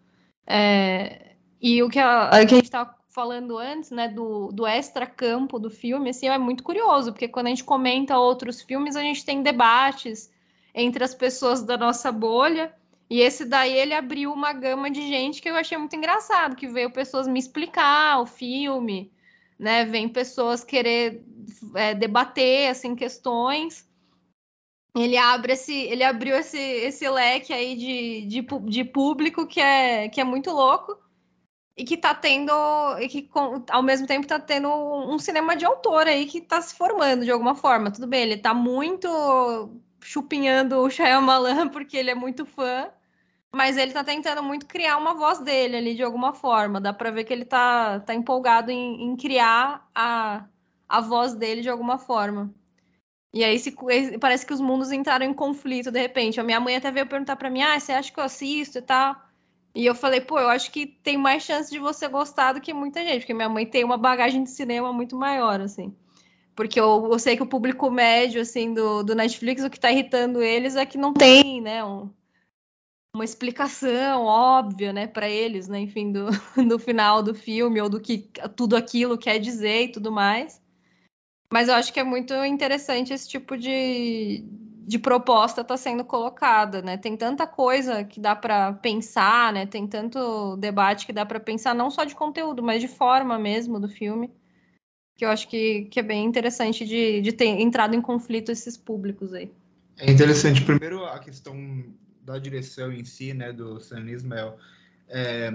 É, 0.46 1.34
e 1.60 1.82
o 1.82 1.88
que 1.88 1.98
a, 1.98 2.30
que 2.30 2.36
a 2.36 2.46
gente 2.46 2.64
estava 2.64 2.94
falando 3.08 3.56
antes, 3.56 3.90
né, 3.90 4.08
do, 4.08 4.52
do 4.52 4.66
extra-campo 4.66 5.58
do 5.58 5.70
filme, 5.70 6.10
assim, 6.10 6.28
é 6.28 6.36
muito 6.36 6.62
curioso, 6.62 7.12
porque 7.12 7.26
quando 7.26 7.46
a 7.46 7.48
gente 7.48 7.64
comenta 7.64 8.18
outros 8.18 8.60
filmes, 8.60 8.94
a 8.94 9.00
gente 9.00 9.24
tem 9.24 9.42
debates 9.42 10.30
entre 10.74 11.02
as 11.02 11.14
pessoas 11.14 11.62
da 11.62 11.78
nossa 11.78 12.12
bolha, 12.12 12.74
e 13.08 13.20
esse 13.20 13.46
daí 13.46 13.72
ele 13.72 13.94
abriu 13.94 14.30
uma 14.30 14.52
gama 14.52 14.90
de 14.90 15.00
gente 15.08 15.40
que 15.40 15.48
eu 15.48 15.56
achei 15.56 15.78
muito 15.78 15.96
engraçado, 15.96 16.56
que 16.56 16.66
veio 16.66 16.90
pessoas 16.90 17.26
me 17.26 17.38
explicar 17.38 18.20
o 18.20 18.26
filme, 18.26 19.10
né, 19.58 19.86
vem 19.86 20.10
pessoas 20.10 20.62
querer 20.62 21.24
é, 21.74 21.94
debater, 21.94 22.68
assim, 22.68 22.94
questões, 22.94 23.85
ele 25.02 25.16
abre 25.16 25.52
esse, 25.52 25.74
ele 25.74 26.02
abriu 26.02 26.36
esse, 26.36 26.58
esse 26.58 27.08
leque 27.08 27.52
aí 27.52 27.76
de, 27.76 28.26
de, 28.26 28.42
de 28.42 28.84
público 28.84 29.46
que 29.46 29.60
é, 29.60 30.08
que 30.08 30.20
é 30.20 30.24
muito 30.24 30.50
louco 30.50 30.98
e 31.76 31.84
que 31.84 31.96
tá 31.96 32.14
tendo, 32.14 32.52
e 33.00 33.08
que 33.08 33.28
ao 33.70 33.82
mesmo 33.82 34.06
tempo 34.06 34.26
tá 34.26 34.40
tendo 34.40 34.68
um 34.68 35.18
cinema 35.18 35.54
de 35.54 35.66
autor 35.66 36.06
aí 36.06 36.26
que 36.26 36.40
tá 36.40 36.60
se 36.62 36.74
formando 36.74 37.24
de 37.24 37.30
alguma 37.30 37.54
forma. 37.54 37.90
Tudo 37.90 38.06
bem, 38.06 38.22
ele 38.22 38.38
tá 38.38 38.54
muito 38.54 39.08
chupinhando 40.00 40.78
o 40.78 40.88
Shyamalan 40.90 41.68
porque 41.68 41.96
ele 41.96 42.10
é 42.10 42.14
muito 42.14 42.46
fã, 42.46 42.90
mas 43.54 43.76
ele 43.76 43.92
tá 43.92 44.02
tentando 44.04 44.42
muito 44.42 44.66
criar 44.66 44.96
uma 44.96 45.14
voz 45.14 45.40
dele 45.40 45.76
ali 45.76 45.94
de 45.94 46.02
alguma 46.02 46.32
forma. 46.34 46.80
Dá 46.80 46.92
pra 46.92 47.10
ver 47.10 47.24
que 47.24 47.32
ele 47.32 47.44
tá, 47.44 48.00
tá 48.00 48.14
empolgado 48.14 48.70
em, 48.70 49.10
em 49.10 49.16
criar 49.16 49.88
a, 49.94 50.46
a 50.88 51.00
voz 51.02 51.34
dele 51.34 51.60
de 51.62 51.68
alguma 51.68 51.98
forma. 51.98 52.54
E 53.32 53.44
aí 53.44 53.58
se, 53.58 53.74
parece 54.18 54.46
que 54.46 54.52
os 54.52 54.60
mundos 54.60 54.90
entraram 54.92 55.26
em 55.26 55.34
conflito 55.34 55.90
de 55.90 56.00
repente. 56.00 56.40
A 56.40 56.44
minha 56.44 56.60
mãe 56.60 56.76
até 56.76 56.90
veio 56.90 57.06
perguntar 57.06 57.36
pra 57.36 57.50
mim: 57.50 57.62
ah, 57.62 57.78
você 57.78 57.92
acha 57.92 58.12
que 58.12 58.18
eu 58.18 58.24
assisto 58.24 58.78
e 58.78 58.82
tal? 58.82 59.16
E 59.74 59.84
eu 59.84 59.94
falei, 59.94 60.22
pô, 60.22 60.38
eu 60.38 60.48
acho 60.48 60.70
que 60.72 60.86
tem 60.86 61.18
mais 61.18 61.42
chance 61.42 61.70
de 61.70 61.78
você 61.78 62.08
gostar 62.08 62.54
do 62.54 62.62
que 62.62 62.72
muita 62.72 63.04
gente, 63.04 63.18
porque 63.20 63.34
minha 63.34 63.48
mãe 63.48 63.66
tem 63.66 63.84
uma 63.84 63.98
bagagem 63.98 64.42
de 64.42 64.48
cinema 64.50 64.90
muito 64.90 65.14
maior, 65.14 65.60
assim. 65.60 65.94
Porque 66.54 66.80
eu, 66.80 67.10
eu 67.12 67.18
sei 67.18 67.36
que 67.36 67.42
o 67.42 67.46
público 67.46 67.90
médio, 67.90 68.40
assim, 68.40 68.72
do, 68.72 69.02
do 69.02 69.14
Netflix, 69.14 69.62
o 69.62 69.68
que 69.68 69.78
tá 69.78 69.92
irritando 69.92 70.42
eles 70.42 70.76
é 70.76 70.86
que 70.86 70.96
não 70.96 71.12
tem, 71.12 71.60
né, 71.60 71.84
um- 71.84 72.08
uma 73.14 73.24
explicação 73.24 74.24
óbvia, 74.24 74.92
né, 74.92 75.06
para 75.06 75.28
eles, 75.28 75.68
né, 75.68 75.80
enfim, 75.80 76.10
do, 76.12 76.26
do 76.68 76.78
final 76.78 77.22
do 77.22 77.34
filme, 77.34 77.78
ou 77.80 77.88
do 77.90 78.00
que 78.00 78.30
tudo 78.56 78.76
aquilo 78.76 79.18
quer 79.18 79.38
dizer 79.38 79.84
e 79.84 79.92
tudo 79.92 80.10
mais. 80.10 80.62
Mas 81.50 81.68
eu 81.68 81.74
acho 81.74 81.92
que 81.92 82.00
é 82.00 82.04
muito 82.04 82.34
interessante 82.44 83.12
esse 83.12 83.28
tipo 83.28 83.56
de, 83.56 84.44
de 84.86 84.98
proposta 84.98 85.64
tá 85.64 85.76
sendo 85.76 86.04
colocada, 86.04 86.82
né? 86.82 86.96
Tem 86.96 87.16
tanta 87.16 87.46
coisa 87.46 88.04
que 88.04 88.20
dá 88.20 88.34
para 88.34 88.72
pensar, 88.74 89.52
né? 89.52 89.66
Tem 89.66 89.86
tanto 89.86 90.56
debate 90.56 91.06
que 91.06 91.12
dá 91.12 91.24
para 91.24 91.40
pensar 91.40 91.74
não 91.74 91.90
só 91.90 92.04
de 92.04 92.14
conteúdo, 92.14 92.62
mas 92.62 92.80
de 92.80 92.88
forma 92.88 93.38
mesmo 93.38 93.80
do 93.80 93.88
filme, 93.88 94.30
que 95.16 95.24
eu 95.24 95.30
acho 95.30 95.48
que, 95.48 95.84
que 95.84 96.00
é 96.00 96.02
bem 96.02 96.24
interessante 96.24 96.84
de, 96.84 97.20
de 97.20 97.32
ter 97.32 97.46
entrado 97.46 97.94
em 97.94 98.02
conflito 98.02 98.52
esses 98.52 98.76
públicos 98.76 99.32
aí. 99.32 99.50
É 99.98 100.10
interessante. 100.10 100.62
Primeiro, 100.62 101.04
a 101.06 101.18
questão 101.18 101.84
da 102.22 102.38
direção 102.38 102.92
em 102.92 103.04
si, 103.04 103.32
né, 103.32 103.52
do 103.52 103.80
Sam 103.80 104.10
Ismael. 104.10 104.58
É, 105.08 105.50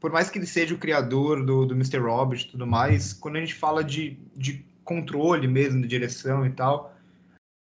por 0.00 0.10
mais 0.12 0.28
que 0.28 0.38
ele 0.38 0.46
seja 0.46 0.74
o 0.74 0.78
criador 0.78 1.44
do, 1.44 1.64
do 1.64 1.74
Mr. 1.74 1.98
Robert 1.98 2.40
e 2.40 2.48
tudo 2.48 2.66
mais, 2.66 3.12
quando 3.12 3.36
a 3.36 3.40
gente 3.40 3.54
fala 3.54 3.82
de, 3.82 4.18
de 4.36 4.64
controle 4.88 5.46
mesmo, 5.46 5.82
de 5.82 5.88
direção 5.88 6.46
e 6.46 6.50
tal, 6.50 6.98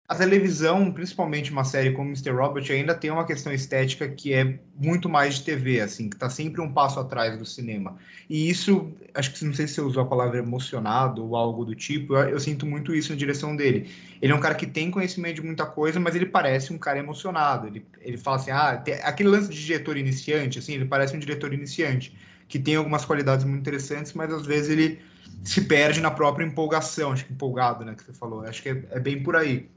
a 0.07 0.15
televisão, 0.15 0.93
principalmente 0.93 1.51
uma 1.51 1.65
série 1.65 1.93
como 1.93 2.11
Mr. 2.11 2.31
Robert, 2.31 2.71
ainda 2.71 2.95
tem 2.95 3.11
uma 3.11 3.25
questão 3.25 3.51
estética 3.51 4.07
que 4.07 4.35
é 4.35 4.59
muito 4.77 5.09
mais 5.09 5.37
de 5.37 5.45
TV, 5.45 5.81
assim, 5.81 6.11
que 6.11 6.17
tá 6.17 6.29
sempre 6.29 6.61
um 6.61 6.71
passo 6.71 7.01
atrás 7.01 7.39
do 7.39 7.47
cinema. 7.47 7.97
E 8.29 8.51
isso, 8.51 8.93
acho 9.15 9.33
que 9.33 9.43
não 9.47 9.55
sei 9.55 9.67
se 9.67 9.75
você 9.75 9.81
usou 9.81 10.03
a 10.03 10.07
palavra 10.07 10.39
emocionado 10.39 11.25
ou 11.25 11.35
algo 11.35 11.65
do 11.65 11.75
tipo, 11.75 12.15
eu, 12.15 12.29
eu 12.29 12.39
sinto 12.39 12.67
muito 12.67 12.95
isso 12.95 13.13
na 13.13 13.19
direção 13.19 13.57
dele. 13.57 13.91
Ele 14.21 14.31
é 14.31 14.37
um 14.37 14.41
cara 14.41 14.55
que 14.55 14.67
tem 14.67 14.91
conhecimento 14.91 15.37
de 15.37 15.43
muita 15.43 15.65
coisa, 15.65 15.99
mas 15.99 16.15
ele 16.15 16.27
parece 16.27 16.71
um 16.71 16.79
cara 16.79 16.99
emocionado. 16.99 17.67
Ele, 17.67 17.83
ele 18.03 18.19
fala 18.19 18.37
assim, 18.37 18.51
ah, 18.51 18.83
aquele 19.05 19.31
lance 19.31 19.49
de 19.49 19.65
diretor 19.65 19.97
iniciante, 19.97 20.59
assim, 20.59 20.75
ele 20.75 20.85
parece 20.85 21.17
um 21.17 21.19
diretor 21.19 21.55
iniciante, 21.55 22.15
que 22.55 22.59
tem 22.61 22.77
algumas 22.77 23.05
qualidades 23.05 23.45
muito 23.45 23.63
interessantes, 23.63 24.13
mas 24.13 24.33
às 24.33 24.47
vezes 24.47 24.71
ele 24.71 25.01
se 25.43 25.63
perde 25.63 26.01
na 26.01 26.09
própria 26.09 26.45
empolgação, 26.45 27.11
acho 27.11 27.25
que 27.25 27.33
empolgado, 27.33 27.85
né, 27.85 27.97
que 27.97 28.05
você 28.05 28.13
falou. 28.13 28.43
Acho 28.43 28.63
que 28.63 28.69
é, 28.69 28.85
é 28.93 29.01
bem 29.01 29.25
por 29.25 29.35
aí. 29.35 29.69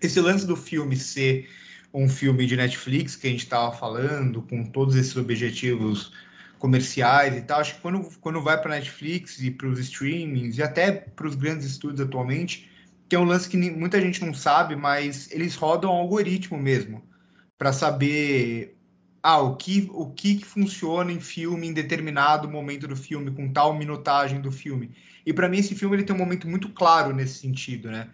Esse 0.00 0.20
lance 0.20 0.46
do 0.46 0.54
filme 0.54 0.94
ser 0.96 1.48
um 1.92 2.08
filme 2.08 2.46
de 2.46 2.54
Netflix 2.56 3.16
que 3.16 3.26
a 3.26 3.30
gente 3.30 3.42
estava 3.42 3.76
falando, 3.76 4.40
com 4.42 4.62
todos 4.62 4.94
esses 4.94 5.16
objetivos 5.16 6.12
comerciais 6.60 7.36
e 7.36 7.40
tal, 7.40 7.58
acho 7.58 7.74
que 7.74 7.80
quando, 7.80 8.08
quando 8.20 8.40
vai 8.40 8.56
para 8.62 8.76
Netflix 8.76 9.40
e 9.40 9.50
para 9.50 9.66
os 9.66 9.80
streamings 9.80 10.58
e 10.58 10.62
até 10.62 10.92
para 10.92 11.26
os 11.26 11.34
grandes 11.34 11.66
estúdios 11.66 12.00
atualmente, 12.00 12.70
tem 13.08 13.18
um 13.18 13.24
lance 13.24 13.48
que 13.48 13.56
muita 13.56 14.00
gente 14.00 14.24
não 14.24 14.32
sabe, 14.32 14.76
mas 14.76 15.28
eles 15.32 15.56
rodam 15.56 15.90
algoritmo 15.90 16.56
mesmo 16.56 17.02
para 17.58 17.72
saber 17.72 18.75
ah, 19.28 19.40
o 19.40 19.56
que, 19.56 19.90
o 19.92 20.08
que 20.12 20.44
funciona 20.44 21.10
em 21.10 21.18
filme 21.18 21.66
em 21.66 21.72
determinado 21.72 22.48
momento 22.48 22.86
do 22.86 22.94
filme, 22.94 23.32
com 23.32 23.52
tal 23.52 23.74
minutagem 23.74 24.40
do 24.40 24.52
filme. 24.52 24.92
E 25.26 25.32
para 25.32 25.48
mim 25.48 25.58
esse 25.58 25.74
filme 25.74 25.96
ele 25.96 26.04
tem 26.04 26.14
um 26.14 26.18
momento 26.20 26.48
muito 26.48 26.68
claro 26.68 27.12
nesse 27.12 27.40
sentido, 27.40 27.90
né? 27.90 28.08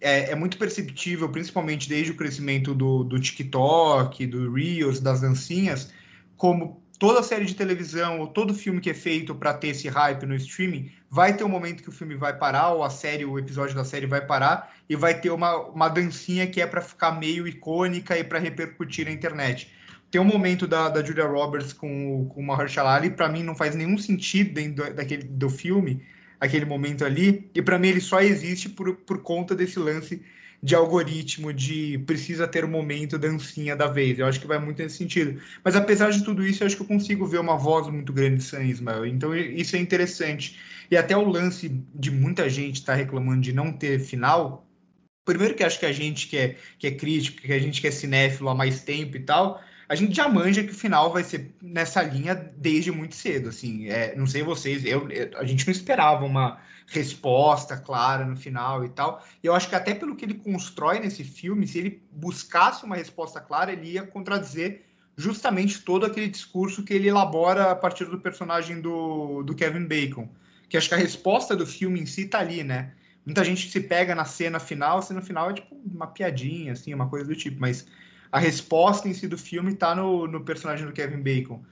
É, 0.00 0.32
é, 0.32 0.34
muito 0.34 0.58
perceptível, 0.58 1.28
principalmente 1.28 1.88
desde 1.88 2.10
o 2.10 2.16
crescimento 2.16 2.74
do, 2.74 3.04
do 3.04 3.20
TikTok, 3.20 4.26
do 4.26 4.52
Reels, 4.52 4.98
das 4.98 5.20
dancinhas, 5.20 5.92
como 6.36 6.82
toda 6.98 7.22
série 7.22 7.44
de 7.44 7.54
televisão 7.54 8.18
ou 8.18 8.26
todo 8.26 8.52
filme 8.52 8.80
que 8.80 8.90
é 8.90 8.94
feito 8.94 9.36
para 9.36 9.54
ter 9.54 9.68
esse 9.68 9.88
hype 9.88 10.26
no 10.26 10.34
streaming, 10.34 10.90
vai 11.08 11.36
ter 11.36 11.44
um 11.44 11.48
momento 11.48 11.80
que 11.80 11.90
o 11.90 11.92
filme 11.92 12.16
vai 12.16 12.36
parar, 12.36 12.70
ou 12.70 12.82
a 12.82 12.90
série, 12.90 13.24
o 13.24 13.38
episódio 13.38 13.76
da 13.76 13.84
série 13.84 14.06
vai 14.06 14.26
parar, 14.26 14.74
e 14.88 14.96
vai 14.96 15.20
ter 15.20 15.30
uma, 15.30 15.56
uma 15.68 15.88
dancinha 15.88 16.44
que 16.44 16.60
é 16.60 16.66
para 16.66 16.80
ficar 16.80 17.12
meio 17.12 17.46
icônica 17.46 18.18
e 18.18 18.24
para 18.24 18.40
repercutir 18.40 19.04
na 19.06 19.12
internet. 19.12 19.75
Tem 20.10 20.20
um 20.20 20.24
momento 20.24 20.66
da, 20.66 20.88
da 20.88 21.04
Julia 21.04 21.26
Roberts 21.26 21.72
com, 21.72 22.26
com 22.28 22.40
o 22.40 22.44
Mahershala 22.44 22.94
Ali, 22.94 23.10
para 23.10 23.28
mim 23.28 23.42
não 23.42 23.54
faz 23.54 23.74
nenhum 23.74 23.98
sentido 23.98 24.54
dentro 24.54 24.94
daquele, 24.94 25.24
do 25.24 25.50
filme, 25.50 26.02
aquele 26.40 26.64
momento 26.64 27.04
ali, 27.04 27.50
e 27.54 27.60
para 27.60 27.78
mim 27.78 27.88
ele 27.88 28.00
só 28.00 28.20
existe 28.20 28.68
por, 28.68 28.94
por 28.94 29.22
conta 29.22 29.54
desse 29.54 29.78
lance 29.78 30.22
de 30.62 30.74
algoritmo, 30.74 31.52
de 31.52 31.98
precisa 32.06 32.48
ter 32.48 32.64
o 32.64 32.66
um 32.66 32.70
momento 32.70 33.18
dancinha 33.18 33.76
da 33.76 33.86
vez. 33.86 34.18
Eu 34.18 34.26
acho 34.26 34.40
que 34.40 34.46
vai 34.46 34.58
muito 34.58 34.82
nesse 34.82 34.96
sentido. 34.96 35.40
Mas 35.62 35.76
apesar 35.76 36.10
de 36.10 36.24
tudo 36.24 36.44
isso, 36.44 36.62
eu 36.62 36.66
acho 36.66 36.76
que 36.76 36.82
eu 36.82 36.86
consigo 36.86 37.26
ver 37.26 37.38
uma 37.38 37.56
voz 37.56 37.86
muito 37.88 38.12
grande 38.12 38.38
de 38.38 38.44
Sam 38.44 38.64
Ismael. 38.64 39.06
Então 39.06 39.34
isso 39.34 39.76
é 39.76 39.78
interessante. 39.78 40.58
E 40.90 40.96
até 40.96 41.16
o 41.16 41.28
lance 41.28 41.68
de 41.94 42.10
muita 42.10 42.48
gente 42.48 42.76
estar 42.76 42.92
tá 42.92 42.98
reclamando 42.98 43.40
de 43.40 43.52
não 43.52 43.72
ter 43.72 44.00
final. 44.00 44.66
Primeiro 45.24 45.54
que 45.54 45.64
acho 45.64 45.78
que 45.78 45.86
a 45.86 45.92
gente 45.92 46.28
que 46.28 46.36
é, 46.36 46.56
que 46.78 46.86
é 46.86 46.90
crítico, 46.92 47.42
que 47.42 47.52
a 47.52 47.58
gente 47.58 47.80
que 47.80 47.88
é 47.88 47.90
cinéfilo 47.90 48.48
há 48.48 48.54
mais 48.54 48.82
tempo 48.82 49.16
e 49.16 49.20
tal, 49.20 49.62
a 49.88 49.94
gente 49.94 50.14
já 50.14 50.28
manja 50.28 50.64
que 50.64 50.72
o 50.72 50.74
final 50.74 51.12
vai 51.12 51.22
ser 51.22 51.54
nessa 51.62 52.02
linha 52.02 52.34
desde 52.34 52.90
muito 52.90 53.14
cedo, 53.14 53.48
assim, 53.48 53.88
é, 53.88 54.14
não 54.16 54.26
sei 54.26 54.42
vocês, 54.42 54.84
eu, 54.84 55.08
eu, 55.10 55.38
a 55.38 55.44
gente 55.44 55.66
não 55.66 55.72
esperava 55.72 56.24
uma 56.24 56.58
resposta 56.88 57.76
clara 57.76 58.24
no 58.24 58.36
final 58.36 58.84
e 58.84 58.88
tal, 58.88 59.24
e 59.42 59.46
eu 59.46 59.54
acho 59.54 59.68
que 59.68 59.74
até 59.74 59.94
pelo 59.94 60.16
que 60.16 60.24
ele 60.24 60.34
constrói 60.34 60.98
nesse 60.98 61.22
filme, 61.22 61.66
se 61.66 61.78
ele 61.78 62.02
buscasse 62.12 62.84
uma 62.84 62.96
resposta 62.96 63.40
clara, 63.40 63.72
ele 63.72 63.92
ia 63.92 64.02
contradizer 64.02 64.82
justamente 65.16 65.82
todo 65.82 66.04
aquele 66.04 66.28
discurso 66.28 66.82
que 66.82 66.92
ele 66.92 67.08
elabora 67.08 67.70
a 67.70 67.76
partir 67.76 68.04
do 68.04 68.20
personagem 68.20 68.80
do, 68.80 69.42
do 69.42 69.54
Kevin 69.54 69.86
Bacon, 69.86 70.28
que 70.68 70.76
acho 70.76 70.88
que 70.88 70.94
a 70.94 70.98
resposta 70.98 71.56
do 71.56 71.66
filme 71.66 72.00
em 72.00 72.06
si 72.06 72.26
tá 72.26 72.40
ali, 72.40 72.62
né, 72.62 72.92
muita 73.24 73.44
gente 73.44 73.68
se 73.68 73.80
pega 73.80 74.14
na 74.14 74.24
cena 74.24 74.60
final, 74.60 74.98
a 74.98 75.02
cena 75.02 75.22
final 75.22 75.50
é 75.50 75.54
tipo 75.54 75.74
uma 75.74 76.06
piadinha, 76.06 76.72
assim, 76.72 76.92
uma 76.92 77.08
coisa 77.08 77.26
do 77.26 77.34
tipo, 77.34 77.60
mas 77.60 77.86
a 78.30 78.38
resposta 78.38 79.08
em 79.08 79.14
si 79.14 79.28
do 79.28 79.38
filme 79.38 79.72
está 79.72 79.94
no, 79.94 80.26
no 80.26 80.40
personagem 80.42 80.86
do 80.86 80.92
Kevin 80.92 81.22
Bacon. 81.22 81.62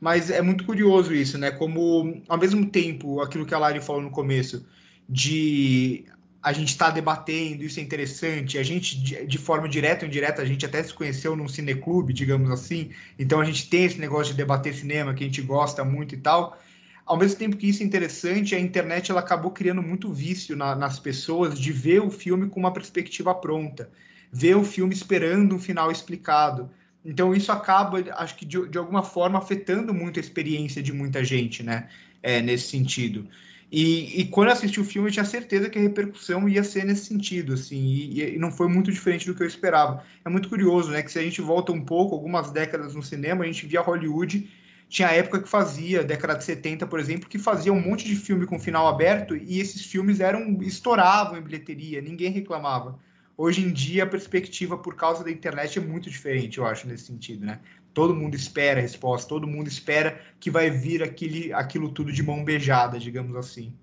Mas 0.00 0.30
é 0.30 0.42
muito 0.42 0.64
curioso 0.64 1.14
isso, 1.14 1.38
né? 1.38 1.50
Como, 1.50 2.22
ao 2.28 2.38
mesmo 2.38 2.66
tempo, 2.66 3.20
aquilo 3.20 3.46
que 3.46 3.54
a 3.54 3.58
Lari 3.58 3.80
falou 3.80 4.02
no 4.02 4.10
começo, 4.10 4.66
de 5.08 6.04
a 6.42 6.52
gente 6.52 6.68
estar 6.68 6.86
tá 6.86 6.90
debatendo, 6.90 7.64
isso 7.64 7.80
é 7.80 7.82
interessante, 7.82 8.58
a 8.58 8.62
gente, 8.62 9.00
de, 9.00 9.26
de, 9.26 9.38
forma 9.38 9.66
direta 9.66 10.04
ou 10.04 10.08
indireta, 10.08 10.42
a 10.42 10.44
gente 10.44 10.66
até 10.66 10.82
se 10.82 10.92
conheceu 10.92 11.34
num 11.34 11.48
cineclube, 11.48 12.12
digamos 12.12 12.50
assim, 12.50 12.90
então 13.18 13.40
a 13.40 13.44
gente 13.46 13.66
tem 13.70 13.86
esse 13.86 13.98
negócio 13.98 14.32
de 14.32 14.36
debater 14.36 14.74
cinema, 14.74 15.14
que 15.14 15.24
a 15.24 15.26
gente 15.26 15.40
gosta 15.40 15.82
muito 15.82 16.14
e 16.14 16.18
tal. 16.18 16.58
Ao 17.06 17.16
mesmo 17.16 17.38
tempo 17.38 17.56
que 17.56 17.66
isso 17.66 17.82
é 17.82 17.86
interessante, 17.86 18.54
a 18.54 18.60
internet 18.60 19.10
ela 19.10 19.20
acabou 19.20 19.52
criando 19.52 19.82
muito 19.82 20.12
vício 20.12 20.54
na, 20.54 20.76
nas 20.76 20.98
pessoas 20.98 21.58
de 21.58 21.72
ver 21.72 22.00
o 22.00 22.10
filme 22.10 22.50
com 22.50 22.60
uma 22.60 22.74
perspectiva 22.74 23.34
pronta, 23.34 23.90
ver 24.34 24.56
o 24.56 24.64
filme 24.64 24.92
esperando 24.92 25.54
um 25.54 25.60
final 25.60 25.92
explicado. 25.92 26.68
Então 27.04 27.32
isso 27.32 27.52
acaba, 27.52 27.98
acho 28.16 28.34
que 28.34 28.44
de, 28.44 28.68
de 28.68 28.76
alguma 28.76 29.02
forma, 29.02 29.38
afetando 29.38 29.94
muito 29.94 30.18
a 30.18 30.20
experiência 30.20 30.82
de 30.82 30.92
muita 30.92 31.22
gente, 31.22 31.62
né? 31.62 31.88
É, 32.20 32.42
nesse 32.42 32.68
sentido. 32.68 33.28
E, 33.70 34.20
e, 34.20 34.24
quando 34.26 34.48
eu 34.48 34.54
assisti 34.54 34.80
o 34.80 34.84
filme, 34.84 35.08
eu 35.08 35.12
tinha 35.12 35.24
certeza 35.24 35.68
que 35.68 35.78
a 35.78 35.82
repercussão 35.82 36.48
ia 36.48 36.64
ser 36.64 36.84
nesse 36.84 37.06
sentido, 37.06 37.54
assim, 37.54 37.76
e, 37.76 38.34
e, 38.34 38.38
não 38.38 38.50
foi 38.50 38.68
muito 38.68 38.90
diferente 38.90 39.26
do 39.26 39.34
que 39.34 39.42
eu 39.42 39.46
esperava. 39.46 40.02
É 40.24 40.28
muito 40.28 40.48
curioso, 40.48 40.90
né, 40.90 41.02
que 41.02 41.12
se 41.12 41.18
a 41.18 41.22
gente 41.22 41.40
volta 41.40 41.72
um 41.72 41.84
pouco, 41.84 42.14
algumas 42.14 42.50
décadas 42.50 42.94
no 42.94 43.02
cinema, 43.02 43.44
a 43.44 43.46
gente 43.46 43.66
via 43.66 43.80
Hollywood, 43.80 44.48
tinha 44.88 45.08
época 45.08 45.42
que 45.42 45.48
fazia, 45.48 46.04
década 46.04 46.34
de 46.36 46.44
70, 46.44 46.86
por 46.86 47.00
exemplo, 47.00 47.28
que 47.28 47.38
fazia 47.38 47.72
um 47.72 47.80
monte 47.80 48.06
de 48.06 48.16
filme 48.16 48.46
com 48.46 48.58
final 48.58 48.86
aberto, 48.86 49.36
e 49.36 49.60
esses 49.60 49.84
filmes 49.84 50.20
eram 50.20 50.62
estouravam 50.62 51.36
em 51.36 51.42
bilheteria, 51.42 52.00
ninguém 52.00 52.30
reclamava. 52.30 52.98
Hoje 53.36 53.62
em 53.62 53.72
dia, 53.72 54.04
a 54.04 54.06
perspectiva 54.06 54.78
por 54.78 54.94
causa 54.94 55.24
da 55.24 55.30
internet 55.30 55.78
é 55.78 55.82
muito 55.82 56.08
diferente, 56.08 56.58
eu 56.58 56.66
acho, 56.66 56.86
nesse 56.86 57.06
sentido, 57.06 57.44
né? 57.44 57.60
Todo 57.92 58.14
mundo 58.14 58.36
espera 58.36 58.78
a 58.78 58.82
resposta, 58.82 59.28
todo 59.28 59.46
mundo 59.46 59.66
espera 59.66 60.20
que 60.38 60.50
vai 60.50 60.70
vir 60.70 61.02
aquele, 61.02 61.52
aquilo 61.52 61.88
tudo 61.88 62.12
de 62.12 62.22
mão 62.22 62.44
beijada, 62.44 62.98
digamos 62.98 63.34
assim. 63.34 63.76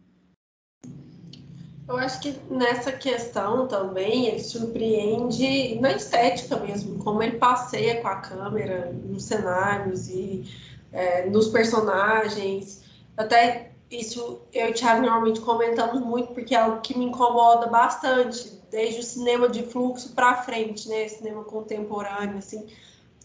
Eu 1.88 1.98
acho 1.98 2.22
que 2.22 2.34
nessa 2.50 2.94
questão 2.94 3.68
também 3.68 4.28
ele 4.28 4.40
surpreende 4.40 5.78
na 5.82 5.92
estética 5.92 6.58
mesmo, 6.58 7.00
como 7.00 7.22
ele 7.22 7.38
passeia 7.38 8.02
com 8.02 8.08
a 8.08 8.16
câmera 8.16 8.94
nos 8.94 9.26
cenários 9.26 10.08
e 10.08 10.46
é, 10.94 11.30
nos 11.30 11.50
personagens. 11.50 12.86
Até 13.18 13.72
isso 13.90 14.40
eu 14.54 14.70
e 14.70 14.72
o 14.72 14.74
Thiago 14.74 15.02
normalmente 15.02 15.42
comentamos 15.42 16.00
muito, 16.02 16.34
porque 16.34 16.56
é 16.56 16.60
algo 16.60 16.80
que 16.80 16.98
me 16.98 17.04
incomoda 17.04 17.68
bastante 17.68 18.61
desde 18.72 19.02
o 19.02 19.04
cinema 19.04 19.50
de 19.50 19.64
fluxo 19.64 20.16
para 20.16 20.42
frente, 20.42 20.88
né, 20.88 21.08
cinema 21.10 21.44
contemporâneo, 21.44 22.38
assim, 22.38 22.66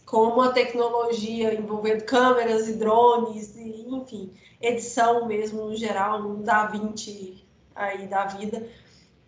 como 0.05 0.41
a 0.41 0.53
tecnologia 0.53 1.55
envolvendo 1.55 2.05
câmeras 2.05 2.69
e 2.69 2.75
drones, 2.75 3.57
e, 3.57 3.87
enfim, 3.89 4.33
edição 4.61 5.27
mesmo 5.27 5.67
no 5.67 5.77
geral, 5.77 6.21
um 6.21 6.43
Da 6.43 6.67
Vinci 6.67 7.45
aí 7.75 8.07
da 8.07 8.27
vida, 8.27 8.69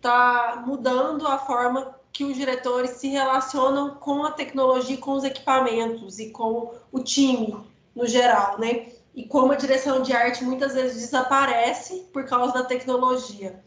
tá 0.01 0.63
mudando 0.65 1.25
a 1.27 1.37
forma 1.37 1.95
que 2.11 2.23
os 2.23 2.35
diretores 2.35 2.91
se 2.91 3.07
relacionam 3.07 3.95
com 3.95 4.23
a 4.23 4.31
tecnologia, 4.31 4.97
com 4.97 5.11
os 5.13 5.23
equipamentos 5.23 6.19
e 6.19 6.31
com 6.31 6.73
o 6.91 6.99
time 6.99 7.55
no 7.95 8.07
geral, 8.07 8.59
né? 8.59 8.87
E 9.15 9.25
como 9.25 9.51
a 9.51 9.55
direção 9.55 10.01
de 10.01 10.13
arte 10.13 10.43
muitas 10.43 10.73
vezes 10.73 11.01
desaparece 11.01 12.07
por 12.11 12.25
causa 12.25 12.53
da 12.53 12.63
tecnologia. 12.63 13.61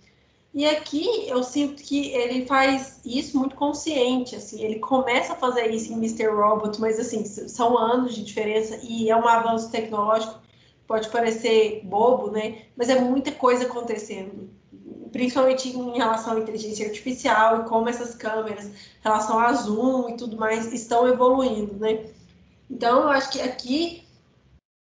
E 0.54 0.66
aqui 0.66 1.26
eu 1.28 1.42
sinto 1.42 1.82
que 1.82 2.12
ele 2.12 2.44
faz 2.46 3.00
isso 3.06 3.38
muito 3.38 3.56
consciente, 3.56 4.36
assim, 4.36 4.62
ele 4.62 4.78
começa 4.80 5.32
a 5.32 5.36
fazer 5.36 5.70
isso 5.70 5.90
em 5.90 5.96
Mr. 5.96 6.26
Robot, 6.26 6.78
mas 6.78 7.00
assim, 7.00 7.24
são 7.24 7.78
anos 7.78 8.14
de 8.14 8.22
diferença 8.22 8.78
e 8.82 9.08
é 9.08 9.16
um 9.16 9.26
avanço 9.26 9.70
tecnológico, 9.70 10.42
pode 10.86 11.08
parecer 11.08 11.80
bobo, 11.84 12.30
né? 12.30 12.66
Mas 12.76 12.90
é 12.90 13.00
muita 13.00 13.32
coisa 13.32 13.64
acontecendo, 13.64 14.50
principalmente 15.10 15.70
em 15.70 15.96
relação 15.96 16.36
à 16.36 16.40
inteligência 16.40 16.86
artificial 16.86 17.62
e 17.62 17.64
como 17.64 17.88
essas 17.88 18.14
câmeras, 18.14 18.70
relação 19.02 19.38
a 19.38 19.54
zoom 19.54 20.10
e 20.10 20.16
tudo 20.18 20.36
mais, 20.36 20.70
estão 20.70 21.08
evoluindo, 21.08 21.76
né? 21.76 22.10
Então, 22.70 23.02
eu 23.04 23.08
acho 23.08 23.30
que 23.30 23.40
aqui 23.40 24.04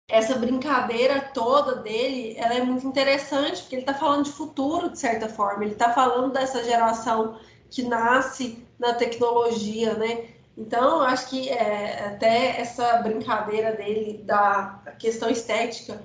essa 0.10 0.36
brincadeira 0.36 1.20
toda 1.38 1.76
dele, 1.76 2.34
ela 2.36 2.56
é 2.56 2.64
muito 2.64 2.88
interessante, 2.88 3.62
porque 3.62 3.76
ele 3.76 3.84
está 3.84 3.94
falando 3.94 4.26
de 4.26 4.32
futuro, 4.32 4.90
de 4.90 4.98
certa 4.98 5.30
forma. 5.30 5.64
Ele 5.64 5.74
está 5.74 5.94
falando 5.94 6.34
dessa 6.34 6.64
geração 6.64 7.38
que 7.70 7.84
nasce 7.84 8.66
na 8.80 8.94
tecnologia, 8.94 9.94
né? 9.94 10.30
Então, 10.58 11.00
acho 11.02 11.30
que 11.30 11.48
é, 11.48 12.08
até 12.08 12.60
essa 12.60 13.04
brincadeira 13.04 13.74
dele 13.74 14.24
da 14.24 14.82
questão 14.98 15.30
estética 15.30 16.02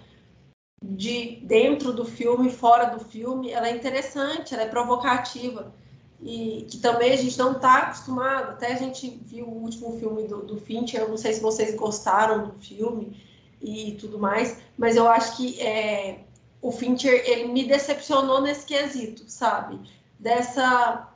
de 0.85 1.39
dentro 1.45 1.95
do 1.95 2.05
filme, 2.05 2.51
fora 2.51 2.85
do 2.85 3.03
filme, 3.03 3.53
ela 3.53 3.69
é 3.69 3.75
interessante, 3.75 4.53
ela 4.53 4.65
é 4.65 4.69
provocativa. 4.69 5.73
E 6.21 6.67
que 6.71 6.77
também 6.77 7.15
a 7.15 7.17
gente 7.17 7.39
não 7.39 7.53
está 7.53 7.79
acostumado. 7.79 8.51
Até 8.51 8.75
a 8.75 8.77
gente 8.77 9.09
viu 9.25 9.47
o 9.47 9.63
último 9.63 9.99
filme 9.99 10.25
do, 10.25 10.43
do 10.43 10.61
Fincher, 10.61 11.01
eu 11.01 11.09
não 11.09 11.17
sei 11.17 11.33
se 11.33 11.41
vocês 11.41 11.75
gostaram 11.75 12.49
do 12.49 12.53
filme 12.61 13.32
e 13.63 13.93
tudo 13.93 14.19
mais, 14.19 14.59
mas 14.77 14.97
eu 14.97 15.09
acho 15.09 15.37
que 15.37 15.61
é, 15.61 16.21
o 16.61 16.73
Fincher 16.73 17.23
ele 17.27 17.47
me 17.49 17.65
decepcionou 17.65 18.41
nesse 18.41 18.67
quesito, 18.67 19.25
sabe? 19.29 19.81
Dessa 20.19 21.09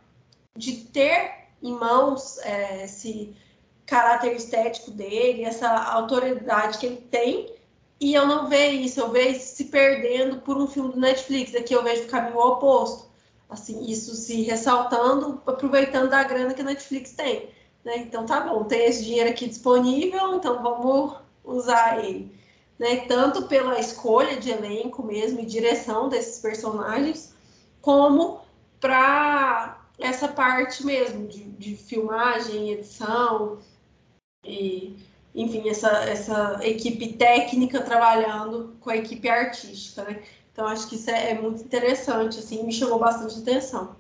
de 0.57 0.85
ter 0.87 1.49
em 1.63 1.73
mãos 1.73 2.39
é, 2.39 2.85
esse 2.85 3.35
caráter 3.85 4.35
estético 4.35 4.91
dele, 4.91 5.45
essa 5.45 5.69
autoridade 5.69 6.79
que 6.79 6.87
ele 6.87 6.97
tem, 6.97 7.55
e 8.01 8.15
eu 8.15 8.27
não 8.27 8.49
vejo 8.49 8.77
isso, 8.77 9.01
eu 9.01 9.11
vejo 9.11 9.41
se 9.41 9.67
perdendo 9.67 10.39
por 10.41 10.57
um 10.57 10.67
filme 10.67 10.93
do 10.93 11.01
Netflix, 11.01 11.55
aqui 11.55 11.75
eu 11.75 11.83
vejo 11.83 12.05
o 12.05 12.09
caminho 12.09 12.39
oposto, 12.39 13.09
assim, 13.49 13.85
isso 13.87 14.15
se 14.15 14.43
ressaltando, 14.43 15.41
aproveitando 15.47 16.11
da 16.11 16.23
grana 16.25 16.53
que 16.53 16.61
a 16.61 16.65
Netflix 16.65 17.13
tem, 17.13 17.49
né? 17.85 17.99
Então 17.99 18.27
tá 18.27 18.41
bom, 18.41 18.65
tem 18.65 18.85
esse 18.87 19.05
dinheiro 19.05 19.31
aqui 19.31 19.47
disponível, 19.47 20.35
então 20.35 20.63
vamos 20.63 21.15
usar 21.47 22.05
ele 22.05 22.37
né? 22.79 23.07
Tanto 23.07 23.47
pela 23.47 23.79
escolha 23.79 24.37
de 24.37 24.51
elenco 24.51 25.03
mesmo 25.03 25.41
e 25.41 25.47
direção 25.47 26.09
desses 26.09 26.41
personagens, 26.41 27.35
como 27.81 28.41
para 28.81 29.81
essa 29.99 30.29
parte 30.29 30.85
mesmo 30.85 31.27
de, 31.27 31.45
de 31.45 31.77
filmagem, 31.77 32.71
edição 32.71 33.59
e 34.45 34.97
enfim, 35.35 35.69
essa, 35.69 35.91
essa 36.05 36.61
equipe 36.63 37.13
técnica 37.13 37.83
trabalhando 37.83 38.75
com 38.81 38.89
a 38.89 38.97
equipe 38.97 39.29
artística, 39.29 40.03
né? 40.05 40.23
Então, 40.51 40.67
acho 40.67 40.89
que 40.89 40.95
isso 40.95 41.11
é, 41.11 41.33
é 41.33 41.39
muito 41.39 41.63
interessante, 41.63 42.39
assim, 42.39 42.65
me 42.65 42.73
chamou 42.73 42.99
bastante 42.99 43.41
atenção. 43.41 43.95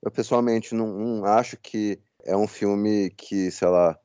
Eu, 0.00 0.12
pessoalmente, 0.12 0.76
não, 0.76 0.86
não, 0.86 1.24
acho 1.24 1.56
que 1.56 1.98
é 2.24 2.36
um 2.36 2.46
filme 2.46 3.10
que, 3.10 3.50
sei 3.50 3.66
lá, 3.66 3.98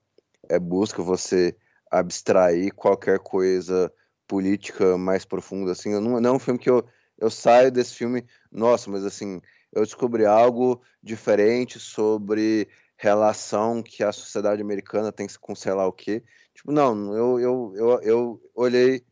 é, 0.50 0.58
busca 0.58 1.04
você 1.04 1.56
abstrair 1.94 2.74
qualquer 2.74 3.20
coisa 3.20 3.94
política 4.28 4.98
mais 4.98 5.24
profunda, 5.26 5.72
assim, 5.72 5.94
não, 5.94 6.20
não 6.20 6.30
é 6.32 6.34
um 6.34 6.40
filme 6.40 6.60
que 6.60 6.70
eu, 6.70 6.84
eu 7.20 7.30
saio 7.30 7.72
desse 7.72 7.94
filme, 7.94 8.26
nossa, 8.52 8.90
mas 8.90 9.06
assim, 9.06 9.40
eu 9.72 9.84
descobri 9.84 10.26
algo 10.26 10.82
diferente 11.02 11.80
sobre 11.80 12.68
relação 12.98 13.84
que 13.84 14.04
a 14.04 14.12
sociedade 14.12 14.62
americana 14.62 15.12
tem 15.12 15.28
com 15.40 15.54
sei 15.54 15.74
lá 15.74 15.86
o 15.86 15.94
quê. 15.94 16.24
Tipo, 16.56 16.72
não, 16.72 17.16
eu, 17.16 17.40
eu, 17.40 17.74
eu, 17.76 18.02
eu 18.02 18.52
olhei, 18.56 19.04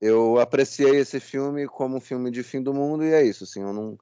eu 0.00 0.38
apreciei 0.38 0.96
esse 0.96 1.18
filme 1.18 1.66
como 1.66 1.96
um 1.96 2.00
filme 2.00 2.30
de 2.30 2.42
fim 2.42 2.62
do 2.62 2.74
mundo 2.74 3.04
e 3.04 3.12
é 3.12 3.24
isso, 3.24 3.44
assim, 3.44 3.62
eu 3.62 3.72
não, 3.72 3.98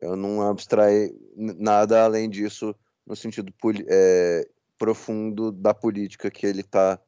eu 0.00 0.16
não 0.16 0.48
abstraí 0.48 1.12
nada 1.36 2.04
além 2.04 2.30
disso 2.30 2.74
no 3.06 3.14
sentido 3.14 3.52
é, 3.88 4.48
profundo 4.78 5.52
da 5.52 5.74
política 5.74 6.30
que 6.30 6.46
ele 6.46 6.60
está 6.60 6.98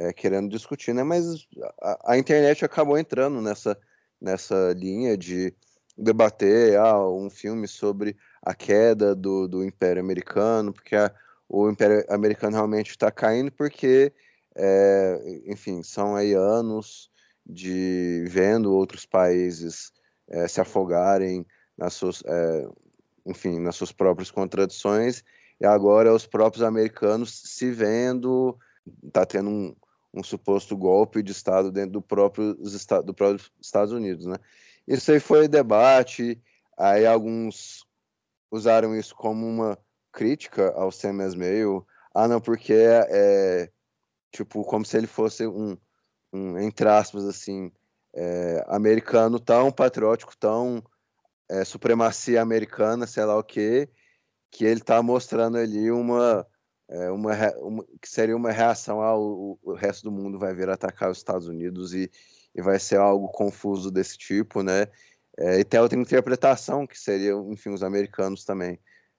é, 0.00 0.14
querendo 0.14 0.48
discutir, 0.48 0.94
né? 0.94 1.02
Mas 1.02 1.46
a, 1.82 2.12
a, 2.12 2.18
internet 2.18 2.64
acabou 2.64 2.96
entrando 2.96 3.42
nessa, 3.42 3.78
nessa 4.18 4.72
linha 4.72 5.14
de 5.14 5.54
debater 5.96 6.78
ah, 6.78 7.06
um 7.06 7.28
filme 7.28 7.68
sobre 7.68 8.16
a 8.42 8.54
queda 8.54 9.14
do, 9.14 9.46
do 9.46 9.62
Império 9.62 10.00
Americano, 10.02 10.72
porque 10.72 10.96
a, 10.96 11.12
o 11.46 11.68
Império 11.68 12.02
Americano 12.08 12.56
realmente 12.56 12.90
está 12.92 13.10
caindo, 13.10 13.52
porque, 13.52 14.10
é, 14.56 15.20
enfim, 15.44 15.82
são 15.82 16.16
aí 16.16 16.32
anos 16.32 17.10
de 17.44 18.24
vendo 18.26 18.72
outros 18.72 19.04
países 19.04 19.92
é, 20.30 20.48
se 20.48 20.62
afogarem 20.62 21.44
nas 21.76 21.92
suas, 21.92 22.22
é, 22.24 22.66
enfim, 23.26 23.60
nas 23.60 23.76
suas 23.76 23.92
próprias 23.92 24.30
contradições, 24.30 25.22
e 25.60 25.66
agora 25.66 26.14
os 26.14 26.26
próprios 26.26 26.62
americanos 26.62 27.38
se 27.44 27.70
vendo, 27.70 28.58
está 29.04 29.26
tendo 29.26 29.50
um, 29.50 29.76
um 30.12 30.22
suposto 30.22 30.76
golpe 30.76 31.22
de 31.22 31.32
Estado 31.32 31.70
dentro 31.70 31.92
do 31.92 32.02
próprio, 32.02 32.54
do 32.54 33.14
próprio 33.14 33.50
Estados 33.60 33.92
Unidos, 33.92 34.26
né? 34.26 34.36
Isso 34.86 35.12
aí 35.12 35.20
foi 35.20 35.46
debate, 35.46 36.40
aí 36.76 37.06
alguns 37.06 37.84
usaram 38.50 38.96
isso 38.96 39.14
como 39.14 39.46
uma 39.46 39.78
crítica 40.12 40.72
ao 40.72 40.90
Sam 40.90 41.24
Esmail, 41.24 41.86
ah, 42.12 42.26
não, 42.26 42.40
porque 42.40 42.72
é, 42.72 43.06
é 43.10 43.70
tipo, 44.32 44.64
como 44.64 44.84
se 44.84 44.96
ele 44.96 45.06
fosse 45.06 45.46
um, 45.46 45.76
um 46.32 46.58
entre 46.58 46.88
aspas, 46.88 47.24
assim, 47.24 47.70
é, 48.14 48.64
americano 48.68 49.38
tão 49.38 49.70
patriótico, 49.70 50.36
tão 50.36 50.82
é, 51.48 51.64
supremacia 51.64 52.42
americana, 52.42 53.06
sei 53.06 53.24
lá 53.24 53.36
o 53.36 53.44
que, 53.44 53.88
que 54.50 54.64
ele 54.64 54.80
está 54.80 55.02
mostrando 55.02 55.56
ali 55.58 55.90
uma, 55.90 56.46
é, 56.90 57.10
uma, 57.10 57.32
uma, 57.58 57.84
que 58.00 58.08
seria 58.08 58.36
uma 58.36 58.50
reação 58.50 59.00
ao 59.00 59.58
o, 59.62 59.74
resto 59.74 60.02
do 60.04 60.12
mundo 60.12 60.38
vai 60.38 60.52
vir 60.52 60.68
atacar 60.68 61.10
os 61.10 61.18
Estados 61.18 61.46
Unidos 61.46 61.94
e, 61.94 62.10
e 62.52 62.60
vai 62.60 62.80
ser 62.80 62.96
algo 62.98 63.28
confuso 63.28 63.90
desse 63.92 64.18
tipo, 64.18 64.62
né? 64.62 64.88
É, 65.38 65.60
e 65.60 65.64
tem 65.64 65.78
outra 65.80 65.98
interpretação 65.98 66.86
que 66.86 66.98
seria, 66.98 67.32
enfim, 67.32 67.70
os 67.70 67.84
americanos 67.84 68.44
também 68.44 68.78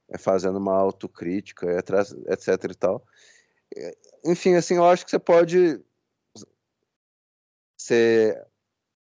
é, 0.10 0.18
fazendo 0.18 0.58
uma 0.58 0.76
autocrítica, 0.76 1.66
etc 2.28 2.72
e 2.72 2.76
tal. 2.76 3.06
É, 3.76 3.96
enfim, 4.26 4.56
assim, 4.56 4.76
eu 4.76 4.86
acho 4.86 5.06
que 5.06 5.12
você 5.12 5.20
pode 5.20 5.82
ser 7.78 8.46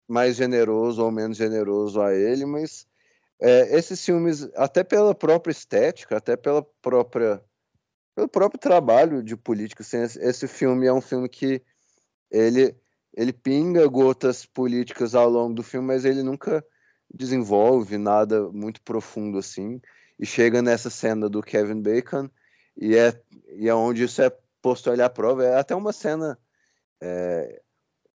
mais 0.07 0.35
generoso 0.35 1.03
ou 1.03 1.11
menos 1.11 1.37
generoso 1.37 2.01
a 2.01 2.13
ele, 2.13 2.45
mas 2.45 2.85
é, 3.39 3.77
esses 3.77 4.03
filmes, 4.03 4.49
até 4.55 4.83
pela 4.83 5.15
própria 5.15 5.51
estética, 5.51 6.17
até 6.17 6.35
pela 6.35 6.61
própria 6.81 7.41
pelo 8.17 8.27
próprio 8.27 8.59
trabalho 8.59 9.21
de 9.21 9.37
política, 9.37 9.83
assim, 9.83 10.01
esse 10.01 10.47
filme 10.47 10.87
é 10.87 10.91
um 10.91 10.99
filme 11.01 11.29
que 11.29 11.61
ele 12.31 12.75
ele 13.13 13.31
pinga 13.31 13.87
gotas 13.87 14.43
políticas 14.43 15.13
ao 15.13 15.29
longo 15.29 15.53
do 15.53 15.61
filme, 15.61 15.87
mas 15.87 16.03
ele 16.03 16.23
nunca 16.23 16.65
desenvolve 17.11 17.97
nada 17.97 18.49
muito 18.49 18.81
profundo 18.81 19.37
assim. 19.37 19.79
E 20.19 20.25
chega 20.25 20.63
nessa 20.63 20.89
cena 20.89 21.29
do 21.29 21.43
Kevin 21.43 21.79
Bacon 21.79 22.27
e 22.75 22.95
é, 22.95 23.19
e 23.53 23.69
é 23.69 23.75
onde 23.75 24.03
isso 24.03 24.21
é 24.21 24.35
posto 24.63 24.89
ali 24.89 25.03
à 25.03 25.09
prova. 25.09 25.45
É 25.45 25.59
até 25.59 25.75
uma 25.75 25.93
cena 25.93 26.39
é, 26.99 27.61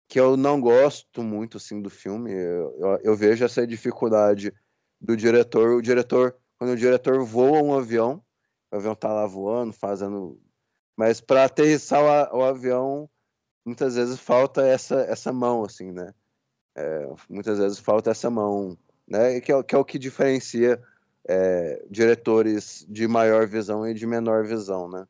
que 0.09 0.19
eu 0.19 0.35
não 0.35 0.61
gosto 0.61 1.23
muito 1.23 1.59
assim 1.59 1.81
do 1.81 1.91
filme. 1.91 2.33
Eu, 2.33 2.75
eu, 2.79 3.01
eu, 3.03 3.17
vejo 3.17 3.45
essa 3.45 3.67
dificuldade 3.67 4.53
do 4.99 5.15
diretor. 5.15 5.77
O 5.77 5.83
diretor, 5.83 6.37
quando 6.59 6.73
o 6.73 6.77
diretor 6.77 7.23
voa 7.23 7.63
um 7.63 7.75
avião, 7.75 8.23
o 8.71 8.77
avião 8.77 8.95
tá 8.95 9.13
lá 9.13 9.27
voando, 9.27 9.73
fazendo. 9.73 10.41
Mas 10.97 11.21
para 11.21 11.45
aterrissar 11.45 12.33
o, 12.33 12.39
o, 12.39 12.45
avião, 12.45 13.09
muitas 13.65 13.97
vezes 13.97 14.19
falta 14.19 14.67
essa, 14.67 15.01
essa 15.03 15.33
mão, 15.33 15.65
assim, 15.65 15.91
né? 15.93 16.15
É, 16.77 17.09
muitas 17.29 17.59
vezes 17.59 17.79
falta 17.79 18.11
essa 18.11 18.31
mão, 18.31 18.79
né? 19.07 19.41
Que 19.41 19.53
é, 19.53 19.63
que 19.63 19.75
é 19.75 19.79
o 19.79 19.85
que 19.85 19.99
diferencia 19.99 20.81
é, 21.29 21.85
diretores 21.91 22.87
de 22.89 23.09
maior 23.09 23.47
visão 23.47 23.87
e 23.87 23.95
de 23.95 24.07
menor 24.07 24.47
visão, 24.47 24.89
né? 24.89 25.07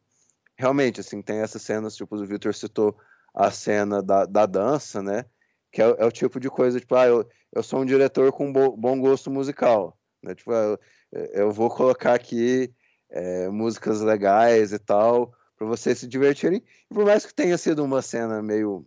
Realmente, 0.56 1.00
assim, 1.00 1.22
tem 1.22 1.38
essas 1.38 1.62
cenas, 1.62 1.96
tipo, 1.96 2.16
o 2.16 2.26
Victor 2.26 2.54
citou 2.54 2.96
a 3.34 3.50
cena 3.50 4.02
da, 4.02 4.26
da 4.26 4.46
dança, 4.46 5.02
né? 5.02 5.24
Que 5.72 5.82
é, 5.82 5.86
é, 5.98 6.04
o 6.04 6.10
tipo 6.10 6.40
de 6.40 6.50
coisa, 6.50 6.80
tipo, 6.80 6.94
ah, 6.94 7.06
eu, 7.06 7.28
eu 7.52 7.62
sou 7.62 7.80
um 7.80 7.86
diretor 7.86 8.32
com 8.32 8.52
bo, 8.52 8.76
bom 8.76 8.98
gosto 9.00 9.30
musical, 9.30 9.98
né? 10.22 10.34
Tipo, 10.34 10.52
eu, 10.52 10.78
eu 11.12 11.52
vou 11.52 11.70
colocar 11.70 12.14
aqui 12.14 12.72
é, 13.10 13.48
músicas 13.48 14.00
legais 14.00 14.72
e 14.72 14.78
tal, 14.78 15.32
para 15.56 15.66
vocês 15.66 15.98
se 15.98 16.06
divertirem. 16.06 16.62
E 16.90 16.94
por 16.94 17.04
mais 17.04 17.26
que 17.26 17.34
tenha 17.34 17.58
sido 17.58 17.84
uma 17.84 18.02
cena 18.02 18.42
meio, 18.42 18.86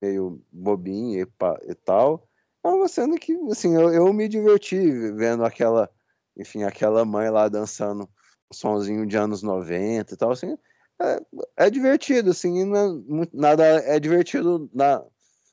meio 0.00 0.42
bobinha 0.52 1.22
e, 1.22 1.70
e 1.70 1.74
tal, 1.74 2.28
é 2.64 2.68
uma 2.68 2.88
cena 2.88 3.18
que, 3.18 3.34
assim, 3.50 3.74
eu, 3.74 3.92
eu 3.92 4.12
me 4.12 4.28
diverti 4.28 4.90
vendo 5.12 5.44
aquela, 5.44 5.90
enfim, 6.36 6.62
aquela 6.62 7.04
mãe 7.04 7.30
lá 7.30 7.48
dançando 7.48 8.08
um 8.50 8.54
sonzinho 8.54 9.06
de 9.06 9.16
anos 9.16 9.42
90 9.42 10.14
e 10.14 10.16
tal, 10.16 10.30
assim, 10.32 10.56
é, 11.00 11.20
é 11.56 11.70
divertido, 11.70 12.30
assim, 12.30 12.64
não 12.64 13.22
é, 13.22 13.28
nada 13.32 13.64
é 13.64 14.00
divertido 14.00 14.70
na 14.72 15.04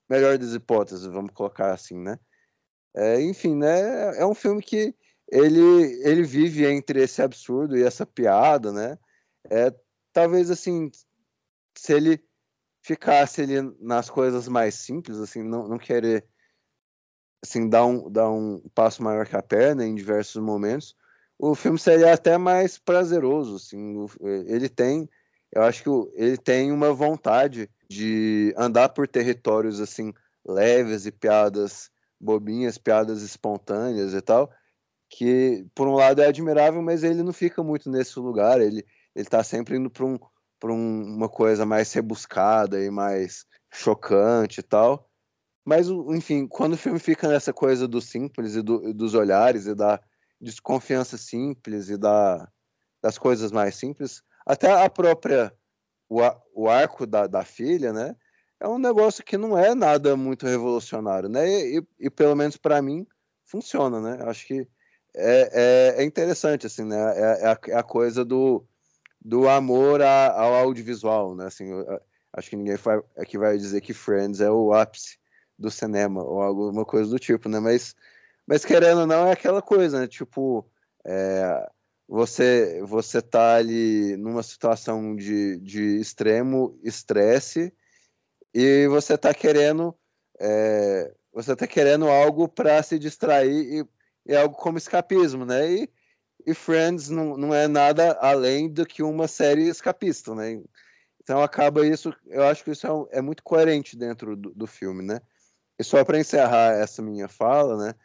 melhor 0.09 0.37
das 0.37 0.53
hipóteses, 0.53 1.05
vamos 1.05 1.31
colocar 1.33 1.73
assim, 1.73 1.97
né? 1.97 2.19
É, 2.95 3.21
enfim, 3.21 3.55
né? 3.55 4.17
É 4.17 4.25
um 4.25 4.35
filme 4.35 4.61
que 4.61 4.95
ele, 5.33 5.99
ele 6.03 6.21
vive 6.21 6.65
entre 6.65 7.01
esse 7.01 7.21
absurdo 7.21 7.75
e 7.75 7.83
essa 7.83 8.05
piada, 8.05 8.71
né? 8.71 8.99
É, 9.49 9.73
talvez 10.13 10.51
assim, 10.51 10.91
se 11.75 11.91
ele 11.91 12.23
ficasse 12.83 13.41
ali 13.41 13.61
nas 13.79 14.09
coisas 14.09 14.47
mais 14.47 14.75
simples, 14.75 15.17
assim, 15.17 15.41
não, 15.41 15.67
não 15.67 15.79
querer 15.79 16.23
assim, 17.43 17.67
dar 17.67 17.85
um, 17.85 18.09
dar 18.11 18.29
um 18.29 18.61
passo 18.75 19.01
maior 19.01 19.25
que 19.27 19.35
a 19.35 19.41
perna 19.41 19.85
em 19.85 19.95
diversos 19.95 20.41
momentos, 20.41 20.95
o 21.39 21.55
filme 21.55 21.79
seria 21.79 22.13
até 22.13 22.37
mais 22.37 22.77
prazeroso, 22.77 23.55
assim, 23.55 24.05
ele 24.45 24.69
tem 24.69 25.09
eu 25.55 25.61
acho 25.61 25.83
que 25.83 25.89
ele 26.15 26.35
tem 26.35 26.71
uma 26.71 26.91
vontade 26.93 27.69
de 27.87 28.53
andar 28.57 28.89
por 28.89 29.07
territórios 29.07 29.79
assim 29.79 30.11
leves 30.45 31.05
e 31.05 31.11
piadas 31.11 31.91
bobinhas, 32.19 32.77
piadas 32.77 33.21
espontâneas 33.21 34.13
e 34.13 34.21
tal, 34.21 34.51
que 35.17 35.65
por 35.75 35.87
um 35.87 35.93
lado 35.93 36.21
é 36.21 36.27
admirável, 36.27 36.81
mas 36.81 37.03
ele 37.03 37.23
não 37.23 37.33
fica 37.33 37.63
muito 37.63 37.89
nesse 37.89 38.19
lugar, 38.19 38.59
ele 38.59 38.85
ele 39.15 39.25
tá 39.25 39.43
sempre 39.43 39.77
indo 39.77 39.89
para 39.89 40.05
um, 40.05 40.17
um, 40.65 41.15
uma 41.15 41.29
coisa 41.29 41.65
mais 41.65 41.91
rebuscada 41.93 42.83
e 42.83 42.89
mais 42.89 43.45
chocante 43.71 44.59
e 44.59 44.63
tal. 44.63 45.09
Mas, 45.65 45.87
enfim, 45.87 46.47
quando 46.47 46.73
o 46.73 46.77
filme 46.77 46.99
fica 46.99 47.27
nessa 47.27 47.53
coisa 47.53 47.87
do 47.87 48.01
simples 48.01 48.55
e 48.55 48.61
do, 48.61 48.93
dos 48.93 49.13
olhares 49.13 49.65
e 49.65 49.75
da 49.75 49.99
desconfiança 50.41 51.17
simples 51.17 51.89
e 51.89 51.97
da, 51.97 52.49
das 53.01 53.17
coisas 53.17 53.51
mais 53.51 53.75
simples, 53.75 54.21
até 54.45 54.71
a 54.71 54.89
própria 54.89 55.53
o, 56.09 56.19
o 56.53 56.69
arco 56.69 57.05
da, 57.05 57.27
da 57.27 57.45
filha, 57.45 57.93
né? 57.93 58.15
É 58.59 58.67
um 58.67 58.79
negócio 58.79 59.23
que 59.23 59.37
não 59.37 59.57
é 59.57 59.75
nada 59.75 60.15
muito 60.17 60.45
revolucionário, 60.45 61.29
né? 61.29 61.47
E, 61.47 61.79
e, 61.79 61.87
e 62.07 62.09
pelo 62.09 62.35
menos 62.35 62.57
para 62.57 62.81
mim 62.81 63.05
funciona, 63.45 64.01
né? 64.01 64.23
Acho 64.27 64.47
que 64.47 64.67
é, 65.15 65.95
é, 65.97 66.01
é 66.01 66.03
interessante, 66.03 66.65
assim, 66.65 66.83
né? 66.83 66.97
É, 66.97 67.21
é, 67.43 67.47
a, 67.47 67.59
é, 67.67 67.75
a, 67.75 67.83
coisa 67.83 68.25
do, 68.25 68.65
do 69.21 69.47
amor 69.47 70.01
a, 70.01 70.31
ao 70.31 70.53
audiovisual, 70.55 71.35
né? 71.35 71.45
Assim, 71.45 71.69
eu, 71.69 72.01
acho 72.33 72.49
que 72.49 72.55
ninguém 72.55 72.75
vai, 72.75 73.01
aqui 73.17 73.37
vai 73.37 73.57
dizer 73.57 73.81
que 73.81 73.93
Friends 73.93 74.41
é 74.41 74.49
o 74.49 74.73
ápice 74.73 75.17
do 75.57 75.69
cinema 75.69 76.23
ou 76.23 76.41
alguma 76.41 76.83
coisa 76.85 77.09
do 77.09 77.19
tipo, 77.19 77.47
né? 77.47 77.59
Mas, 77.59 77.95
mas 78.45 78.65
querendo 78.65 79.01
ou 79.01 79.07
não, 79.07 79.27
é 79.27 79.31
aquela 79.31 79.61
coisa, 79.61 79.99
né? 79.99 80.07
Tipo, 80.07 80.65
é, 81.05 81.69
você 82.07 82.81
você 82.83 83.21
tá 83.21 83.55
ali 83.55 84.17
numa 84.17 84.43
situação 84.43 85.15
de, 85.15 85.59
de 85.59 85.99
extremo 85.99 86.77
estresse 86.83 87.73
e 88.53 88.87
você 88.87 89.17
tá 89.17 89.33
querendo 89.33 89.95
é, 90.39 91.13
você 91.31 91.55
tá 91.55 91.67
querendo 91.67 92.07
algo 92.07 92.47
para 92.47 92.81
se 92.83 92.99
distrair 92.99 93.81
e, 93.81 93.85
e, 94.25 94.35
algo 94.35 94.55
como 94.55 94.77
escapismo, 94.77 95.45
né? 95.45 95.71
E, 95.71 95.89
e 96.45 96.53
Friends 96.53 97.09
não, 97.09 97.37
não 97.37 97.53
é 97.53 97.67
nada 97.67 98.13
além 98.21 98.69
do 98.69 98.85
que 98.85 99.03
uma 99.03 99.27
série 99.27 99.67
escapista, 99.67 100.35
né? 100.35 100.61
Então 101.21 101.41
acaba 101.41 101.85
isso, 101.87 102.13
eu 102.27 102.43
acho 102.43 102.63
que 102.63 102.71
isso 102.71 103.07
é, 103.11 103.17
é 103.19 103.21
muito 103.21 103.43
coerente 103.43 103.95
dentro 103.95 104.35
do, 104.35 104.53
do 104.53 104.67
filme, 104.67 105.03
né? 105.03 105.21
E 105.79 105.83
só 105.83 106.03
para 106.03 106.19
encerrar 106.19 106.73
essa 106.73 107.01
minha 107.01 107.27
fala, 107.27 107.87
né? 107.87 107.95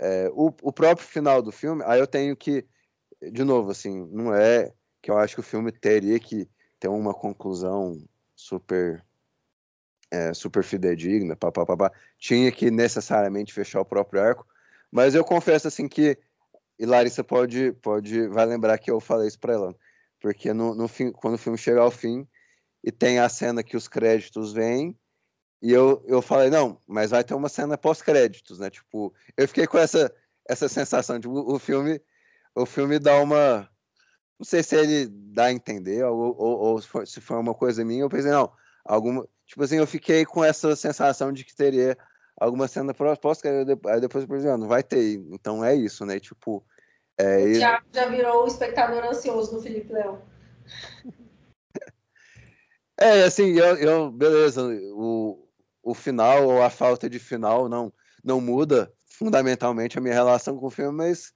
É, 0.00 0.28
o, 0.32 0.52
o 0.62 0.72
próprio 0.72 1.06
final 1.06 1.42
do 1.42 1.50
filme, 1.50 1.82
aí 1.86 1.98
eu 1.98 2.06
tenho 2.06 2.36
que 2.36 2.66
de 3.20 3.44
novo, 3.44 3.70
assim, 3.70 4.06
não 4.12 4.34
é 4.34 4.72
que 5.02 5.10
eu 5.10 5.18
acho 5.18 5.34
que 5.34 5.40
o 5.40 5.44
filme 5.44 5.72
teria 5.72 6.18
que 6.18 6.48
ter 6.78 6.88
uma 6.88 7.12
conclusão 7.12 8.02
super 8.34 9.04
é, 10.10 10.32
super 10.32 10.64
fidedigna, 10.64 11.36
papapá. 11.36 11.92
tinha 12.16 12.50
que 12.50 12.70
necessariamente 12.70 13.52
fechar 13.52 13.80
o 13.80 13.84
próprio 13.84 14.22
arco, 14.22 14.46
mas 14.90 15.14
eu 15.14 15.24
confesso 15.24 15.68
assim 15.68 15.88
que 15.88 16.18
e 16.78 16.86
Larissa 16.86 17.24
pode 17.24 17.72
pode 17.82 18.28
vai 18.28 18.46
lembrar 18.46 18.78
que 18.78 18.90
eu 18.90 19.00
falei 19.00 19.28
isso 19.28 19.38
para 19.38 19.54
ela, 19.54 19.76
porque 20.20 20.52
no, 20.52 20.74
no 20.74 20.88
fim, 20.88 21.10
quando 21.12 21.34
o 21.34 21.38
filme 21.38 21.58
chega 21.58 21.80
ao 21.80 21.90
fim 21.90 22.26
e 22.84 22.92
tem 22.92 23.18
a 23.18 23.28
cena 23.28 23.62
que 23.62 23.76
os 23.76 23.88
créditos 23.88 24.52
vêm 24.52 24.96
e 25.60 25.72
eu, 25.72 26.04
eu 26.06 26.22
falei, 26.22 26.50
não, 26.50 26.80
mas 26.86 27.10
vai 27.10 27.24
ter 27.24 27.34
uma 27.34 27.48
cena 27.48 27.76
pós-créditos, 27.76 28.60
né? 28.60 28.70
Tipo, 28.70 29.12
eu 29.36 29.48
fiquei 29.48 29.66
com 29.66 29.76
essa, 29.76 30.14
essa 30.48 30.68
sensação 30.68 31.18
de 31.18 31.26
o, 31.26 31.32
o 31.32 31.58
filme 31.58 32.00
o 32.54 32.66
filme 32.66 32.98
dá 32.98 33.20
uma. 33.20 33.68
Não 34.38 34.44
sei 34.44 34.62
se 34.62 34.76
ele 34.76 35.08
dá 35.08 35.46
a 35.46 35.52
entender, 35.52 36.04
ou, 36.04 36.36
ou, 36.36 36.58
ou 36.58 37.06
se 37.06 37.20
foi 37.20 37.36
uma 37.36 37.54
coisa 37.54 37.84
minha, 37.84 38.02
eu 38.02 38.08
pensei, 38.08 38.30
não, 38.30 38.52
alguma. 38.84 39.26
Tipo 39.46 39.62
assim, 39.62 39.76
eu 39.76 39.86
fiquei 39.86 40.24
com 40.24 40.44
essa 40.44 40.76
sensação 40.76 41.32
de 41.32 41.44
que 41.44 41.54
teria 41.54 41.96
alguma 42.40 42.68
cena 42.68 42.94
pós 42.94 43.40
aí 43.44 44.00
depois 44.00 44.24
eu 44.24 44.28
pensei, 44.28 44.50
não 44.56 44.68
vai 44.68 44.82
ter, 44.82 45.14
então 45.30 45.64
é 45.64 45.74
isso, 45.74 46.04
né? 46.04 46.18
Tipo. 46.18 46.64
É, 47.16 47.44
o 47.44 47.52
Thiago 47.52 47.86
já 47.92 48.08
virou 48.08 48.44
o 48.44 48.46
espectador 48.46 49.04
ansioso 49.04 49.56
do 49.56 49.62
Felipe 49.62 49.92
Leão. 49.92 50.22
É, 53.00 53.22
assim, 53.22 53.52
eu, 53.52 53.76
eu, 53.76 54.10
beleza, 54.10 54.60
o, 54.92 55.48
o 55.84 55.94
final 55.94 56.48
ou 56.48 56.60
a 56.60 56.68
falta 56.68 57.08
de 57.08 57.20
final 57.20 57.68
não, 57.68 57.92
não 58.24 58.40
muda 58.40 58.92
fundamentalmente 59.06 59.96
a 59.96 60.00
minha 60.00 60.14
relação 60.14 60.56
com 60.56 60.66
o 60.66 60.70
filme, 60.70 60.96
mas 60.96 61.32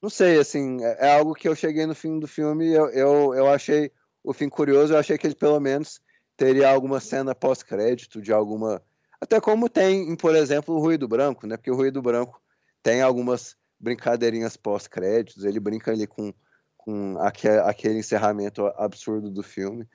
não 0.00 0.08
sei, 0.08 0.38
assim, 0.38 0.82
é, 0.82 1.08
é 1.08 1.18
algo 1.18 1.34
que 1.34 1.46
eu 1.46 1.54
cheguei 1.54 1.84
no 1.84 1.94
fim 1.94 2.18
do 2.18 2.26
filme 2.26 2.72
eu, 2.72 2.88
eu, 2.88 3.34
eu 3.34 3.48
achei 3.50 3.92
o 4.24 4.32
fim 4.32 4.48
curioso, 4.48 4.92
eu 4.92 4.98
achei 4.98 5.16
que 5.18 5.26
ele 5.26 5.34
pelo 5.34 5.58
menos 5.60 6.00
teria 6.36 6.70
alguma 6.70 7.00
cena 7.00 7.34
pós-crédito 7.34 8.20
de 8.20 8.32
alguma. 8.32 8.82
Até 9.20 9.40
como 9.40 9.68
tem, 9.68 10.14
por 10.16 10.34
exemplo, 10.34 10.74
o 10.74 10.78
Ruído 10.78 11.08
Branco, 11.08 11.46
né? 11.46 11.56
Porque 11.56 11.70
o 11.70 11.74
Ruído 11.74 12.00
Branco 12.00 12.40
tem 12.82 13.02
algumas 13.02 13.56
brincadeirinhas 13.78 14.56
pós-créditos, 14.56 15.44
ele 15.44 15.60
brinca 15.60 15.92
ali 15.92 16.06
com, 16.06 16.32
com 16.76 17.18
aquele, 17.18 17.58
aquele 17.60 17.98
encerramento 17.98 18.66
absurdo 18.76 19.30
do 19.30 19.42
filme. 19.42 19.88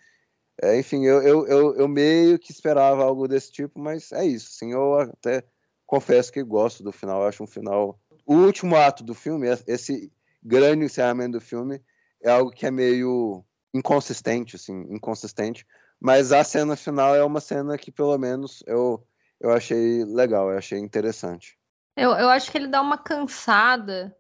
É, 0.61 0.78
enfim, 0.78 1.05
eu, 1.05 1.21
eu, 1.21 1.47
eu, 1.47 1.76
eu, 1.76 1.88
meio 1.88 2.38
que 2.38 2.51
esperava 2.51 3.03
algo 3.03 3.28
desse 3.28 3.51
tipo, 3.51 3.80
mas 3.80 4.11
é 4.11 4.26
isso. 4.26 4.49
Assim, 4.53 4.71
eu 4.71 4.99
até 4.99 5.43
confesso 5.86 6.32
que 6.32 6.43
gosto 6.43 6.84
do 6.84 6.91
final. 6.91 7.26
Acho 7.26 7.43
um 7.43 7.47
final. 7.47 7.99
O 8.26 8.36
último 8.36 8.76
ato 8.76 9.03
do 9.03 9.13
filme, 9.13 9.47
esse 9.67 10.11
grande 10.43 10.86
encerramento 10.86 11.34
do 11.34 11.41
filme, 11.41 11.82
é 12.21 12.30
algo 12.30 12.51
que 12.51 12.65
é 12.65 12.71
meio 12.71 13.43
inconsistente, 13.74 14.55
assim, 14.55 14.86
inconsistente. 14.89 15.65
Mas 15.99 16.32
a 16.32 16.43
cena 16.43 16.76
final 16.76 17.15
é 17.15 17.24
uma 17.24 17.41
cena 17.41 17.78
que, 17.78 17.91
pelo 17.91 18.17
menos, 18.17 18.63
eu, 18.67 19.03
eu 19.43 19.51
achei 19.51 20.05
legal, 20.05 20.49
eu 20.49 20.57
achei 20.57 20.79
interessante. 20.79 21.57
Eu, 21.95 22.11
eu 22.11 22.29
acho 22.29 22.49
que 22.49 22.57
ele 22.57 22.67
dá 22.67 22.81
uma 22.81 22.97
cansada 22.97 24.15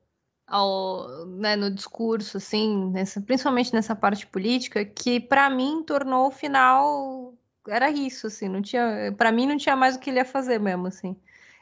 ao, 0.45 1.25
né, 1.25 1.55
no 1.55 1.71
discurso, 1.71 2.37
assim, 2.37 2.91
nessa, 2.91 3.21
principalmente 3.21 3.73
nessa 3.73 3.95
parte 3.95 4.27
política, 4.27 4.85
que 4.85 5.19
para 5.19 5.49
mim 5.49 5.81
tornou 5.83 6.27
o 6.27 6.31
final 6.31 7.33
era 7.67 7.89
isso, 7.89 8.27
assim, 8.27 8.49
não 8.49 8.61
tinha, 8.61 9.13
para 9.17 9.31
mim 9.31 9.47
não 9.47 9.57
tinha 9.57 9.75
mais 9.75 9.95
o 9.95 9.99
que 9.99 10.09
ele 10.09 10.19
ia 10.19 10.25
fazer 10.25 10.59
mesmo, 10.59 10.87
assim. 10.87 11.15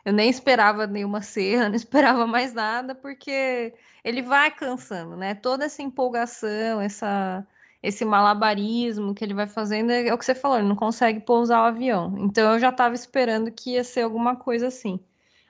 Eu 0.03 0.14
nem 0.14 0.30
esperava 0.30 0.88
nenhuma 0.88 1.22
cena, 1.22 1.70
não 1.70 1.76
esperava 1.76 2.26
mais 2.26 2.53
nada, 2.53 2.95
porque 2.95 3.74
ele 4.03 4.22
vai 4.22 4.51
cansando, 4.51 5.16
né? 5.16 5.36
Toda 5.36 5.66
essa 5.66 5.82
empolgação, 5.82 6.82
essa 6.82 7.45
esse 7.82 8.06
malabarismo 8.06 9.14
que 9.14 9.24
ele 9.24 9.34
vai 9.34 9.48
fazendo 9.48 9.92
é 9.92 10.14
o 10.14 10.18
que 10.18 10.26
você 10.26 10.36
falou, 10.36 10.58
ele 10.58 10.68
não 10.68 10.76
consegue 10.76 11.20
pousar 11.20 11.62
o 11.64 11.66
avião. 11.66 12.16
Então 12.20 12.54
eu 12.54 12.60
já 12.60 12.70
estava 12.70 12.94
esperando 12.94 13.52
que 13.52 13.72
ia 13.72 13.84
ser 13.84 14.02
alguma 14.02 14.36
coisa 14.36 14.68
assim. 14.68 15.00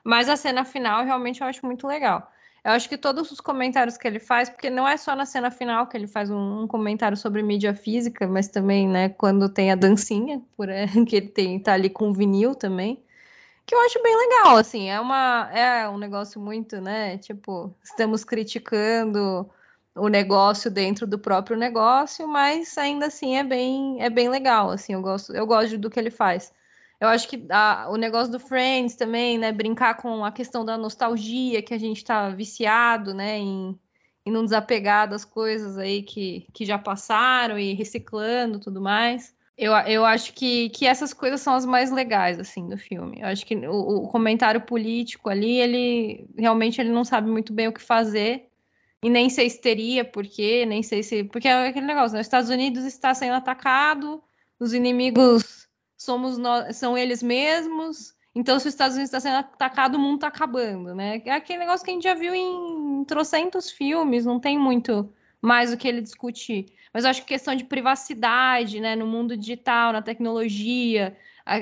Mas 0.04 0.28
a 0.28 0.36
cena 0.36 0.64
final 0.64 1.04
realmente 1.04 1.42
eu 1.42 1.46
acho 1.46 1.64
muito 1.66 1.86
legal. 1.86 2.30
Eu 2.64 2.72
acho 2.72 2.88
que 2.88 2.96
todos 2.96 3.30
os 3.32 3.40
comentários 3.40 3.96
que 3.98 4.06
ele 4.06 4.20
faz, 4.20 4.48
porque 4.48 4.70
não 4.70 4.86
é 4.86 4.96
só 4.96 5.16
na 5.16 5.26
cena 5.26 5.50
final 5.50 5.86
que 5.88 5.96
ele 5.96 6.06
faz 6.06 6.30
um, 6.30 6.62
um 6.62 6.66
comentário 6.66 7.16
sobre 7.16 7.42
mídia 7.42 7.74
física, 7.74 8.26
mas 8.26 8.46
também, 8.48 8.88
né, 8.88 9.08
quando 9.08 9.48
tem 9.48 9.72
a 9.72 9.74
dancinha, 9.74 10.40
por, 10.56 10.68
que 11.06 11.16
ele 11.16 11.28
tem, 11.28 11.58
tá 11.58 11.72
ali 11.72 11.90
com 11.90 12.12
vinil 12.12 12.54
também, 12.54 13.02
que 13.66 13.74
eu 13.74 13.80
acho 13.80 14.00
bem 14.02 14.16
legal, 14.16 14.56
assim, 14.56 14.88
é 14.88 15.00
uma 15.00 15.50
é 15.52 15.88
um 15.88 15.98
negócio 15.98 16.40
muito, 16.40 16.80
né, 16.80 17.18
tipo, 17.18 17.74
estamos 17.82 18.24
criticando 18.24 19.48
o 19.94 20.08
negócio 20.08 20.70
dentro 20.70 21.06
do 21.06 21.18
próprio 21.18 21.56
negócio, 21.56 22.26
mas 22.26 22.76
ainda 22.78 23.06
assim 23.06 23.36
é 23.36 23.44
bem 23.44 24.02
é 24.02 24.10
bem 24.10 24.28
legal, 24.28 24.70
assim, 24.70 24.94
eu 24.94 25.02
gosto 25.02 25.34
eu 25.34 25.46
gosto 25.46 25.78
do 25.78 25.90
que 25.90 25.98
ele 25.98 26.10
faz. 26.10 26.52
Eu 27.02 27.08
acho 27.08 27.28
que 27.28 27.44
a, 27.50 27.88
o 27.90 27.96
negócio 27.96 28.30
do 28.30 28.38
Friends 28.38 28.94
também, 28.94 29.36
né? 29.36 29.50
Brincar 29.50 29.96
com 29.96 30.24
a 30.24 30.30
questão 30.30 30.64
da 30.64 30.78
nostalgia, 30.78 31.60
que 31.60 31.74
a 31.74 31.78
gente 31.78 31.96
está 31.96 32.28
viciado, 32.28 33.12
né? 33.12 33.38
Em, 33.38 33.76
em 34.24 34.30
não 34.30 34.44
desapegar 34.44 35.08
das 35.08 35.24
coisas 35.24 35.76
aí 35.78 36.02
que, 36.04 36.46
que 36.52 36.64
já 36.64 36.78
passaram 36.78 37.58
e 37.58 37.74
reciclando 37.74 38.60
tudo 38.60 38.80
mais. 38.80 39.34
Eu, 39.58 39.72
eu 39.72 40.04
acho 40.04 40.32
que, 40.32 40.70
que 40.70 40.86
essas 40.86 41.12
coisas 41.12 41.40
são 41.40 41.54
as 41.54 41.66
mais 41.66 41.90
legais, 41.90 42.38
assim, 42.38 42.68
do 42.68 42.78
filme. 42.78 43.20
Eu 43.20 43.26
acho 43.26 43.44
que 43.44 43.56
o, 43.56 44.04
o 44.04 44.08
comentário 44.08 44.60
político 44.60 45.28
ali, 45.28 45.58
ele 45.58 46.28
realmente 46.38 46.80
ele 46.80 46.90
não 46.90 47.04
sabe 47.04 47.28
muito 47.28 47.52
bem 47.52 47.66
o 47.66 47.72
que 47.72 47.82
fazer. 47.82 48.48
E 49.04 49.10
nem 49.10 49.28
sei 49.28 49.50
se 49.50 49.60
teria, 49.60 50.04
porque, 50.04 50.64
nem 50.66 50.82
sei 50.82 51.02
se. 51.02 51.24
Porque 51.24 51.48
é 51.48 51.68
aquele 51.68 51.86
negócio, 51.86 52.14
né? 52.14 52.20
Os 52.20 52.26
Estados 52.26 52.50
Unidos 52.50 52.84
está 52.84 53.12
sendo 53.14 53.34
atacado, 53.34 54.22
os 54.60 54.72
inimigos 54.72 55.68
somos 55.98 56.38
nós, 56.38 56.76
são 56.76 56.96
eles 56.96 57.22
mesmos. 57.22 58.14
Então, 58.34 58.58
se 58.58 58.68
os 58.68 58.74
Estados 58.74 58.96
Unidos 58.96 59.12
está 59.12 59.20
sendo 59.20 59.38
atacado, 59.38 59.96
o 59.96 59.98
mundo 59.98 60.16
está 60.16 60.28
acabando, 60.28 60.94
né? 60.94 61.20
É 61.24 61.32
aquele 61.32 61.58
negócio 61.58 61.84
que 61.84 61.90
a 61.90 61.94
gente 61.94 62.04
já 62.04 62.14
viu 62.14 62.34
em 62.34 63.04
trocentos 63.04 63.70
filmes, 63.70 64.24
não 64.24 64.40
tem 64.40 64.58
muito 64.58 65.12
mais 65.40 65.72
o 65.72 65.76
que 65.76 65.88
ele 65.88 66.00
discutir. 66.00 66.72
Mas 66.94 67.04
eu 67.04 67.10
acho 67.10 67.22
que 67.22 67.28
questão 67.28 67.54
de 67.54 67.64
privacidade, 67.64 68.80
né, 68.80 68.94
no 68.94 69.06
mundo 69.06 69.36
digital, 69.36 69.92
na 69.92 70.02
tecnologia, 70.02 71.16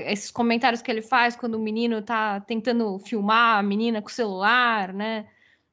esses 0.07 0.31
comentários 0.31 0.83
que 0.83 0.91
ele 0.91 1.03
faz 1.03 1.35
quando 1.37 1.55
o 1.55 1.59
menino 1.59 1.99
está 1.99 2.41
tentando 2.41 2.99
filmar 2.99 3.59
a 3.59 3.63
menina 3.63 4.03
com 4.03 4.09
o 4.09 4.13
celular, 4.13 4.93
né? 4.93 5.27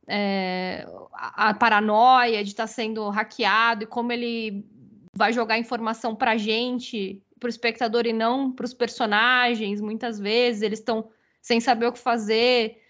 É, 0.07 0.87
a, 1.13 1.53
paranoia 1.53 2.43
de 2.43 2.51
estar 2.51 2.63
tá 2.63 2.67
sendo 2.67 3.09
hackeado 3.09 3.83
e 3.83 3.87
como 3.87 4.11
ele 4.13 4.65
vai 5.13 5.33
jogar 5.33 5.57
informação 5.57 6.15
para 6.15 6.37
gente 6.37 7.21
para 7.39 7.47
o 7.47 7.49
espectador 7.49 8.05
e 8.05 8.13
não 8.13 8.51
para 8.51 8.65
os 8.65 8.73
personagens. 8.73 9.81
Muitas 9.81 10.19
vezes 10.19 10.61
eles 10.61 10.79
estão 10.79 11.09
sem 11.41 11.59
saber 11.59 11.87
o 11.87 11.91
que 11.91 11.99
fazer. 11.99 12.81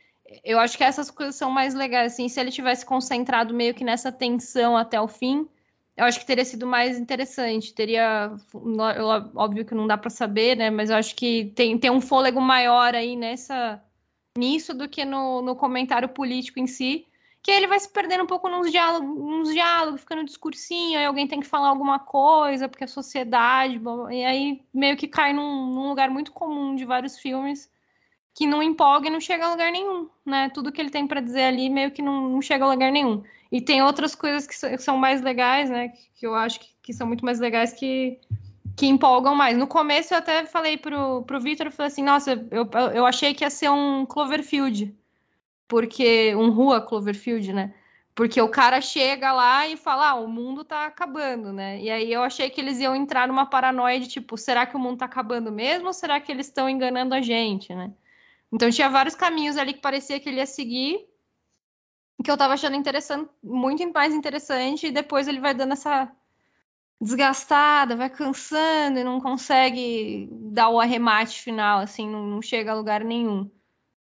Eu 0.43 0.59
acho 0.59 0.77
que 0.77 0.83
essas 0.83 1.09
coisas 1.09 1.35
são 1.35 1.49
mais 1.49 1.73
legais. 1.73 2.13
Assim, 2.13 2.27
se 2.27 2.39
ele 2.39 2.51
tivesse 2.51 2.85
concentrado 2.85 3.53
meio 3.53 3.73
que 3.73 3.83
nessa 3.83 4.11
tensão 4.11 4.75
até 4.75 4.99
o 4.99 5.07
fim, 5.07 5.47
eu 5.95 6.05
acho 6.05 6.19
que 6.19 6.25
teria 6.25 6.45
sido 6.45 6.65
mais 6.65 6.97
interessante. 6.97 7.73
Teria, 7.73 8.31
óbvio 9.35 9.65
que 9.65 9.75
não 9.75 9.87
dá 9.87 9.97
para 9.97 10.09
saber, 10.09 10.55
né? 10.55 10.69
Mas 10.69 10.89
eu 10.89 10.95
acho 10.95 11.15
que 11.15 11.51
tem, 11.55 11.77
tem 11.77 11.91
um 11.91 12.01
fôlego 12.01 12.41
maior 12.41 12.93
aí 12.95 13.15
nessa 13.15 13.81
nisso 14.37 14.73
do 14.73 14.87
que 14.87 15.03
no, 15.03 15.41
no 15.41 15.55
comentário 15.55 16.09
político 16.09 16.59
em 16.59 16.67
si 16.67 17.05
que 17.47 17.51
ele 17.51 17.65
vai 17.65 17.79
se 17.79 17.87
perdendo 17.87 18.25
um 18.25 18.27
pouco 18.27 18.49
nos 18.49 18.69
diálogos, 18.69 19.07
nos 19.07 19.53
diálogos, 19.53 20.01
ficando 20.01 20.25
discursinho, 20.25 20.99
aí 20.99 21.05
alguém 21.05 21.25
tem 21.25 21.39
que 21.39 21.47
falar 21.47 21.69
alguma 21.69 21.97
coisa, 21.97 22.67
porque 22.67 22.83
a 22.83 22.87
sociedade, 22.89 23.79
e 24.11 24.25
aí 24.25 24.61
meio 24.73 24.97
que 24.97 25.07
cai 25.07 25.31
num, 25.31 25.73
num, 25.73 25.87
lugar 25.87 26.09
muito 26.09 26.33
comum 26.33 26.75
de 26.75 26.83
vários 26.83 27.17
filmes 27.17 27.71
que 28.35 28.45
não 28.45 28.61
empolga 28.61 29.07
e 29.07 29.09
não 29.09 29.21
chega 29.21 29.45
a 29.45 29.51
lugar 29.51 29.71
nenhum, 29.71 30.09
né? 30.25 30.49
Tudo 30.53 30.73
que 30.73 30.81
ele 30.81 30.89
tem 30.89 31.07
para 31.07 31.21
dizer 31.21 31.43
ali 31.43 31.69
meio 31.69 31.89
que 31.91 32.01
não, 32.01 32.27
não, 32.27 32.41
chega 32.41 32.65
a 32.65 32.69
lugar 32.69 32.91
nenhum. 32.91 33.23
E 33.49 33.61
tem 33.61 33.81
outras 33.81 34.13
coisas 34.13 34.45
que, 34.45 34.53
so, 34.53 34.67
que 34.67 34.79
são 34.79 34.97
mais 34.97 35.21
legais, 35.21 35.69
né? 35.69 35.93
Que 36.15 36.27
eu 36.27 36.35
acho 36.35 36.59
que, 36.59 36.67
que, 36.83 36.93
são 36.93 37.07
muito 37.07 37.23
mais 37.23 37.39
legais 37.39 37.71
que, 37.71 38.19
que 38.77 38.85
empolgam 38.85 39.33
mais. 39.35 39.57
No 39.57 39.65
começo 39.67 40.13
eu 40.13 40.19
até 40.19 40.45
falei 40.45 40.77
pro, 40.77 41.23
pro 41.23 41.41
Victor, 41.41 41.65
eu 41.67 41.71
falei 41.71 41.87
assim, 41.87 42.03
nossa, 42.03 42.31
eu, 42.51 42.69
eu 42.93 43.05
achei 43.07 43.33
que 43.33 43.43
ia 43.43 43.49
ser 43.49 43.71
um 43.71 44.05
Cloverfield, 44.05 44.95
porque 45.67 46.35
um 46.35 46.51
rua 46.51 46.79
Cloverfield, 46.79 47.51
né? 47.53 47.73
Porque 48.13 48.39
o 48.39 48.49
cara 48.49 48.79
chega 48.79 49.31
lá 49.33 49.67
e 49.67 49.75
fala, 49.75 50.11
ah, 50.11 50.15
o 50.15 50.27
mundo 50.27 50.63
tá 50.63 50.85
acabando, 50.85 51.51
né? 51.51 51.81
E 51.81 51.89
aí 51.89 52.13
eu 52.13 52.21
achei 52.21 52.51
que 52.51 52.61
eles 52.61 52.79
iam 52.79 52.95
entrar 52.95 53.27
numa 53.27 53.47
paranoia 53.47 53.99
de 53.99 54.07
tipo, 54.07 54.37
será 54.37 54.65
que 54.65 54.75
o 54.75 54.79
mundo 54.79 54.99
tá 54.99 55.05
acabando 55.05 55.51
mesmo 55.51 55.87
ou 55.87 55.93
será 55.93 56.19
que 56.19 56.31
eles 56.31 56.45
estão 56.45 56.69
enganando 56.69 57.15
a 57.15 57.21
gente, 57.21 57.73
né? 57.73 57.91
Então 58.51 58.69
tinha 58.69 58.89
vários 58.89 59.15
caminhos 59.15 59.57
ali 59.57 59.73
que 59.73 59.81
parecia 59.81 60.19
que 60.19 60.29
ele 60.29 60.37
ia 60.37 60.45
seguir, 60.45 60.99
que 62.23 62.29
eu 62.29 62.37
tava 62.37 62.53
achando 62.53 62.75
interessante, 62.75 63.29
muito 63.43 63.91
mais 63.91 64.13
interessante, 64.13 64.87
e 64.87 64.91
depois 64.91 65.27
ele 65.27 65.39
vai 65.39 65.53
dando 65.53 65.73
essa 65.73 66.11
desgastada, 66.99 67.95
vai 67.95 68.09
cansando 68.09 68.99
e 68.99 69.03
não 69.03 69.21
consegue 69.21 70.27
dar 70.31 70.69
o 70.69 70.79
arremate 70.79 71.41
final, 71.41 71.79
assim, 71.79 72.09
não, 72.09 72.25
não 72.25 72.41
chega 72.41 72.71
a 72.71 72.75
lugar 72.75 73.03
nenhum. 73.03 73.49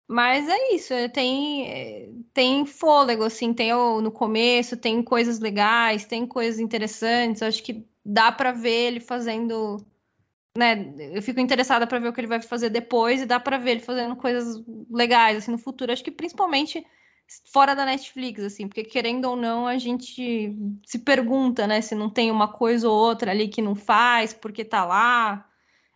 Mas 0.09 0.49
é 0.49 0.75
isso, 0.75 0.93
é, 0.93 1.09
tem, 1.09 1.69
é, 1.71 2.11
tem 2.35 2.67
fôlego, 2.67 3.23
assim, 3.25 3.55
tem 3.55 3.73
no 3.73 4.11
começo, 4.11 4.77
tem 4.77 5.03
coisas 5.05 5.39
legais, 5.39 6.05
tem 6.05 6.27
coisas 6.27 6.59
interessantes, 6.61 7.43
acho 7.43 7.63
que 7.63 7.87
dá 8.05 8.33
para 8.33 8.51
ver 8.51 8.89
ele 8.89 9.01
fazendo, 9.01 9.77
né, 10.57 10.93
eu 11.15 11.23
fico 11.23 11.41
interessada 11.41 11.87
para 11.87 12.01
ver 12.01 12.09
o 12.09 12.13
que 12.13 12.21
ele 12.21 12.27
vai 12.27 12.43
fazer 12.43 12.71
depois 12.71 13.23
e 13.23 13.27
dá 13.27 13.39
para 13.39 13.57
ver 13.59 13.73
ele 13.73 13.81
fazendo 13.81 14.17
coisas 14.17 14.61
legais, 14.91 15.39
assim, 15.39 15.53
no 15.53 15.59
futuro, 15.59 15.93
acho 15.93 16.03
que 16.03 16.11
principalmente 16.11 16.85
fora 17.53 17.75
da 17.75 17.85
Netflix, 17.85 18.43
assim, 18.43 18.67
porque 18.69 18.85
querendo 18.85 19.27
ou 19.27 19.37
não, 19.37 19.67
a 19.67 19.79
gente 19.79 20.57
se 20.85 20.99
pergunta, 20.99 21.67
né, 21.67 21.81
se 21.81 21.95
não 21.95 22.11
tem 22.11 22.31
uma 22.31 22.49
coisa 22.49 22.89
ou 22.89 22.97
outra 22.97 23.31
ali 23.31 23.49
que 23.49 23.63
não 23.63 23.75
faz, 23.75 24.33
porque 24.33 24.65
tá 24.65 24.85
lá, 24.85 25.49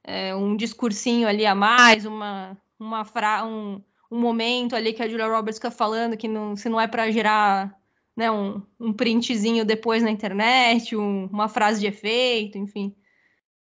é, 0.02 0.34
um 0.34 0.56
discursinho 0.56 1.28
ali 1.28 1.46
a 1.46 1.54
mais, 1.54 2.04
uma, 2.04 2.56
uma 2.78 3.04
fra 3.04 3.44
um 3.44 3.82
um 4.14 4.20
momento 4.20 4.76
ali 4.76 4.92
que 4.92 5.02
a 5.02 5.08
Julia 5.08 5.26
Roberts 5.26 5.58
fica 5.58 5.72
falando 5.72 6.16
que 6.16 6.28
não, 6.28 6.54
se 6.54 6.68
não 6.68 6.80
é 6.80 6.86
para 6.86 7.10
gerar 7.10 7.76
né, 8.16 8.30
um, 8.30 8.62
um 8.78 8.92
printzinho 8.92 9.64
depois 9.64 10.04
na 10.04 10.10
internet, 10.10 10.94
um, 10.94 11.26
uma 11.26 11.48
frase 11.48 11.80
de 11.80 11.86
efeito, 11.88 12.56
enfim. 12.56 12.94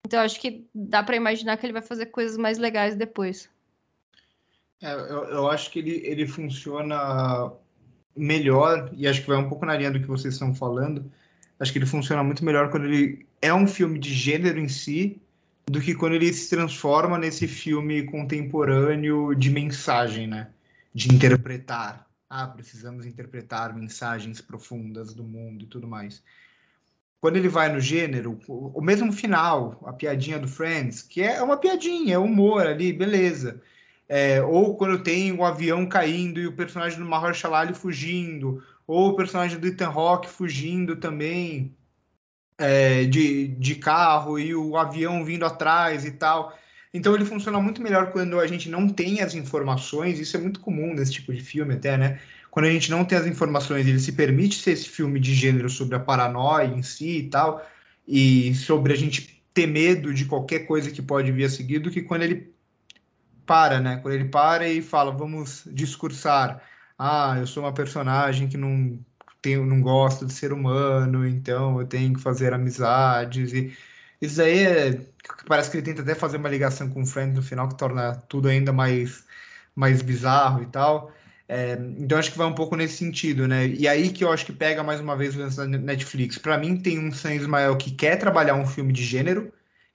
Então 0.04 0.20
acho 0.22 0.40
que 0.40 0.68
dá 0.74 1.04
para 1.04 1.16
imaginar 1.16 1.56
que 1.58 1.66
ele 1.68 1.74
vai 1.74 1.84
fazer 1.84 2.08
coisas 2.08 2.36
mais 2.36 2.58
legais 2.58 2.96
depois. 2.96 3.48
É, 4.82 4.94
eu, 4.94 5.26
eu, 5.26 5.50
acho 5.50 5.72
que 5.72 5.80
ele, 5.80 6.02
ele 6.06 6.26
funciona 6.26 7.52
melhor, 8.16 8.90
e 8.96 9.08
acho 9.08 9.22
que 9.22 9.28
vai 9.28 9.38
um 9.38 9.50
pouco 9.50 9.66
na 9.66 9.76
linha 9.76 9.92
do 9.92 10.00
que 10.00 10.08
vocês 10.08 10.34
estão 10.34 10.54
falando. 10.54 11.12
Acho 11.60 11.72
que 11.72 11.80
ele 11.80 11.86
funciona 11.86 12.24
muito 12.24 12.44
melhor 12.46 12.70
quando 12.72 12.86
ele 12.86 13.28
é 13.42 13.54
um 13.54 13.68
filme 13.68 14.00
de 14.00 14.14
gênero 14.14 14.60
em 14.60 14.70
si, 14.70 15.22
do 15.68 15.80
que 15.80 15.94
quando 15.94 16.14
ele 16.14 16.32
se 16.34 16.50
transforma 16.50 17.18
nesse 17.18 17.48
filme 17.48 18.04
contemporâneo 18.04 19.36
de 19.36 19.50
mensagem, 19.50 20.28
né? 20.28 20.50
De 20.94 21.14
interpretar. 21.14 22.08
Ah, 22.30 22.48
precisamos 22.48 23.06
interpretar 23.06 23.76
mensagens 23.76 24.42
profundas 24.42 25.14
do 25.14 25.24
mundo 25.24 25.64
e 25.64 25.68
tudo 25.68 25.88
mais. 25.88 26.24
quando 27.22 27.36
ele 27.36 27.50
vai 27.50 27.72
no 27.72 27.82
gênero, 27.82 28.40
o, 28.48 28.82
mesmo 28.82 29.12
final, 29.12 29.82
a 29.86 29.92
piadinha 29.92 30.40
do 30.40 30.48
Friends, 30.48 31.02
que 31.02 31.22
é 31.22 31.42
uma 31.44 31.58
piadinha, 31.58 32.16
é 32.16 32.18
humor 32.18 32.66
ali, 32.66 32.94
beleza. 32.94 33.62
É, 34.12 34.42
ou 34.42 34.76
quando 34.76 35.04
tem 35.04 35.32
o 35.32 35.46
avião 35.46 35.86
caindo 35.86 36.40
e 36.40 36.48
o 36.48 36.54
personagem 36.54 36.98
do 36.98 37.06
Mahershala 37.06 37.60
Ali 37.60 37.76
fugindo, 37.76 38.64
ou 38.88 39.10
o 39.10 39.16
personagem 39.16 39.60
do 39.60 39.68
Ethan 39.68 39.90
Rock 39.90 40.28
fugindo 40.28 40.96
também 40.96 41.76
é, 42.58 43.06
de, 43.06 43.50
de 43.50 43.76
carro 43.76 44.40
e 44.40 44.56
o 44.56 44.76
avião 44.76 45.24
vindo 45.24 45.46
atrás 45.46 46.06
e 46.06 46.12
tal. 46.12 46.58
Então 46.92 47.14
ele 47.14 47.24
funciona 47.24 47.62
muito 47.62 47.84
melhor 47.84 48.12
quando 48.12 48.40
a 48.40 48.48
gente 48.48 48.68
não 48.68 48.90
tem 48.90 49.22
as 49.22 49.36
informações, 49.36 50.20
isso 50.20 50.36
é 50.36 50.40
muito 50.40 50.60
comum 50.60 50.96
nesse 50.96 51.14
tipo 51.14 51.32
de 51.32 51.42
filme 51.42 51.76
até, 51.76 51.96
né? 51.96 52.20
Quando 52.50 52.66
a 52.66 52.72
gente 52.72 52.90
não 52.90 53.06
tem 53.06 53.16
as 53.16 53.28
informações, 53.28 53.86
ele 53.86 54.00
se 54.00 54.12
permite 54.12 54.60
ser 54.60 54.72
esse 54.72 54.90
filme 54.90 55.20
de 55.20 55.36
gênero 55.36 55.70
sobre 55.70 55.96
a 55.96 56.00
paranoia 56.00 56.66
em 56.66 56.82
si 56.82 57.20
e 57.20 57.30
tal, 57.30 57.64
e 58.08 58.56
sobre 58.56 58.92
a 58.92 58.96
gente 58.96 59.44
ter 59.54 59.68
medo 59.68 60.12
de 60.12 60.26
qualquer 60.26 60.66
coisa 60.66 60.90
que 60.90 61.02
pode 61.02 61.32
vir 61.32 61.44
a 61.46 61.50
seguir, 61.50 61.78
do 61.78 61.92
que 61.92 62.02
quando 62.02 62.24
ele 62.24 62.52
para, 63.50 63.80
né? 63.80 63.98
Quando 63.98 64.14
ele 64.14 64.30
para 64.30 64.70
e 64.70 64.80
fala, 64.80 65.12
vamos 65.12 65.64
discursar. 65.74 66.62
Ah, 66.98 67.36
eu 67.40 67.48
sou 67.48 67.64
uma 67.64 67.74
personagem 67.74 68.48
que 68.48 68.58
não 68.58 69.04
tenho, 69.42 69.66
não 69.66 69.82
gosto 69.82 70.24
de 70.26 70.34
ser 70.34 70.54
humano, 70.54 71.28
então 71.28 71.80
eu 71.82 71.88
tenho 71.88 72.14
que 72.14 72.22
fazer 72.22 72.54
amizades 72.54 73.52
e 73.54 73.76
isso 74.22 74.42
aí 74.42 74.60
é, 74.66 75.02
parece 75.48 75.72
que 75.72 75.78
ele 75.78 75.86
tenta 75.86 76.02
até 76.04 76.14
fazer 76.14 76.38
uma 76.38 76.50
ligação 76.50 76.90
com 76.90 77.02
o 77.02 77.06
Friends 77.08 77.36
no 77.36 77.42
final 77.42 77.68
que 77.70 77.78
torna 77.78 78.16
tudo 78.30 78.48
ainda 78.50 78.72
mais 78.74 79.26
mais 79.76 80.02
bizarro 80.02 80.62
e 80.64 80.68
tal. 80.68 81.12
É, 81.48 81.74
então 81.98 82.18
acho 82.20 82.32
que 82.32 82.38
vai 82.38 82.48
um 82.48 82.54
pouco 82.56 82.76
nesse 82.76 82.98
sentido, 82.98 83.48
né? 83.48 83.68
E 83.68 83.88
aí 83.88 84.12
que 84.12 84.24
eu 84.24 84.32
acho 84.32 84.46
que 84.46 84.54
pega 84.54 84.84
mais 84.84 85.00
uma 85.02 85.18
vez 85.18 85.36
o 85.36 85.40
lance 85.40 85.58
da 85.58 85.66
Netflix. 85.68 86.38
Para 86.38 86.58
mim 86.58 86.78
tem 86.78 87.00
um 87.00 87.12
Sam 87.12 87.36
Ismael 87.36 87.78
que 87.78 87.92
quer 87.92 88.18
trabalhar 88.18 88.56
um 88.56 88.66
filme 88.68 88.94
de 88.94 89.04
gênero, 89.04 89.52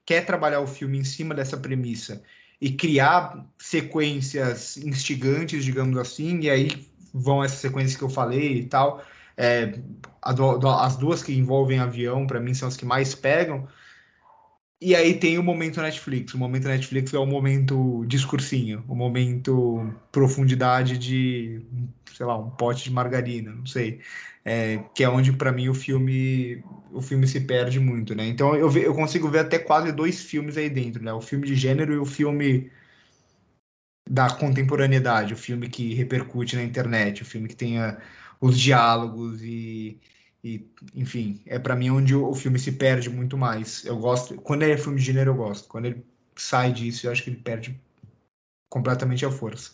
quer 0.07 0.25
trabalhar 0.27 0.61
o 0.61 0.67
filme 0.67 0.99
em 0.99 1.05
cima 1.05 1.35
dessa 1.35 1.57
premissa 1.57 2.23
e 2.65 2.73
criar 2.73 3.47
sequências 3.59 4.79
instigantes, 4.79 5.67
digamos 5.67 5.99
assim, 5.99 6.41
e 6.41 6.49
aí 6.49 6.89
vão 7.13 7.45
essas 7.45 7.59
sequências 7.59 7.95
que 7.95 8.03
eu 8.03 8.09
falei 8.09 8.61
e 8.61 8.65
tal. 8.65 9.05
É, 9.37 9.79
as 10.23 10.97
duas 10.97 11.23
que 11.23 11.35
envolvem 11.35 11.79
avião, 11.79 12.27
para 12.27 12.41
mim, 12.41 12.55
são 12.55 12.67
as 12.67 12.75
que 12.75 12.87
mais 12.87 13.15
pegam. 13.15 13.69
E 14.81 14.97
aí 14.97 15.13
tem 15.13 15.37
o 15.37 15.43
momento 15.43 15.83
Netflix. 15.83 16.33
O 16.33 16.39
momento 16.39 16.67
Netflix 16.67 17.13
é 17.13 17.19
o 17.19 17.27
momento 17.27 18.03
discursinho, 18.07 18.83
o 18.89 18.95
momento 18.95 19.95
profundidade 20.11 20.97
de, 20.97 21.61
sei 22.17 22.25
lá, 22.25 22.39
um 22.39 22.49
pote 22.49 22.85
de 22.85 22.93
margarina, 22.93 23.53
não 23.53 23.67
sei. 23.67 24.01
É, 24.43 24.81
que 24.95 25.05
é 25.05 25.09
onde 25.11 25.35
para 25.35 25.53
mim 25.53 25.69
o 25.69 25.75
filme 25.75 26.65
o 26.95 27.03
filme 27.03 27.27
se 27.27 27.41
perde 27.41 27.81
muito, 27.81 28.15
né? 28.15 28.27
Então 28.27 28.55
eu, 28.55 28.71
eu 28.77 28.95
consigo 28.95 29.29
ver 29.29 29.41
até 29.41 29.59
quase 29.59 29.93
dois 29.93 30.23
filmes 30.23 30.57
aí 30.57 30.71
dentro, 30.71 31.03
né? 31.03 31.13
O 31.13 31.21
filme 31.21 31.47
de 31.47 31.55
gênero 31.55 31.93
e 31.93 31.99
o 31.99 32.07
filme 32.07 32.71
da 34.09 34.31
contemporaneidade, 34.31 35.35
o 35.35 35.37
filme 35.37 35.69
que 35.69 35.95
repercute 35.95 36.57
na 36.57 36.63
internet, 36.63 37.23
o 37.23 37.27
filme 37.27 37.49
que 37.49 37.57
tenha 37.57 37.99
os 38.41 38.59
diálogos 38.59 39.43
e, 39.43 39.99
e 40.43 40.69
enfim, 40.95 41.43
é 41.47 41.59
para 41.59 41.75
mim 41.77 41.91
onde 41.91 42.15
o, 42.15 42.29
o, 42.29 42.35
filme 42.35 42.59
se 42.59 42.73
perde 42.73 43.09
muito 43.11 43.37
mais. 43.37 43.85
Eu 43.85 43.99
gosto, 43.99 44.35
quando 44.37 44.63
é 44.63 44.77
filme 44.77 44.99
de 44.99 45.07
gênero 45.07 45.31
eu 45.31 45.37
gosto, 45.37 45.69
quando 45.69 45.87
ele 45.87 46.05
sai 46.37 46.73
disso 46.73 47.07
eu 47.07 47.13
acho 47.13 47.23
que 47.25 47.31
ele 47.31 47.39
perde 47.39 47.81
completamente 48.71 49.25
a 49.25 49.31
força. 49.31 49.73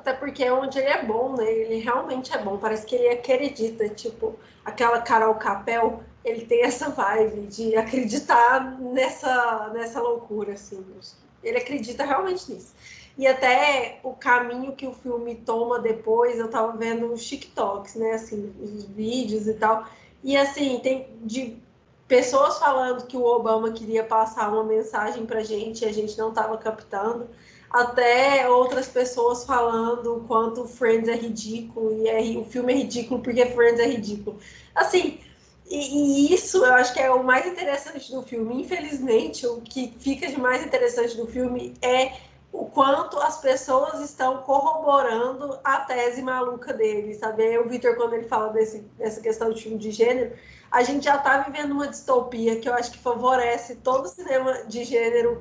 Até 0.00 0.14
porque 0.14 0.42
é 0.42 0.50
onde 0.50 0.78
ele 0.78 0.88
é 0.88 1.04
bom, 1.04 1.36
né? 1.36 1.44
Ele 1.52 1.76
realmente 1.76 2.34
é 2.34 2.38
bom. 2.38 2.56
Parece 2.56 2.86
que 2.86 2.96
ele 2.96 3.10
acredita, 3.10 3.86
tipo, 3.90 4.34
aquela 4.64 5.02
Carol 5.02 5.34
Capel, 5.34 6.02
ele 6.24 6.46
tem 6.46 6.62
essa 6.62 6.88
vibe 6.88 7.46
de 7.48 7.76
acreditar 7.76 8.78
nessa, 8.80 9.70
nessa 9.74 10.00
loucura, 10.00 10.54
assim. 10.54 10.82
Ele 11.44 11.58
acredita 11.58 12.02
realmente 12.02 12.50
nisso. 12.50 12.74
E 13.18 13.26
até 13.26 14.00
o 14.02 14.14
caminho 14.14 14.74
que 14.74 14.86
o 14.86 14.94
filme 14.94 15.34
toma 15.34 15.78
depois, 15.78 16.38
eu 16.38 16.48
tava 16.48 16.72
vendo 16.78 17.12
os 17.12 17.22
TikToks, 17.26 17.94
né? 17.96 18.12
Assim, 18.12 18.54
os 18.58 18.84
vídeos 18.84 19.46
e 19.46 19.52
tal. 19.52 19.86
E 20.24 20.34
assim, 20.34 20.80
tem 20.82 21.08
de 21.20 21.58
pessoas 22.08 22.58
falando 22.58 23.06
que 23.06 23.18
o 23.18 23.24
Obama 23.24 23.70
queria 23.70 24.02
passar 24.02 24.48
uma 24.48 24.64
mensagem 24.64 25.26
pra 25.26 25.42
gente 25.42 25.84
e 25.84 25.88
a 25.88 25.92
gente 25.92 26.16
não 26.16 26.32
tava 26.32 26.56
captando, 26.56 27.28
até 27.70 28.48
outras 28.48 28.88
pessoas 28.88 29.44
falando 29.44 30.16
o 30.16 30.20
quanto 30.24 30.66
Friends 30.66 31.08
é 31.08 31.14
ridículo 31.14 31.92
e 31.92 32.08
é, 32.08 32.38
o 32.38 32.44
filme 32.44 32.72
é 32.72 32.76
ridículo 32.76 33.22
porque 33.22 33.46
Friends 33.46 33.78
é 33.78 33.86
ridículo. 33.86 34.38
Assim, 34.74 35.20
e, 35.68 36.26
e, 36.28 36.34
isso 36.34 36.64
eu 36.64 36.74
acho 36.74 36.92
que 36.92 36.98
é 36.98 37.10
o 37.10 37.22
mais 37.22 37.46
interessante 37.46 38.10
do 38.10 38.22
filme. 38.22 38.60
Infelizmente, 38.60 39.46
o 39.46 39.60
que 39.60 39.94
fica 40.00 40.26
de 40.26 40.38
mais 40.38 40.66
interessante 40.66 41.16
do 41.16 41.28
filme 41.28 41.74
é 41.80 42.12
o 42.52 42.66
quanto 42.66 43.16
as 43.20 43.40
pessoas 43.40 44.00
estão 44.00 44.38
corroborando 44.38 45.56
a 45.62 45.78
tese 45.80 46.20
maluca 46.20 46.72
dele, 46.72 47.14
sabe? 47.14 47.56
O 47.58 47.68
Victor, 47.68 47.94
quando 47.94 48.14
ele 48.14 48.26
fala 48.26 48.52
desse, 48.52 48.80
dessa 48.98 49.20
questão 49.20 49.52
de 49.52 49.62
filme 49.62 49.78
de 49.78 49.92
gênero, 49.92 50.32
a 50.72 50.82
gente 50.82 51.04
já 51.04 51.14
está 51.14 51.38
vivendo 51.38 51.70
uma 51.70 51.86
distopia 51.86 52.58
que 52.58 52.68
eu 52.68 52.74
acho 52.74 52.90
que 52.90 52.98
favorece 52.98 53.76
todo 53.76 54.06
o 54.06 54.08
cinema 54.08 54.64
de 54.64 54.82
gênero 54.82 55.40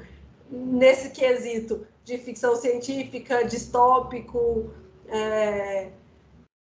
nesse 0.52 1.10
quesito 1.10 1.88
de 2.10 2.18
ficção 2.18 2.55
científica, 2.55 3.43
distópico, 3.45 4.72
é, 5.07 5.89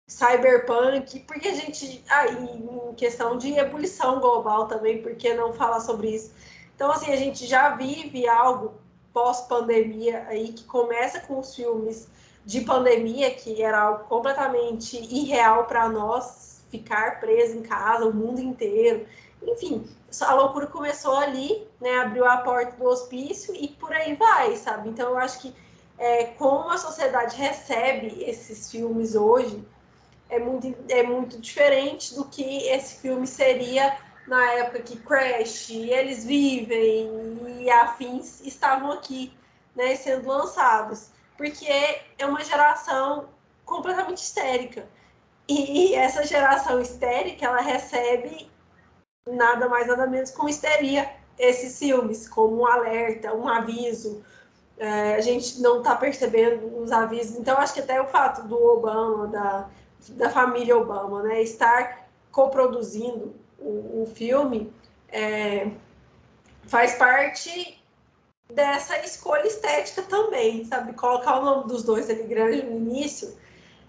cyberpunk, 0.06 1.20
porque 1.20 1.48
a 1.48 1.54
gente, 1.54 2.04
aí, 2.10 2.36
ah, 2.36 2.90
em 2.90 2.94
questão 2.94 3.38
de 3.38 3.54
ebulição 3.54 4.20
global 4.20 4.66
também, 4.66 5.00
por 5.00 5.14
que 5.14 5.32
não 5.32 5.52
falar 5.52 5.80
sobre 5.80 6.10
isso? 6.14 6.32
Então, 6.74 6.90
assim, 6.90 7.10
a 7.10 7.16
gente 7.16 7.46
já 7.46 7.74
vive 7.74 8.28
algo 8.28 8.74
pós-pandemia 9.14 10.26
aí, 10.28 10.52
que 10.52 10.64
começa 10.64 11.20
com 11.20 11.38
os 11.38 11.54
filmes 11.54 12.08
de 12.44 12.60
pandemia, 12.60 13.30
que 13.30 13.62
era 13.62 13.80
algo 13.80 14.04
completamente 14.04 14.96
irreal 14.96 15.64
para 15.64 15.88
nós, 15.88 16.64
ficar 16.68 17.18
preso 17.18 17.56
em 17.56 17.62
casa 17.62 18.06
o 18.06 18.14
mundo 18.14 18.40
inteiro. 18.40 19.06
Enfim, 19.42 19.88
a 20.20 20.34
loucura 20.34 20.66
começou 20.66 21.16
ali, 21.16 21.66
né? 21.80 21.98
Abriu 21.98 22.26
a 22.26 22.38
porta 22.38 22.76
do 22.76 22.84
hospício 22.84 23.54
e 23.54 23.68
por 23.68 23.92
aí 23.92 24.14
vai, 24.14 24.56
sabe? 24.56 24.88
Então 24.88 25.10
eu 25.10 25.18
acho 25.18 25.40
que 25.40 25.54
é, 25.98 26.24
como 26.24 26.68
a 26.70 26.78
sociedade 26.78 27.36
recebe 27.36 28.24
esses 28.24 28.70
filmes 28.70 29.14
hoje 29.14 29.62
é 30.30 30.38
muito, 30.38 30.74
é 30.88 31.02
muito 31.02 31.38
diferente 31.38 32.14
do 32.14 32.24
que 32.24 32.68
esse 32.68 33.00
filme 33.00 33.26
seria 33.26 33.96
na 34.26 34.52
época 34.52 34.80
que 34.80 34.96
Crash, 34.96 35.70
Eles 35.70 36.24
Vivem 36.24 37.60
e 37.60 37.70
afins 37.70 38.40
estavam 38.40 38.92
aqui, 38.92 39.32
né, 39.74 39.96
sendo 39.96 40.28
lançados, 40.28 41.10
porque 41.36 41.66
é 41.66 42.26
uma 42.26 42.44
geração 42.44 43.28
completamente 43.64 44.18
histérica. 44.18 44.86
E 45.48 45.94
essa 45.94 46.24
geração 46.24 46.80
histérica, 46.80 47.46
ela 47.46 47.60
recebe 47.60 48.49
nada 49.28 49.68
mais 49.68 49.86
nada 49.86 50.06
menos 50.06 50.30
com 50.30 50.48
histeria 50.48 51.10
esses 51.38 51.78
filmes, 51.78 52.28
como 52.28 52.60
um 52.60 52.66
alerta, 52.66 53.34
um 53.34 53.48
aviso. 53.48 54.22
É, 54.78 55.14
a 55.14 55.20
gente 55.20 55.60
não 55.60 55.78
está 55.78 55.94
percebendo 55.94 56.78
os 56.78 56.90
avisos. 56.92 57.36
Então, 57.36 57.56
acho 57.58 57.74
que 57.74 57.80
até 57.80 58.00
o 58.00 58.06
fato 58.06 58.46
do 58.46 58.56
Obama, 58.56 59.26
da, 59.26 59.68
da 60.10 60.30
família 60.30 60.76
Obama, 60.76 61.22
né, 61.22 61.42
estar 61.42 62.08
coproduzindo 62.30 63.34
o, 63.58 64.02
o 64.02 64.12
filme 64.14 64.72
é, 65.08 65.70
faz 66.66 66.94
parte 66.94 67.78
dessa 68.52 68.98
escolha 69.04 69.46
estética 69.46 70.02
também, 70.02 70.64
sabe? 70.64 70.92
Colocar 70.94 71.38
o 71.38 71.44
nome 71.44 71.68
dos 71.68 71.82
dois 71.82 72.08
ali 72.10 72.24
grande 72.24 72.62
no 72.62 72.76
início 72.76 73.38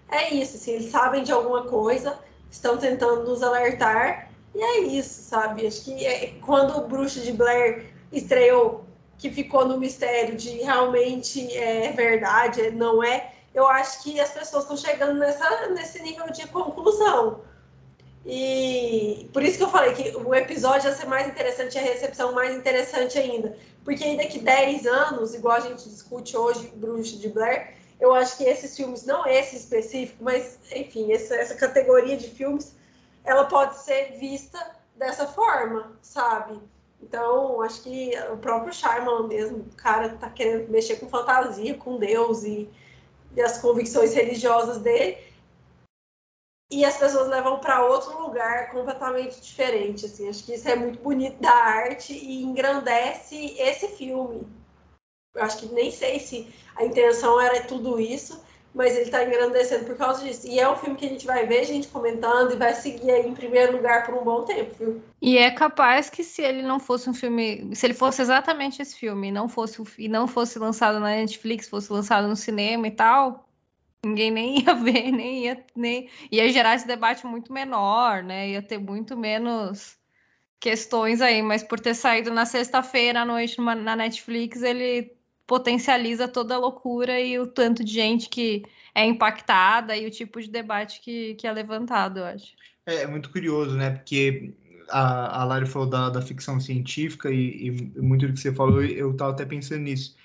é 0.08 0.34
isso, 0.34 0.56
assim, 0.56 0.72
eles 0.72 0.90
sabem 0.90 1.22
de 1.22 1.32
alguma 1.32 1.64
coisa, 1.64 2.18
estão 2.50 2.76
tentando 2.76 3.24
nos 3.24 3.42
alertar, 3.42 4.30
e 4.54 4.62
é 4.62 4.80
isso, 4.80 5.22
sabe? 5.22 5.66
Acho 5.66 5.84
que 5.84 6.06
é, 6.06 6.34
quando 6.40 6.76
o 6.76 6.86
Bruxa 6.86 7.20
de 7.20 7.32
Blair 7.32 7.86
estreou, 8.12 8.84
que 9.18 9.30
ficou 9.30 9.66
no 9.66 9.78
mistério 9.78 10.36
de 10.36 10.50
realmente 10.62 11.56
é 11.56 11.92
verdade, 11.92 12.70
não 12.70 13.02
é, 13.02 13.32
eu 13.54 13.66
acho 13.66 14.02
que 14.02 14.20
as 14.20 14.30
pessoas 14.30 14.64
estão 14.64 14.76
chegando 14.76 15.18
nessa, 15.18 15.68
nesse 15.68 16.02
nível 16.02 16.30
de 16.30 16.46
conclusão. 16.48 17.40
E 18.24 19.28
por 19.32 19.42
isso 19.42 19.58
que 19.58 19.64
eu 19.64 19.70
falei 19.70 19.94
que 19.94 20.16
o 20.16 20.34
episódio 20.34 20.88
ia 20.88 20.94
ser 20.94 21.06
mais 21.06 21.26
interessante, 21.26 21.78
a 21.78 21.82
recepção 21.82 22.32
mais 22.32 22.54
interessante 22.54 23.18
ainda. 23.18 23.56
Porque 23.84 24.04
ainda 24.04 24.24
que 24.26 24.38
10 24.38 24.86
anos, 24.86 25.34
igual 25.34 25.56
a 25.56 25.60
gente 25.60 25.88
discute 25.88 26.36
hoje, 26.36 26.72
Bruxa 26.76 27.16
de 27.16 27.28
Blair, 27.28 27.74
eu 28.00 28.14
acho 28.14 28.36
que 28.36 28.44
esses 28.44 28.76
filmes, 28.76 29.04
não 29.04 29.26
esse 29.26 29.56
específico, 29.56 30.22
mas 30.22 30.58
enfim, 30.74 31.12
essa, 31.12 31.34
essa 31.34 31.54
categoria 31.54 32.16
de 32.16 32.28
filmes, 32.28 32.74
ela 33.24 33.44
pode 33.44 33.78
ser 33.78 34.18
vista 34.18 34.58
dessa 34.96 35.26
forma, 35.26 35.96
sabe? 36.02 36.60
Então, 37.00 37.60
acho 37.62 37.82
que 37.82 38.12
o 38.32 38.36
próprio 38.36 38.72
Shyamalan 38.72 39.26
mesmo, 39.26 39.58
o 39.58 39.76
cara 39.76 40.10
tá 40.10 40.30
querendo 40.30 40.70
mexer 40.70 40.96
com 40.96 41.08
fantasia, 41.08 41.76
com 41.76 41.98
Deus 41.98 42.44
e, 42.44 42.70
e 43.34 43.40
as 43.40 43.58
convicções 43.58 44.14
religiosas 44.14 44.78
dele 44.78 45.18
e 46.72 46.86
as 46.86 46.96
pessoas 46.96 47.28
levam 47.28 47.60
para 47.60 47.84
outro 47.84 48.18
lugar 48.22 48.70
completamente 48.70 49.38
diferente. 49.42 50.06
Assim, 50.06 50.26
acho 50.28 50.42
que 50.44 50.54
isso 50.54 50.66
é 50.66 50.74
muito 50.74 50.98
bonito 51.00 51.38
da 51.38 51.52
arte 51.52 52.14
e 52.14 52.42
engrandece 52.42 53.54
esse 53.58 53.88
filme. 53.88 54.46
Eu 55.34 55.42
acho 55.42 55.58
que 55.58 55.66
nem 55.66 55.90
sei 55.90 56.18
se 56.18 56.52
a 56.74 56.82
intenção 56.82 57.38
era 57.38 57.62
tudo 57.64 58.00
isso, 58.00 58.42
mas 58.74 58.94
ele 58.94 59.04
está 59.04 59.24
engrandecendo 59.24 59.84
por 59.84 59.96
causa 59.96 60.24
disso. 60.24 60.46
E 60.46 60.58
é 60.58 60.68
um 60.68 60.76
filme 60.76 60.96
que 60.96 61.06
a 61.06 61.08
gente 61.08 61.26
vai 61.26 61.46
ver 61.46 61.64
gente 61.64 61.88
comentando 61.88 62.52
e 62.52 62.56
vai 62.56 62.74
seguir 62.74 63.10
aí 63.10 63.26
em 63.26 63.34
primeiro 63.34 63.72
lugar 63.76 64.06
por 64.06 64.14
um 64.14 64.24
bom 64.24 64.44
tempo, 64.44 64.74
viu? 64.78 65.02
E 65.20 65.36
é 65.36 65.50
capaz 65.50 66.08
que 66.08 66.24
se 66.24 66.42
ele 66.42 66.62
não 66.62 66.80
fosse 66.80 67.08
um 67.08 67.14
filme, 67.14 67.74
se 67.74 67.86
ele 67.86 67.94
fosse 67.94 68.22
exatamente 68.22 68.80
esse 68.80 68.96
filme, 68.96 69.30
não 69.30 69.48
fosse 69.48 69.82
e 69.98 70.08
não 70.08 70.26
fosse 70.26 70.58
lançado 70.58 70.98
na 70.98 71.08
Netflix, 71.08 71.68
fosse 71.68 71.92
lançado 71.92 72.26
no 72.26 72.36
cinema 72.36 72.86
e 72.86 72.90
tal, 72.90 73.46
ninguém 74.04 74.30
nem 74.30 74.60
ia 74.64 74.74
ver, 74.74 75.12
nem 75.12 75.44
ia 75.44 75.64
nem 75.76 76.08
ia 76.30 76.50
gerar 76.50 76.74
esse 76.74 76.86
debate 76.86 77.26
muito 77.26 77.52
menor, 77.52 78.22
né? 78.22 78.50
Ia 78.50 78.62
ter 78.62 78.78
muito 78.78 79.16
menos 79.16 79.96
questões 80.58 81.20
aí, 81.20 81.42
mas 81.42 81.62
por 81.62 81.80
ter 81.80 81.94
saído 81.94 82.30
na 82.32 82.46
sexta-feira 82.46 83.22
à 83.22 83.24
noite 83.24 83.60
na 83.60 83.96
Netflix, 83.96 84.62
ele 84.62 85.12
potencializa 85.52 86.26
toda 86.26 86.54
a 86.54 86.58
loucura 86.58 87.20
e 87.20 87.38
o 87.38 87.46
tanto 87.46 87.84
de 87.84 87.92
gente 87.92 88.30
que 88.30 88.62
é 88.94 89.04
impactada 89.04 89.94
e 89.94 90.06
o 90.06 90.10
tipo 90.10 90.40
de 90.40 90.48
debate 90.48 90.98
que, 91.02 91.34
que 91.34 91.46
é 91.46 91.52
levantado, 91.52 92.20
eu 92.20 92.24
acho. 92.24 92.54
É, 92.86 93.02
é 93.02 93.06
muito 93.06 93.28
curioso, 93.28 93.76
né? 93.76 93.90
Porque 93.90 94.54
a, 94.88 95.42
a 95.42 95.44
Lari 95.44 95.66
falou 95.66 95.86
da, 95.86 96.08
da 96.08 96.22
ficção 96.22 96.58
científica 96.58 97.30
e, 97.30 97.66
e, 97.66 97.70
muito 98.00 98.26
do 98.26 98.32
que 98.32 98.40
você 98.40 98.50
falou, 98.50 98.82
eu 98.82 99.10
estava 99.10 99.32
até 99.32 99.44
pensando 99.44 99.82
nisso 99.82 100.16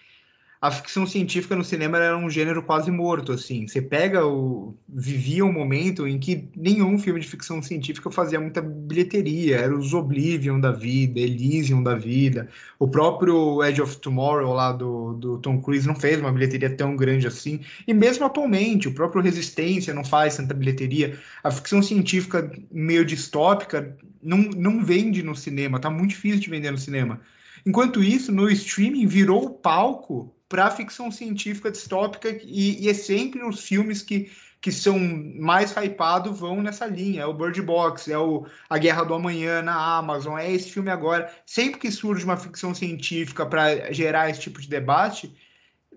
a 0.60 0.72
ficção 0.72 1.06
científica 1.06 1.56
no 1.56 1.64
cinema 1.64 2.00
era 2.00 2.18
um 2.18 2.30
gênero 2.30 2.64
quase 2.64 2.90
morto, 2.90 3.32
assim. 3.32 3.68
Você 3.68 3.80
pega 3.80 4.26
o... 4.26 4.76
Vivia 4.90 5.46
um 5.46 5.52
momento 5.54 6.08
em 6.08 6.18
que 6.18 6.50
nenhum 6.56 6.98
filme 6.98 7.20
de 7.20 7.28
ficção 7.28 7.62
científica 7.62 8.10
fazia 8.10 8.40
muita 8.40 8.60
bilheteria. 8.60 9.58
Era 9.58 9.78
os 9.78 9.94
Oblivion 9.94 10.60
da 10.60 10.72
vida, 10.72 11.20
Elysium 11.20 11.84
da 11.84 11.94
vida. 11.94 12.50
O 12.80 12.88
próprio 12.88 13.64
Edge 13.64 13.82
of 13.84 13.98
Tomorrow 13.98 14.52
lá 14.52 14.72
do, 14.72 15.14
do 15.14 15.38
Tom 15.38 15.62
Cruise 15.62 15.88
não 15.88 15.96
fez 15.96 16.20
uma 16.20 16.32
bilheteria 16.32 16.76
tão 16.76 16.96
grande 16.96 17.28
assim. 17.28 17.60
E 17.88 17.94
mesmo 17.94 18.26
atualmente, 18.26 18.88
o 18.88 18.94
próprio 18.94 19.22
Resistência 19.22 19.94
não 19.94 20.04
faz 20.04 20.38
tanta 20.38 20.56
bilheteria. 20.56 21.20
A 21.44 21.52
ficção 21.52 21.84
científica 21.84 22.52
meio 22.72 23.06
distópica 23.06 23.96
não, 24.24 24.40
não 24.40 24.84
vende 24.84 25.22
no 25.22 25.36
cinema. 25.36 25.80
Tá 25.80 25.92
muito 25.92 26.12
difícil 26.12 26.40
de 26.40 26.50
vender 26.50 26.72
no 26.72 26.80
cinema. 26.80 27.22
Enquanto 27.64 28.02
isso, 28.02 28.32
no 28.32 28.50
streaming 28.50 29.06
virou 29.06 29.46
o 29.46 29.50
palco 29.52 30.34
para 30.50 30.72
ficção 30.72 31.12
científica 31.12 31.72
distópica 31.72 32.30
e, 32.30 32.84
e, 32.84 32.90
é 32.90 32.94
sempre 32.94 33.44
os 33.44 33.66
filmes 33.66 34.02
que, 34.02 34.32
que 34.62 34.72
são 34.72 34.98
mais 35.00 35.72
hypados 35.76 36.40
vão 36.40 36.62
nessa 36.62 36.86
linha. 36.86 37.24
É 37.24 37.26
o 37.26 37.34
Bird 37.34 37.62
Box, 37.62 38.10
é 38.12 38.18
o 38.18 38.46
A 38.70 38.78
Guerra 38.78 39.04
do 39.04 39.14
Amanhã 39.14 39.62
na 39.62 39.98
Amazon, 39.98 40.38
é 40.38 40.52
esse 40.52 40.72
filme 40.72 40.90
agora. 40.90 41.32
Sempre 41.46 41.80
que 41.80 41.92
surge 41.92 42.24
uma 42.24 42.38
ficção 42.38 42.74
científica 42.74 43.46
para 43.46 43.92
gerar 43.92 44.30
esse 44.30 44.42
tipo 44.42 44.62
de 44.62 44.70
debate, 44.70 45.36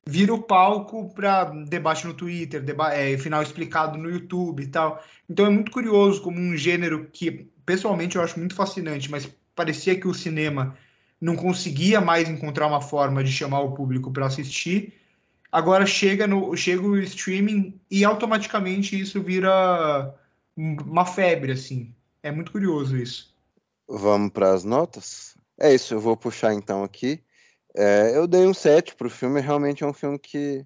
vira 0.06 0.34
o 0.34 0.42
palco 0.42 1.12
para 1.14 1.44
debate 1.44 2.06
no 2.06 2.14
Twitter, 2.14 2.62
deba 2.62 2.92
é, 2.94 3.16
final 3.18 3.42
explicado 3.42 3.96
no 3.98 4.10
YouTube 4.10 4.62
e 4.62 4.68
tal. 4.68 5.02
Então 5.28 5.46
é 5.46 5.50
muito 5.50 5.70
curioso 5.70 6.22
como 6.22 6.38
um 6.40 6.56
gênero 6.56 7.08
que, 7.12 7.48
pessoalmente, 7.64 8.16
eu 8.16 8.22
acho 8.22 8.38
muito 8.38 8.54
fascinante, 8.54 9.10
mas 9.10 9.30
parecia 9.54 9.98
que 9.98 10.08
o 10.08 10.14
cinema 10.14 10.76
não 11.20 11.36
conseguia 11.36 12.00
mais 12.00 12.28
encontrar 12.28 12.66
uma 12.66 12.80
forma 12.80 13.22
de 13.22 13.30
chamar 13.30 13.60
o 13.60 13.72
público 13.72 14.10
para 14.10 14.26
assistir. 14.26 14.94
Agora 15.52 15.84
chega 15.84 16.26
no 16.26 16.56
chega 16.56 16.82
o 16.82 16.98
streaming 16.98 17.78
e 17.90 18.04
automaticamente 18.04 18.98
isso 18.98 19.22
vira 19.22 20.14
uma 20.56 21.04
febre 21.04 21.52
assim. 21.52 21.94
É 22.22 22.30
muito 22.30 22.52
curioso 22.52 22.96
isso. 22.96 23.34
Vamos 23.88 24.30
para 24.30 24.52
as 24.52 24.64
notas? 24.64 25.36
É 25.58 25.74
isso, 25.74 25.92
eu 25.92 26.00
vou 26.00 26.16
puxar 26.16 26.54
então 26.54 26.84
aqui. 26.84 27.22
É, 27.76 28.16
eu 28.16 28.26
dei 28.26 28.46
um 28.46 28.54
7 28.54 28.94
para 28.94 29.06
o 29.06 29.10
filme, 29.10 29.40
realmente 29.40 29.82
é 29.82 29.86
um 29.86 29.92
filme 29.92 30.18
que 30.18 30.64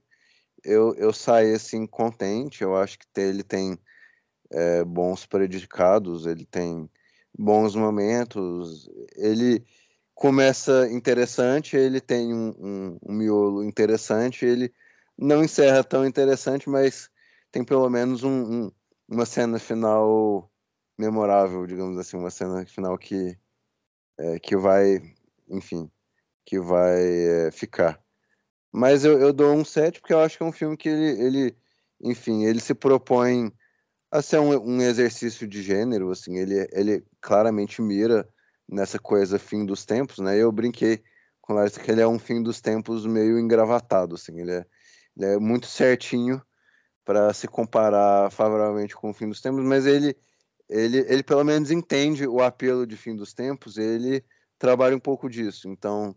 eu, 0.63 0.95
eu 0.95 1.13
saí 1.13 1.53
assim 1.53 1.87
contente. 1.87 2.63
Eu 2.63 2.77
acho 2.77 2.99
que 2.99 3.07
ele 3.17 3.43
tem 3.43 3.79
é, 4.53 4.85
bons 4.85 5.27
predicados, 5.27 6.27
ele 6.27 6.45
tem 6.45 6.89
bons 7.37 7.75
momentos. 7.75 8.89
Ele 9.17 9.65
começa 10.15 10.89
interessante, 10.91 11.77
ele 11.77 12.01
tem 12.01 12.33
um, 12.33 12.55
um, 12.59 12.99
um, 13.03 13.13
miolo 13.13 13.65
interessante, 13.65 14.45
ele 14.45 14.73
não 15.19 15.43
encerra 15.45 15.83
tão 15.83 16.07
interessante, 16.07 16.69
mas 16.69 17.11
tem 17.51 17.65
pelo 17.65 17.89
menos 17.91 18.23
um, 18.23 18.71
uma 19.09 19.27
cena 19.27 19.59
final 19.59 20.51
memorável, 20.97 21.67
digamos 21.67 21.99
assim, 21.99 22.17
uma 22.17 22.31
cena 22.31 22.65
final 22.67 22.97
que, 22.97 23.37
é, 24.19 24.39
que 24.39 24.57
vai, 24.57 25.03
enfim, 25.49 25.91
que 26.45 26.61
vai 26.61 27.03
é, 27.03 27.51
ficar. 27.51 28.01
Mas 28.73 29.05
eu, 29.05 29.21
eu 29.21 29.33
dou 29.33 29.55
um 29.55 29.65
7 29.65 30.01
porque 30.01 30.13
eu 30.13 30.21
acho 30.21 30.37
que 30.37 30.43
é 30.43 30.47
um 30.47 30.53
filme 30.53 30.77
que 30.77 30.89
ele, 30.89 31.23
ele 31.23 31.57
enfim, 32.01 32.45
ele 32.45 32.61
se 32.61 32.75
propõe 32.75 33.53
a 34.11 34.23
ser 34.23 34.39
um, 34.39 34.57
um 34.57 34.81
exercício 34.81 35.47
de 35.47 35.63
gênero, 35.63 36.11
assim, 36.11 36.39
ele, 36.39 36.69
ele 36.73 37.05
claramente 37.21 37.83
mira 37.83 38.29
nessa 38.69 38.99
coisa 38.99 39.39
fim 39.39 39.65
dos 39.65 39.85
tempos, 39.85 40.19
né? 40.19 40.37
Eu 40.37 40.51
brinquei 40.51 41.03
com 41.41 41.53
o 41.53 41.57
Larissa 41.57 41.81
que 41.81 41.91
ele 41.91 42.01
é 42.01 42.09
um 42.09 42.19
fim 42.19 42.43
dos 42.43 42.61
tempos 42.61 43.05
meio 43.07 43.39
engravatado, 43.39 44.15
assim, 44.15 44.41
ele 44.41 44.53
é, 44.53 44.67
ele 45.17 45.35
é 45.35 45.39
muito 45.39 45.67
certinho 45.67 46.43
para 47.05 47.33
se 47.35 47.47
comparar 47.47 48.31
favoravelmente 48.31 48.97
com 48.97 49.11
o 49.11 49.15
fim 49.15 49.29
dos 49.29 49.43
tempos, 49.43 49.63
mas 49.63 49.85
ele, 49.85 50.17
ele, 50.71 50.99
ele 51.07 51.23
pelo 51.23 51.45
menos 51.45 51.71
entende 51.71 52.27
o 52.27 52.41
apelo 52.41 52.87
de 52.87 52.97
fim 52.97 53.15
dos 53.15 53.35
tempos, 53.35 53.77
ele 53.77 54.25
trabalha 54.59 54.97
um 54.97 55.01
pouco 55.01 55.29
disso, 55.29 55.69
então 55.69 56.17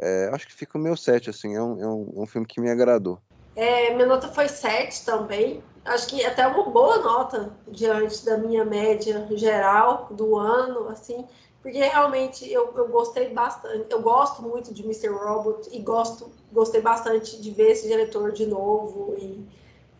é, 0.00 0.28
acho 0.32 0.46
que 0.46 0.52
fica 0.52 0.76
o 0.76 0.80
meu 0.80 0.96
set, 0.96 1.30
assim, 1.30 1.54
é 1.54 1.62
um, 1.62 1.80
é 1.80 1.86
um, 1.86 2.12
é 2.16 2.20
um 2.22 2.26
filme 2.26 2.46
que 2.46 2.60
me 2.60 2.68
agradou. 2.68 3.20
É, 3.54 3.94
minha 3.94 4.06
nota 4.06 4.28
foi 4.28 4.48
7 4.48 5.04
também. 5.04 5.62
Acho 5.84 6.08
que 6.08 6.24
até 6.24 6.44
uma 6.46 6.68
boa 6.70 6.98
nota 6.98 7.56
diante 7.68 8.24
da 8.24 8.36
minha 8.36 8.64
média 8.64 9.28
geral 9.36 10.08
do 10.10 10.36
ano, 10.36 10.88
assim 10.88 11.24
porque 11.64 11.78
realmente 11.78 12.52
eu, 12.52 12.74
eu 12.76 12.88
gostei 12.88 13.30
bastante, 13.30 13.86
eu 13.90 14.02
gosto 14.02 14.42
muito 14.42 14.74
de 14.74 14.82
Mr. 14.82 15.08
Robot 15.08 15.66
e 15.72 15.78
gosto, 15.78 16.30
gostei 16.52 16.82
bastante 16.82 17.40
de 17.40 17.50
ver 17.52 17.70
esse 17.70 17.88
diretor 17.88 18.32
de 18.32 18.44
novo 18.44 19.16
e, 19.16 19.48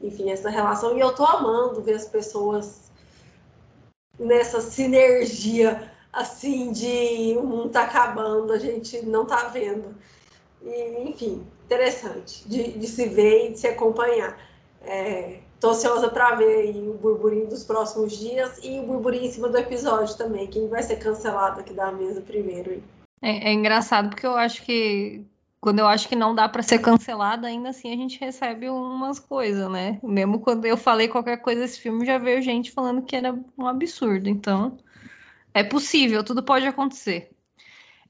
enfim, 0.03 0.31
essa 0.31 0.51
relação. 0.51 0.95
E 0.95 1.01
eu 1.01 1.15
tô 1.15 1.25
amando 1.25 1.81
ver 1.81 1.95
as 1.95 2.07
pessoas 2.07 2.93
nessa 4.19 4.61
sinergia, 4.61 5.91
assim, 6.13 6.71
de 6.71 7.35
um 7.39 7.47
mundo 7.47 7.71
tá 7.71 7.85
acabando, 7.85 8.53
a 8.53 8.59
gente 8.59 9.01
não 9.07 9.25
tá 9.25 9.45
vendo. 9.45 9.97
E, 10.61 11.09
enfim, 11.09 11.47
interessante 11.65 12.47
de, 12.47 12.73
de 12.73 12.87
se 12.87 13.07
ver 13.07 13.47
e 13.47 13.53
de 13.55 13.61
se 13.61 13.67
acompanhar. 13.67 14.39
É, 14.83 15.41
Tô 15.65 15.71
ansiosa 15.71 16.11
para 16.11 16.35
ver 16.35 16.77
o 16.77 16.93
burburinho 16.93 17.47
dos 17.47 17.65
próximos 17.65 18.19
dias 18.19 18.61
e 18.63 18.81
o 18.81 18.83
burburinho 18.83 19.25
em 19.25 19.31
cima 19.31 19.49
do 19.49 19.57
episódio 19.57 20.15
também. 20.15 20.47
Quem 20.47 20.69
vai 20.69 20.83
ser 20.83 20.97
cancelado 20.97 21.61
aqui 21.61 21.73
da 21.73 21.91
mesa 21.91 22.21
primeiro? 22.21 22.83
É, 23.23 23.49
é 23.49 23.53
engraçado 23.55 24.11
porque 24.11 24.27
eu 24.27 24.37
acho 24.37 24.63
que 24.63 25.25
quando 25.63 25.79
eu 25.79 25.87
acho 25.87 26.07
que 26.07 26.15
não 26.15 26.35
dá 26.35 26.47
para 26.51 26.63
ser 26.63 26.81
cancelado, 26.81 27.47
ainda 27.47 27.71
assim 27.71 27.91
a 27.91 27.97
gente 27.97 28.21
recebe 28.21 28.69
umas 28.69 29.19
coisas, 29.19 29.71
né? 29.71 29.99
Mesmo 30.03 30.39
quando 30.39 30.67
eu 30.67 30.77
falei 30.77 31.09
qualquer 31.09 31.39
coisa 31.39 31.63
desse 31.63 31.81
filme, 31.81 32.05
já 32.05 32.19
veio 32.19 32.43
gente 32.43 32.71
falando 32.71 33.01
que 33.01 33.17
era 33.17 33.35
um 33.57 33.67
absurdo. 33.67 34.29
Então, 34.29 34.77
é 35.55 35.65
possível, 35.65 36.23
tudo 36.23 36.43
pode 36.43 36.67
acontecer. 36.67 37.31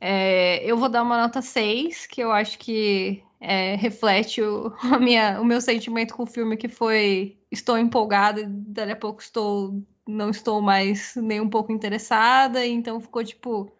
É, 0.00 0.60
eu 0.68 0.76
vou 0.76 0.88
dar 0.88 1.04
uma 1.04 1.22
nota 1.22 1.40
6, 1.40 2.04
que 2.06 2.20
eu 2.20 2.32
acho 2.32 2.58
que 2.58 3.22
é, 3.46 3.76
reflete 3.76 4.42
o, 4.42 4.72
minha, 5.00 5.40
o 5.40 5.44
meu 5.44 5.60
sentimento 5.60 6.14
com 6.14 6.24
o 6.24 6.26
filme, 6.26 6.56
que 6.56 6.68
foi 6.68 7.38
estou 7.50 7.78
empolgada 7.78 8.40
e 8.40 8.46
dali 8.46 8.92
a 8.92 8.96
pouco 8.96 9.20
estou 9.20 9.82
não 10.06 10.30
estou 10.30 10.60
mais 10.60 11.14
nem 11.16 11.40
um 11.40 11.48
pouco 11.48 11.72
interessada, 11.72 12.64
então 12.66 13.00
ficou 13.00 13.24
tipo 13.24 13.72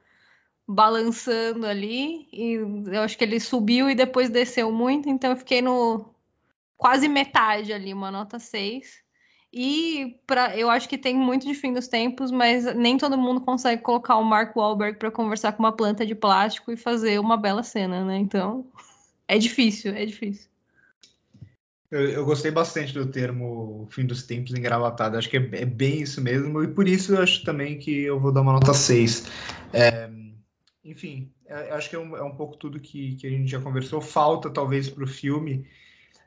balançando 0.67 1.67
ali 1.67 2.27
e 2.33 2.55
eu 2.93 3.03
acho 3.03 3.19
que 3.19 3.25
ele 3.25 3.39
subiu 3.39 3.91
e 3.91 3.95
depois 3.95 4.31
desceu 4.31 4.73
muito, 4.73 5.09
então 5.09 5.31
eu 5.31 5.37
fiquei 5.37 5.61
no 5.61 6.07
quase 6.77 7.09
metade 7.09 7.73
ali, 7.73 7.93
uma 7.93 8.11
nota 8.11 8.39
6. 8.39 9.03
E 9.57 10.19
pra, 10.27 10.57
eu 10.57 10.69
acho 10.69 10.89
que 10.89 10.99
tem 10.99 11.15
muito 11.17 11.47
de 11.47 11.55
fim 11.55 11.73
dos 11.73 11.87
tempos, 11.87 12.33
mas 12.33 12.65
nem 12.75 12.99
todo 12.99 13.17
mundo 13.17 13.41
consegue 13.41 13.83
colocar 13.83 14.17
o 14.17 14.25
Mark 14.25 14.57
Wahlberg 14.57 14.99
para 14.99 15.13
conversar 15.13 15.53
com 15.53 15.63
uma 15.63 15.71
planta 15.71 16.05
de 16.05 16.15
plástico 16.15 16.73
e 16.73 16.77
fazer 16.77 17.21
uma 17.21 17.37
bela 17.37 17.63
cena, 17.63 18.05
né? 18.05 18.19
Então, 18.19 18.67
é 19.29 19.39
difícil, 19.39 19.95
é 19.95 20.05
difícil. 20.05 20.49
Eu, 21.91 22.09
eu, 22.09 22.25
gostei 22.25 22.51
bastante 22.51 22.93
do 22.93 23.07
termo 23.07 23.87
fim 23.91 24.05
dos 24.05 24.25
tempos 24.25 24.53
engravatado. 24.53 25.17
Acho 25.17 25.31
que 25.31 25.37
é, 25.37 25.49
é, 25.53 25.65
bem 25.65 26.03
isso 26.03 26.21
mesmo, 26.21 26.63
e 26.63 26.69
por 26.69 26.89
isso 26.89 27.15
eu 27.15 27.23
acho 27.23 27.45
também 27.45 27.79
que 27.79 28.03
eu 28.03 28.19
vou 28.19 28.33
dar 28.33 28.41
uma 28.41 28.53
nota 28.53 28.75
6. 28.75 29.29
É, 29.73 30.11
enfim, 30.85 31.31
é, 31.47 31.71
acho 31.71 31.89
que 31.89 31.97
é 31.97 31.99
um, 31.99 32.17
é 32.17 32.23
um, 32.23 32.35
pouco 32.35 32.57
tudo 32.57 32.81
que, 32.81 33.15
que 33.17 33.27
a 33.27 33.31
gente 33.31 33.51
já 33.51 33.61
conversou. 33.61 34.01
Falta, 34.01 34.51
talvez, 34.51 34.91
para 34.91 35.05
o 35.05 35.07
filme 35.07 35.67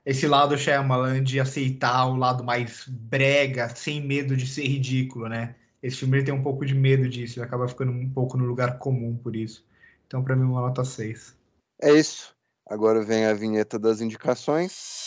esse 0.08 0.26
lado 0.26 0.58
Shyamalan 0.58 1.22
de 1.22 1.38
aceitar 1.38 2.06
o 2.06 2.16
lado 2.16 2.42
mais 2.42 2.86
brega, 2.88 3.68
sem 3.68 4.02
medo 4.02 4.38
de 4.38 4.48
ser 4.48 4.66
ridículo, 4.66 5.28
né? 5.28 5.54
Esse 5.84 5.98
filme 5.98 6.18
ele 6.18 6.26
tem 6.26 6.34
um 6.34 6.42
pouco 6.42 6.66
de 6.66 6.74
medo 6.74 7.10
disso, 7.10 7.38
ele 7.38 7.46
acaba 7.46 7.68
ficando 7.68 7.92
um 7.92 8.10
pouco 8.10 8.38
no 8.38 8.46
lugar 8.46 8.80
comum 8.80 9.18
por 9.18 9.36
isso. 9.36 9.68
Então, 10.08 10.24
para 10.24 10.34
mim, 10.34 10.46
uma 10.46 10.62
nota 10.62 10.86
6. 10.86 11.36
É 11.82 11.92
isso. 11.92 12.37
Agora 12.70 13.02
vem 13.02 13.26
a 13.26 13.34
vinheta 13.34 13.80
das 13.80 14.02
indicações. 14.02 14.98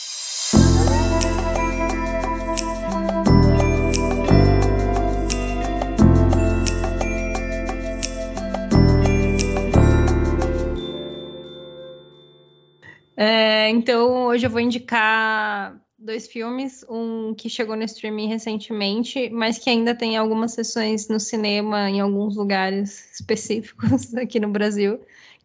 É, 13.15 13.69
então, 13.69 14.29
hoje 14.29 14.47
eu 14.47 14.51
vou 14.51 14.61
indicar 14.61 15.79
dois 15.99 16.27
filmes, 16.27 16.83
um 16.89 17.35
que 17.35 17.51
chegou 17.51 17.77
no 17.77 17.85
streaming 17.85 18.29
recentemente, 18.29 19.29
mas 19.29 19.59
que 19.59 19.69
ainda 19.69 19.95
tem 19.95 20.17
algumas 20.17 20.53
sessões 20.53 21.09
no 21.09 21.21
cinema 21.21 21.91
em 21.91 22.01
alguns 22.01 22.37
lugares 22.37 23.13
específicos 23.13 24.15
aqui 24.17 24.41
no 24.41 24.49
Brasil, 24.49 24.99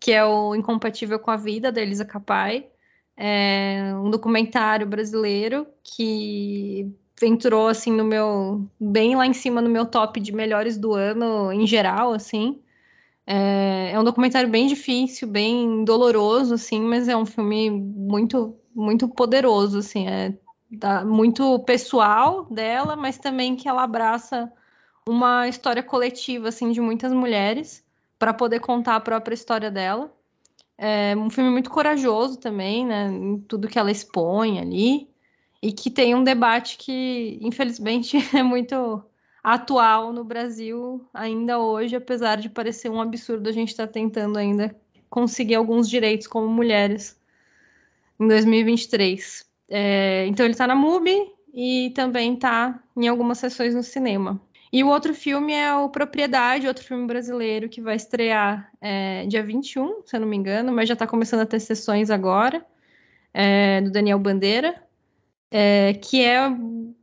que 0.06 0.12
é 0.12 0.24
o 0.24 0.54
Incompatível 0.54 1.18
com 1.18 1.32
a 1.32 1.36
Vida, 1.36 1.72
da 1.72 1.82
Elisa 1.82 2.06
Capai. 2.06 2.68
É 3.18 3.92
um 3.96 4.12
documentário 4.12 4.86
brasileiro 4.86 5.66
que 5.84 6.94
entrou 7.24 7.68
assim 7.68 7.92
no 7.92 8.04
meu 8.04 8.70
bem 8.80 9.16
lá 9.16 9.26
em 9.26 9.34
cima 9.34 9.64
no 9.64 9.70
meu 9.70 9.84
top 9.84 10.20
de 10.20 10.32
melhores 10.32 10.78
do 10.78 10.94
ano 10.94 11.52
em 11.52 11.66
geral, 11.66 12.14
assim. 12.14 12.62
É, 13.26 13.94
é 13.94 14.00
um 14.00 14.04
documentário 14.04 14.48
bem 14.48 14.68
difícil, 14.68 15.28
bem 15.28 15.84
doloroso, 15.84 16.54
assim, 16.54 16.82
mas 16.82 17.08
é 17.08 17.18
um 17.18 17.26
filme 17.26 17.72
muito, 17.72 18.56
muito 18.76 19.08
poderoso, 19.08 19.80
assim, 19.80 20.08
é 20.08 20.38
muito 21.04 21.58
pessoal 21.62 22.46
dela, 22.46 22.96
mas 22.96 23.18
também 23.18 23.56
que 23.56 23.68
ela 23.68 23.82
abraça 23.82 24.54
uma 25.10 25.48
história 25.48 25.82
coletiva, 25.82 26.50
assim, 26.50 26.72
de 26.72 26.80
muitas 26.80 27.12
mulheres 27.12 27.85
para 28.18 28.34
poder 28.34 28.60
contar 28.60 28.96
a 28.96 29.00
própria 29.00 29.34
história 29.34 29.70
dela. 29.70 30.12
É 30.78 31.16
um 31.16 31.30
filme 31.30 31.50
muito 31.50 31.70
corajoso 31.70 32.38
também, 32.38 32.86
né, 32.86 33.08
em 33.08 33.40
tudo 33.40 33.68
que 33.68 33.80
ela 33.80 33.92
expõe 33.92 34.60
ali, 34.60 35.10
e 35.62 35.72
que 35.72 35.90
tem 35.90 36.14
um 36.14 36.24
debate 36.24 36.78
que, 36.78 37.40
infelizmente, 37.42 38.18
é 38.36 38.44
muito 38.44 39.04
atual 39.44 40.12
no 40.12 40.24
Brasil 40.24 41.06
ainda 41.14 41.60
hoje, 41.60 41.96
apesar 41.96 42.38
de 42.38 42.50
parecer 42.50 42.90
um 42.90 43.00
absurdo 43.00 43.48
a 43.48 43.52
gente 43.52 43.70
estar 43.70 43.88
tá 43.88 43.94
tentando 43.94 44.38
ainda 44.38 44.76
conseguir 45.10 45.56
alguns 45.56 45.88
direitos 45.88 46.28
como 46.28 46.48
mulheres 46.48 47.20
em 48.20 48.28
2023. 48.28 49.46
É, 49.70 50.26
então 50.28 50.46
ele 50.46 50.54
está 50.54 50.68
na 50.68 50.76
MUBI 50.76 51.32
e 51.54 51.92
também 51.96 52.34
está 52.34 52.84
em 52.98 53.08
algumas 53.08 53.38
sessões 53.38 53.74
no 53.74 53.84
cinema. 53.84 54.42
E 54.72 54.84
o 54.84 54.88
outro 54.88 55.14
filme 55.14 55.54
é 55.54 55.74
o 55.74 55.90
Propriedade, 55.90 56.68
outro 56.68 56.84
filme 56.84 57.06
brasileiro 57.08 57.70
que 57.70 57.82
vai 57.82 57.96
estrear 57.96 58.72
é, 58.82 59.26
dia 59.28 59.44
21, 59.44 60.02
se 60.06 60.16
eu 60.16 60.20
não 60.20 60.28
me 60.28 60.36
engano, 60.36 60.72
mas 60.72 60.88
já 60.88 60.94
está 60.94 61.08
começando 61.08 61.42
a 61.42 61.46
ter 61.46 61.60
sessões 61.60 62.10
agora, 62.10 62.66
é, 63.34 63.82
do 63.82 63.92
Daniel 63.92 64.20
Bandeira, 64.20 64.84
é, 65.52 65.94
que 65.94 66.24
é 66.24 66.50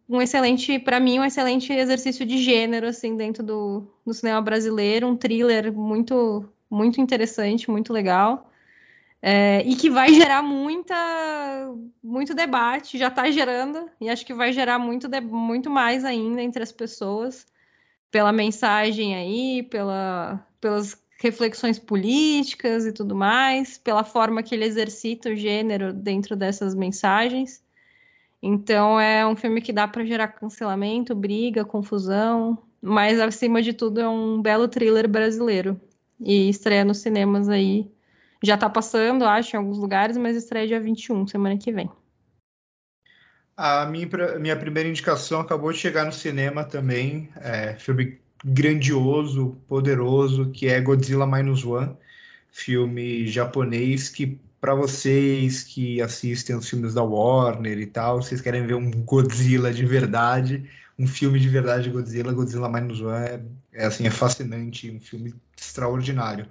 um 0.08 0.20
excelente, 0.20 0.78
para 0.78 1.00
mim, 1.00 1.18
um 1.18 1.24
excelente 1.24 1.72
exercício 1.72 2.26
de 2.26 2.36
gênero, 2.38 2.86
assim, 2.86 3.16
dentro 3.16 3.42
do, 3.42 3.86
do 4.04 4.12
cinema 4.12 4.42
brasileiro, 4.42 5.06
um 5.06 5.16
thriller 5.16 5.72
muito, 5.72 6.46
muito 6.68 7.00
interessante, 7.00 7.70
muito 7.70 7.92
legal. 7.92 8.50
É, 9.22 9.62
e 9.64 9.76
que 9.76 9.88
vai 9.88 10.12
gerar 10.12 10.42
muita, 10.42 10.94
muito 12.02 12.34
debate, 12.34 12.98
já 12.98 13.08
está 13.08 13.30
gerando, 13.30 13.88
e 14.00 14.10
acho 14.10 14.26
que 14.26 14.34
vai 14.34 14.52
gerar 14.52 14.78
muito, 14.78 15.08
muito 15.22 15.70
mais 15.70 16.04
ainda 16.04 16.42
entre 16.42 16.62
as 16.62 16.72
pessoas, 16.72 17.46
pela 18.12 18.30
mensagem 18.30 19.16
aí, 19.16 19.62
pela, 19.64 20.46
pelas 20.60 21.02
reflexões 21.18 21.78
políticas 21.78 22.84
e 22.84 22.92
tudo 22.92 23.16
mais, 23.16 23.78
pela 23.78 24.04
forma 24.04 24.42
que 24.42 24.54
ele 24.54 24.66
exercita 24.66 25.30
o 25.30 25.34
gênero 25.34 25.92
dentro 25.92 26.36
dessas 26.36 26.74
mensagens. 26.74 27.64
Então 28.42 29.00
é 29.00 29.26
um 29.26 29.34
filme 29.34 29.62
que 29.62 29.72
dá 29.72 29.88
para 29.88 30.04
gerar 30.04 30.28
cancelamento, 30.28 31.14
briga, 31.14 31.64
confusão, 31.64 32.58
mas 32.82 33.18
acima 33.18 33.62
de 33.62 33.72
tudo 33.72 34.00
é 34.00 34.08
um 34.08 34.42
belo 34.42 34.68
thriller 34.68 35.08
brasileiro. 35.08 35.80
E 36.20 36.50
estreia 36.50 36.84
nos 36.84 36.98
cinemas 36.98 37.48
aí. 37.48 37.90
Já 38.42 38.56
tá 38.56 38.68
passando, 38.68 39.24
acho, 39.24 39.56
em 39.56 39.58
alguns 39.58 39.78
lugares, 39.78 40.16
mas 40.16 40.36
estreia 40.36 40.66
dia 40.66 40.80
21, 40.80 41.26
semana 41.26 41.56
que 41.56 41.72
vem. 41.72 41.88
A 43.57 43.86
minha, 43.86 44.09
minha 44.38 44.57
primeira 44.57 44.88
indicação 44.88 45.40
acabou 45.40 45.72
de 45.72 45.78
chegar 45.78 46.05
no 46.05 46.12
cinema 46.12 46.64
também. 46.64 47.28
É, 47.36 47.74
filme 47.74 48.18
grandioso, 48.44 49.57
poderoso, 49.68 50.50
que 50.50 50.66
é 50.66 50.80
Godzilla 50.80 51.26
Minus 51.26 51.64
One, 51.64 51.96
filme 52.50 53.26
japonês 53.26 54.09
que 54.09 54.40
para 54.61 54.74
vocês 54.76 55.64
que 55.64 56.00
assistem 56.00 56.55
os 56.55 56.68
filmes 56.68 56.94
da 56.94 57.03
Warner 57.03 57.78
e 57.80 57.86
tal, 57.86 58.22
vocês 58.22 58.40
querem 58.40 58.64
ver 58.64 58.74
um 58.74 58.90
Godzilla 58.90 59.72
de 59.72 59.84
verdade, 59.84 60.70
um 60.96 61.07
filme 61.07 61.40
de 61.40 61.48
verdade 61.48 61.84
de 61.84 61.90
Godzilla, 61.90 62.32
Godzilla 62.32 62.68
Minus 62.68 63.00
One 63.00 63.26
é, 63.26 63.40
é 63.72 63.86
assim, 63.86 64.07
é 64.07 64.11
fascinante, 64.11 64.88
um 64.88 65.00
filme 65.00 65.34
extraordinário. 65.61 66.46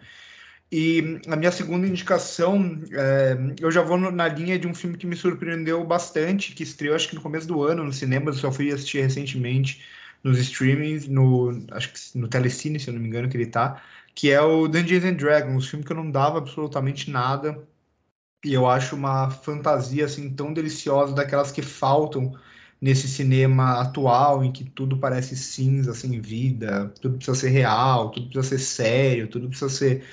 E 0.74 1.19
a 1.28 1.36
minha 1.36 1.51
segunda 1.51 1.86
indicação, 1.86 2.80
é, 2.93 3.36
eu 3.59 3.69
já 3.72 3.82
vou 3.82 3.97
na 3.97 4.28
linha 4.30 4.57
de 4.57 4.67
um 4.67 4.74
filme 4.74 4.97
que 4.97 5.05
me 5.05 5.17
surpreendeu 5.17 5.84
bastante, 5.86 6.53
que 6.53 6.63
estreou 6.63 6.95
acho 6.95 7.09
que 7.09 7.15
no 7.15 7.22
começo 7.22 7.45
do 7.47 7.61
ano 7.63 7.84
no 7.84 7.91
cinema, 7.91 8.32
só 8.32 8.51
fui 8.51 8.72
assistir 8.72 9.01
recentemente 9.01 9.84
nos 10.24 10.38
streamings, 10.39 11.07
no 11.07 11.49
acho 11.72 11.91
que 11.91 12.17
no 12.17 12.28
Telecine, 12.28 12.80
se 12.80 12.89
eu 12.89 12.93
não 12.93 13.01
me 13.01 13.07
engano, 13.07 13.28
que 13.30 13.36
ele 13.36 13.47
tá, 13.47 13.84
que 14.15 14.32
é 14.32 14.41
o 14.41 14.67
Dungeons 14.67 15.03
and 15.03 15.15
Dragons, 15.15 15.65
um 15.65 15.67
filme 15.67 15.86
que 15.86 15.91
eu 15.91 15.97
não 15.97 16.09
dava 16.09 16.38
absolutamente 16.38 17.09
nada, 17.11 17.67
e 18.43 18.53
eu 18.53 18.67
acho 18.67 18.95
uma 18.95 19.30
fantasia 19.30 20.05
assim 20.05 20.30
tão 20.34 20.53
deliciosa 20.53 21.13
daquelas 21.13 21.51
que 21.51 21.61
faltam 21.61 22.34
nesse 22.82 23.07
cinema 23.07 23.82
atual 23.82 24.43
em 24.43 24.51
que 24.51 24.63
tudo 24.63 24.97
parece 24.97 25.36
cinza, 25.36 25.93
sem 25.93 26.19
vida, 26.22 26.89
tudo 27.01 27.17
precisa 27.17 27.38
ser 27.38 27.49
real, 27.49 28.09
tudo 28.11 28.28
precisa 28.30 28.57
ser 28.57 28.59
sério, 28.63 29.28
tudo 29.30 29.47
precisa 29.49 29.69
ser 29.69 30.03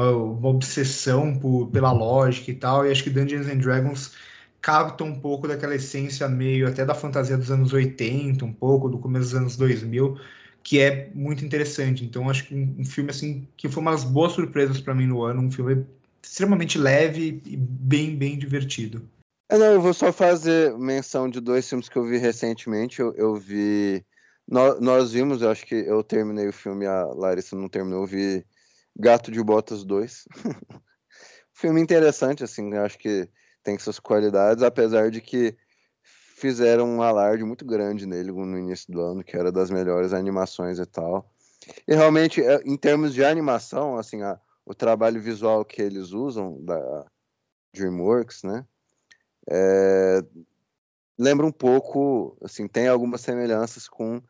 uma 0.00 0.48
obsessão 0.48 1.38
por, 1.38 1.68
pela 1.68 1.92
lógica 1.92 2.50
e 2.50 2.54
tal. 2.54 2.86
E 2.86 2.90
acho 2.90 3.02
que 3.02 3.10
Dungeons 3.10 3.46
and 3.46 3.58
Dragons 3.58 4.12
capta 4.60 5.04
um 5.04 5.18
pouco 5.18 5.46
daquela 5.48 5.74
essência 5.74 6.28
meio 6.28 6.68
até 6.68 6.84
da 6.84 6.94
fantasia 6.94 7.36
dos 7.36 7.50
anos 7.50 7.72
80, 7.72 8.44
um 8.44 8.52
pouco 8.52 8.88
do 8.88 8.98
começo 8.98 9.26
dos 9.26 9.34
anos 9.34 9.56
2000, 9.56 10.18
que 10.62 10.80
é 10.80 11.10
muito 11.14 11.44
interessante. 11.44 12.04
Então 12.04 12.28
acho 12.28 12.46
que 12.46 12.54
um, 12.54 12.76
um 12.80 12.84
filme 12.84 13.10
assim 13.10 13.46
que 13.56 13.68
foi 13.68 13.80
uma 13.80 13.92
das 13.92 14.04
boas 14.04 14.32
surpresas 14.32 14.80
para 14.80 14.94
mim 14.94 15.06
no 15.06 15.22
ano, 15.22 15.42
um 15.42 15.50
filme 15.50 15.86
extremamente 16.22 16.78
leve 16.78 17.40
e 17.46 17.56
bem, 17.56 18.16
bem 18.16 18.38
divertido. 18.38 19.08
É, 19.48 19.56
não, 19.56 19.66
eu 19.66 19.80
vou 19.80 19.94
só 19.94 20.12
fazer 20.12 20.76
menção 20.76 21.30
de 21.30 21.40
dois 21.40 21.68
filmes 21.68 21.88
que 21.88 21.96
eu 21.96 22.04
vi 22.04 22.18
recentemente. 22.18 23.00
Eu, 23.00 23.14
eu 23.14 23.36
vi. 23.36 24.04
Nós, 24.48 24.80
nós, 24.80 25.12
vimos, 25.12 25.42
eu 25.42 25.50
acho 25.50 25.64
que 25.64 25.74
eu 25.74 26.02
terminei 26.02 26.48
o 26.48 26.52
filme, 26.52 26.86
a 26.86 27.04
Larissa 27.06 27.56
não 27.56 27.68
terminou, 27.68 28.02
eu 28.02 28.06
vi 28.06 28.44
Gato 28.98 29.30
de 29.30 29.42
Botas 29.42 29.84
2. 29.84 30.24
filme 31.52 31.80
interessante, 31.80 32.44
assim, 32.44 32.74
eu 32.74 32.84
acho 32.84 32.98
que 32.98 33.28
tem 33.62 33.78
suas 33.78 33.98
qualidades, 33.98 34.62
apesar 34.62 35.10
de 35.10 35.20
que 35.20 35.56
fizeram 36.36 36.86
um 36.86 37.02
alarde 37.02 37.44
muito 37.44 37.64
grande 37.64 38.06
nele 38.06 38.30
no 38.30 38.58
início 38.58 38.92
do 38.92 39.00
ano, 39.00 39.24
que 39.24 39.36
era 39.36 39.50
das 39.50 39.70
melhores 39.70 40.12
animações 40.12 40.78
e 40.78 40.86
tal. 40.86 41.30
E 41.88 41.94
realmente, 41.94 42.42
é, 42.42 42.60
em 42.64 42.76
termos 42.76 43.14
de 43.14 43.24
animação, 43.24 43.96
assim, 43.96 44.22
a, 44.22 44.38
o 44.64 44.74
trabalho 44.74 45.20
visual 45.20 45.64
que 45.64 45.80
eles 45.80 46.12
usam 46.12 46.62
da 46.62 47.06
DreamWorks, 47.74 48.42
né? 48.42 48.66
É, 49.50 50.22
lembra 51.18 51.46
um 51.46 51.52
pouco, 51.52 52.36
assim, 52.42 52.68
tem 52.68 52.86
algumas 52.86 53.22
semelhanças 53.22 53.88
com 53.88 54.22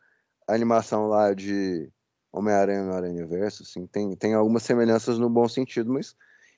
a 0.47 0.53
animação 0.53 1.07
lá 1.07 1.33
de 1.33 1.91
Homem-Aranha 2.37 2.83
no 2.83 2.93
Aranha 2.93 3.25
Verso, 3.25 3.63
assim, 3.63 3.85
tem, 3.87 4.15
tem 4.15 4.33
algumas 4.33 4.63
semelhanças 4.63 5.19
no 5.19 5.29
bom 5.29 5.47
sentido, 5.47 5.91
mas, 5.91 6.15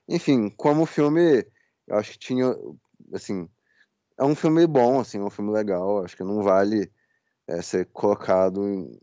enfim, 0.08 0.50
como 0.50 0.86
filme, 0.86 1.46
eu 1.88 1.98
acho 1.98 2.12
que 2.12 2.20
tinha, 2.20 2.56
assim, 3.14 3.48
é 4.18 4.24
um 4.24 4.36
filme 4.36 4.66
bom, 4.68 5.00
assim, 5.00 5.20
é 5.20 5.24
um 5.24 5.30
filme 5.30 5.52
legal, 5.52 6.04
acho 6.04 6.16
que 6.16 6.24
não 6.24 6.44
vale 6.44 6.92
é, 7.48 7.62
ser 7.62 7.86
colocado 7.88 8.68
em, 8.68 9.00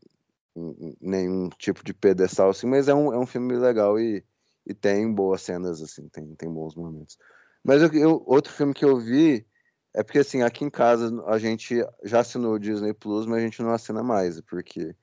em, 0.57 0.97
nenhum 1.01 1.49
tipo 1.51 1.85
de 1.85 1.95
pedestal, 1.95 2.51
assim, 2.51 2.67
mas 2.67 2.89
é 2.89 2.95
um, 2.95 3.13
é 3.13 3.19
um 3.19 3.27
filme 3.27 3.57
legal 3.57 3.99
e 3.99 4.25
e 4.67 4.75
tem 4.75 5.11
boas 5.13 5.43
cenas, 5.43 5.81
assim, 5.81 6.09
tem, 6.09 6.35
tem 6.35 6.53
bons 6.53 6.75
momentos. 6.75 7.17
Mas 7.63 7.83
eu, 7.83 7.93
eu, 7.93 8.23
outro 8.27 8.53
filme 8.53 8.75
que 8.75 8.85
eu 8.85 8.99
vi 8.99 9.47
é 9.95 10.03
porque, 10.03 10.19
assim, 10.19 10.43
aqui 10.43 10.65
em 10.65 10.71
casa 10.71 11.11
a 11.27 11.39
gente 11.39 11.77
já 12.05 12.21
assinou 12.21 12.55
o 12.55 12.59
Disney 12.59 12.93
Plus, 12.93 13.27
mas 13.27 13.39
a 13.39 13.41
gente 13.41 13.63
não 13.63 13.71
assina 13.71 14.03
mais, 14.03 14.41
porque, 14.41 14.95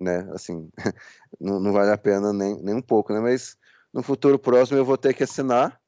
né, 0.00 0.28
assim, 0.32 0.70
não, 1.38 1.60
não 1.60 1.72
vale 1.72 1.90
a 1.90 1.98
pena 1.98 2.32
nem, 2.32 2.60
nem 2.62 2.74
um 2.74 2.82
pouco, 2.82 3.12
né? 3.12 3.20
Mas 3.20 3.56
no 3.92 4.02
futuro 4.02 4.38
próximo 4.38 4.78
eu 4.78 4.84
vou 4.84 4.96
ter 4.96 5.14
que 5.14 5.22
assinar, 5.22 5.80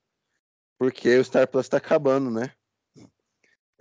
porque 0.79 1.17
o 1.17 1.25
Star 1.25 1.49
Plus 1.49 1.67
está 1.67 1.79
acabando, 1.79 2.31
né? 2.31 2.53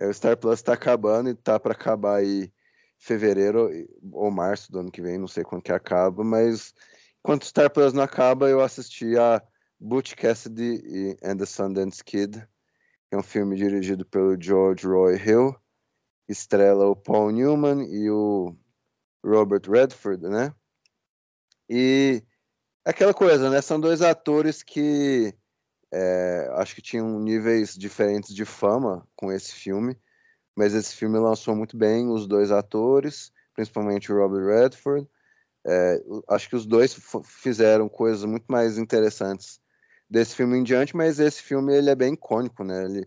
É, 0.00 0.06
o 0.08 0.14
Star 0.14 0.36
Plus 0.36 0.62
tá 0.62 0.72
acabando 0.72 1.28
e 1.28 1.34
tá 1.34 1.60
para 1.60 1.72
acabar 1.72 2.16
aí 2.16 2.52
fevereiro 2.98 3.68
ou 4.12 4.30
março 4.30 4.70
do 4.72 4.78
ano 4.78 4.90
que 4.90 5.02
vem, 5.02 5.18
não 5.18 5.28
sei 5.28 5.44
quando 5.44 5.62
que 5.62 5.72
acaba, 5.72 6.24
mas 6.24 6.72
enquanto 7.20 7.42
o 7.42 7.46
Star 7.46 7.70
Plus 7.70 7.92
não 7.92 8.02
acaba, 8.02 8.48
eu 8.48 8.60
assisti 8.60 9.18
a 9.18 9.42
Butch 9.78 10.14
Cassidy 10.14 11.16
and 11.22 11.36
the 11.36 11.46
Sundance 11.46 12.02
Kid, 12.02 12.46
é 13.10 13.16
um 13.16 13.22
filme 13.22 13.56
dirigido 13.56 14.06
pelo 14.06 14.40
George 14.40 14.86
Roy 14.86 15.16
Hill, 15.16 15.54
estrela 16.28 16.86
o 16.86 16.96
Paul 16.96 17.30
Newman 17.30 17.84
e 17.92 18.08
o 18.08 18.56
Robert 19.24 19.62
Redford, 19.68 20.28
né? 20.28 20.54
E 21.68 22.22
aquela 22.84 23.14
coisa, 23.14 23.48
né? 23.50 23.60
São 23.60 23.80
dois 23.80 24.02
atores 24.02 24.62
que 24.62 25.34
é, 25.92 26.50
acho 26.54 26.74
que 26.74 26.82
tinham 26.82 27.20
níveis 27.20 27.74
diferentes 27.74 28.34
de 28.34 28.44
fama 28.44 29.06
com 29.14 29.30
esse 29.30 29.52
filme, 29.52 29.96
mas 30.56 30.74
esse 30.74 30.96
filme 30.96 31.18
lançou 31.18 31.54
muito 31.54 31.76
bem 31.76 32.08
os 32.08 32.26
dois 32.26 32.50
atores, 32.50 33.30
principalmente 33.54 34.10
o 34.10 34.16
Robert 34.16 34.46
Redford. 34.46 35.08
É, 35.64 36.02
acho 36.28 36.48
que 36.48 36.56
os 36.56 36.66
dois 36.66 36.96
fizeram 37.24 37.88
coisas 37.88 38.24
muito 38.24 38.46
mais 38.48 38.78
interessantes 38.78 39.60
desse 40.10 40.34
filme 40.34 40.58
em 40.58 40.62
diante, 40.62 40.96
mas 40.96 41.20
esse 41.20 41.42
filme 41.42 41.74
ele 41.74 41.88
é 41.88 41.94
bem 41.94 42.14
icônico, 42.14 42.64
né? 42.64 42.84
Ele 42.84 43.06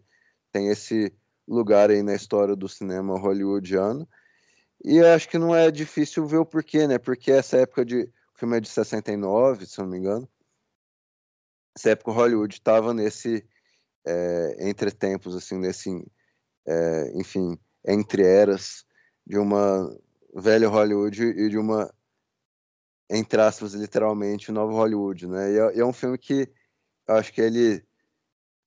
tem 0.52 0.70
esse 0.70 1.14
lugar 1.48 1.90
aí 1.90 2.02
na 2.02 2.16
história 2.16 2.56
do 2.56 2.70
cinema 2.70 3.20
hollywoodiano. 3.20 4.08
E 4.88 5.00
acho 5.00 5.28
que 5.28 5.40
não 5.40 5.56
é 5.56 5.72
difícil 5.72 6.28
ver 6.28 6.38
o 6.38 6.46
porquê, 6.46 6.88
né? 6.88 7.00
Porque 7.00 7.32
essa 7.32 7.58
época 7.58 7.84
de. 7.84 8.04
O 8.04 8.38
filme 8.38 8.58
é 8.58 8.60
de 8.60 8.70
69, 8.70 9.66
se 9.66 9.80
não 9.80 9.88
me 9.88 9.98
engano. 9.98 10.30
Essa 11.76 11.90
época 11.90 12.12
Hollywood 12.12 12.54
estava 12.54 12.94
nesse. 12.94 13.44
É, 14.06 14.70
entre 14.70 14.92
tempos, 14.92 15.36
assim, 15.36 15.58
nesse. 15.58 15.90
É, 16.68 17.12
enfim, 17.16 17.58
entre 17.84 18.24
eras 18.24 18.86
de 19.26 19.40
uma 19.40 19.90
velha 20.36 20.70
Hollywood 20.70 21.24
e 21.24 21.50
de 21.50 21.58
uma. 21.58 21.92
Entre 23.10 23.42
aspas, 23.42 23.74
literalmente, 23.74 24.52
nova 24.52 24.72
Hollywood, 24.72 25.26
né? 25.28 25.52
E 25.52 25.58
é, 25.58 25.78
e 25.78 25.80
é 25.80 25.86
um 25.86 25.94
filme 25.94 26.18
que 26.20 26.48
acho 27.08 27.34
que 27.34 27.42
ele 27.42 27.84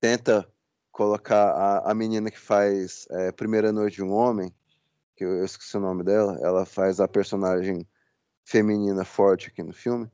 tenta 0.01 0.53
colocar 0.91 1.51
a, 1.53 1.93
a 1.93 1.95
menina 1.95 2.29
que 2.29 2.41
faz 2.41 3.07
é, 3.11 3.31
Primeira 3.31 3.71
Noite 3.71 3.97
de 3.97 4.03
um 4.03 4.13
Homem, 4.13 4.53
que 5.19 5.25
eu, 5.25 5.45
esqueci 5.45 5.77
o 5.77 5.81
nome 5.81 6.05
dela, 6.05 6.39
ela 6.41 6.65
faz 6.65 7.01
a 7.01 7.09
personagem 7.09 7.85
feminina 8.45 9.05
forte 9.05 9.49
aqui 9.49 9.65
no 9.65 9.73
filme. 9.73 10.09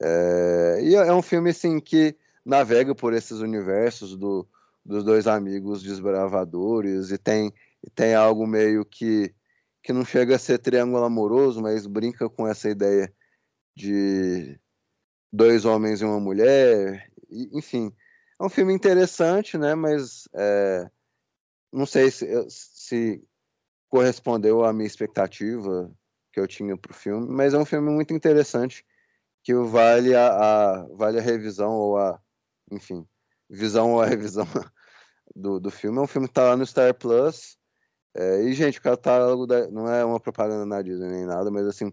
É, 0.00 0.78
e 0.80 0.94
é, 0.94 1.08
é 1.08 1.12
um 1.12 1.20
filme 1.20 1.50
assim 1.50 1.80
que 1.80 2.16
navega 2.44 2.94
por 2.94 3.12
esses 3.12 3.40
universos 3.40 4.16
do, 4.16 4.48
dos 4.84 5.02
dois 5.02 5.26
amigos 5.26 5.82
desbravadores 5.82 7.10
e 7.10 7.18
tem, 7.18 7.52
e 7.84 7.90
tem 7.90 8.14
algo 8.14 8.46
meio 8.46 8.84
que, 8.84 9.34
que 9.82 9.92
não 9.92 10.04
chega 10.04 10.36
a 10.36 10.38
ser 10.38 10.58
triângulo 10.58 11.04
amoroso, 11.04 11.60
mas 11.60 11.84
brinca 11.84 12.30
com 12.30 12.46
essa 12.46 12.70
ideia 12.70 13.12
de 13.76 14.56
dois 15.32 15.64
homens 15.64 16.00
e 16.00 16.04
uma 16.04 16.20
mulher, 16.20 17.10
e, 17.28 17.58
enfim, 17.58 17.92
é 18.40 18.44
um 18.44 18.48
filme 18.48 18.72
interessante, 18.72 19.58
né? 19.58 19.74
Mas 19.74 20.28
é, 20.32 20.88
não 21.72 21.86
sei 21.86 22.10
se, 22.10 22.26
se 22.48 23.24
correspondeu 23.92 24.64
à 24.64 24.72
minha 24.72 24.86
expectativa 24.86 25.92
que 26.32 26.40
eu 26.40 26.48
tinha 26.48 26.74
para 26.78 26.92
o 26.92 26.94
filme, 26.94 27.28
mas 27.28 27.52
é 27.52 27.58
um 27.58 27.64
filme 27.66 27.90
muito 27.90 28.14
interessante 28.14 28.86
que 29.44 29.52
vale 29.52 30.14
a, 30.16 30.28
a, 30.28 30.86
vale 30.94 31.18
a 31.18 31.22
revisão 31.22 31.72
ou 31.72 31.98
a, 31.98 32.18
enfim, 32.70 33.06
visão 33.50 33.92
ou 33.92 34.00
a 34.00 34.06
revisão 34.08 34.48
do, 35.36 35.60
do 35.60 35.70
filme. 35.70 35.98
É 35.98 36.00
um 36.00 36.06
filme 36.06 36.26
que 36.26 36.30
está 36.30 36.44
lá 36.44 36.56
no 36.56 36.64
Star 36.64 36.94
Plus. 36.94 37.58
É, 38.14 38.42
e, 38.44 38.54
gente, 38.54 38.78
o 38.78 38.82
catálogo 38.82 39.46
da, 39.46 39.68
não 39.68 39.86
é 39.86 40.02
uma 40.02 40.18
propaganda 40.18 40.64
na 40.64 40.80
Disney 40.80 41.10
nem 41.10 41.26
nada, 41.26 41.50
mas 41.50 41.66
assim, 41.66 41.92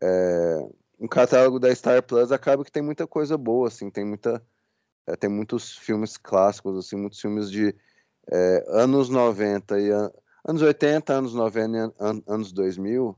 é, 0.00 0.60
um 0.98 1.06
catálogo 1.06 1.60
da 1.60 1.74
Star 1.74 2.02
Plus 2.02 2.32
acaba 2.32 2.64
que 2.64 2.72
tem 2.72 2.82
muita 2.82 3.06
coisa 3.06 3.36
boa, 3.36 3.68
assim, 3.68 3.90
tem 3.90 4.04
muita 4.06 4.42
é, 5.06 5.14
tem 5.14 5.28
muitos 5.28 5.76
filmes 5.76 6.16
clássicos, 6.16 6.78
assim, 6.78 6.96
muitos 6.96 7.20
filmes 7.20 7.50
de 7.50 7.76
é, 8.32 8.64
anos 8.68 9.10
90 9.10 9.78
e 9.78 9.90
anos 10.44 10.62
80, 10.62 11.12
anos 11.12 11.34
90 11.34 11.76
e 11.76 11.80
an 12.00 12.22
anos 12.26 12.52
2000 12.52 13.16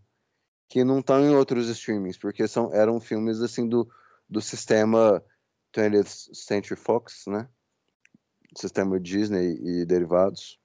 que 0.68 0.84
não 0.84 0.98
estão 0.98 1.20
em 1.24 1.34
outros 1.34 1.68
streamings, 1.68 2.18
porque 2.18 2.46
são, 2.48 2.72
eram 2.74 3.00
filmes 3.00 3.40
assim 3.40 3.68
do, 3.68 3.88
do 4.28 4.40
sistema 4.40 5.22
20th 5.72 6.34
Century 6.34 6.78
Fox, 6.78 7.24
né? 7.26 7.48
Sistema 8.56 8.98
Disney 8.98 9.58
e 9.62 9.84
derivados, 9.84 10.58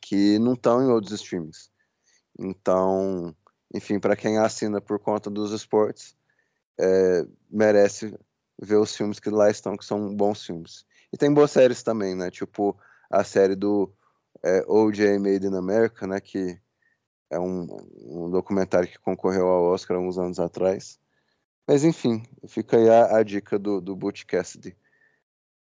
que 0.00 0.38
não 0.38 0.54
estão 0.54 0.82
em 0.82 0.88
outros 0.88 1.12
streamings. 1.12 1.70
Então, 2.38 3.34
enfim, 3.72 3.98
para 3.98 4.16
quem 4.16 4.38
assina 4.38 4.80
por 4.80 4.98
conta 4.98 5.30
dos 5.30 5.52
esportes, 5.52 6.16
é, 6.78 7.26
merece 7.50 8.18
ver 8.60 8.76
os 8.76 8.94
filmes 8.94 9.20
que 9.20 9.30
lá 9.30 9.50
estão, 9.50 9.76
que 9.76 9.84
são 9.84 10.14
bons 10.14 10.44
filmes. 10.44 10.84
E 11.12 11.16
tem 11.16 11.32
boas 11.32 11.52
séries 11.52 11.82
também, 11.82 12.14
né? 12.14 12.30
Tipo 12.30 12.78
a 13.08 13.22
série 13.22 13.54
do 13.54 13.92
é, 14.42 14.64
O.J. 14.66 15.18
Made 15.18 15.46
in 15.46 15.54
America, 15.54 16.06
né? 16.06 16.20
Que 16.20 16.58
é 17.30 17.38
um, 17.38 17.66
um, 18.02 18.30
documentário 18.30 18.88
que 18.88 18.98
concorreu 18.98 19.46
ao 19.48 19.64
Oscar 19.64 19.96
há 19.96 20.00
uns 20.00 20.18
anos 20.18 20.38
atrás. 20.38 20.98
Mas 21.66 21.84
enfim, 21.84 22.22
fica 22.46 22.76
aí 22.76 22.88
a, 22.88 23.16
a 23.18 23.22
dica 23.22 23.58
do, 23.58 23.80
do 23.80 23.96
Butch 23.96 24.24
Cassidy. 24.24 24.76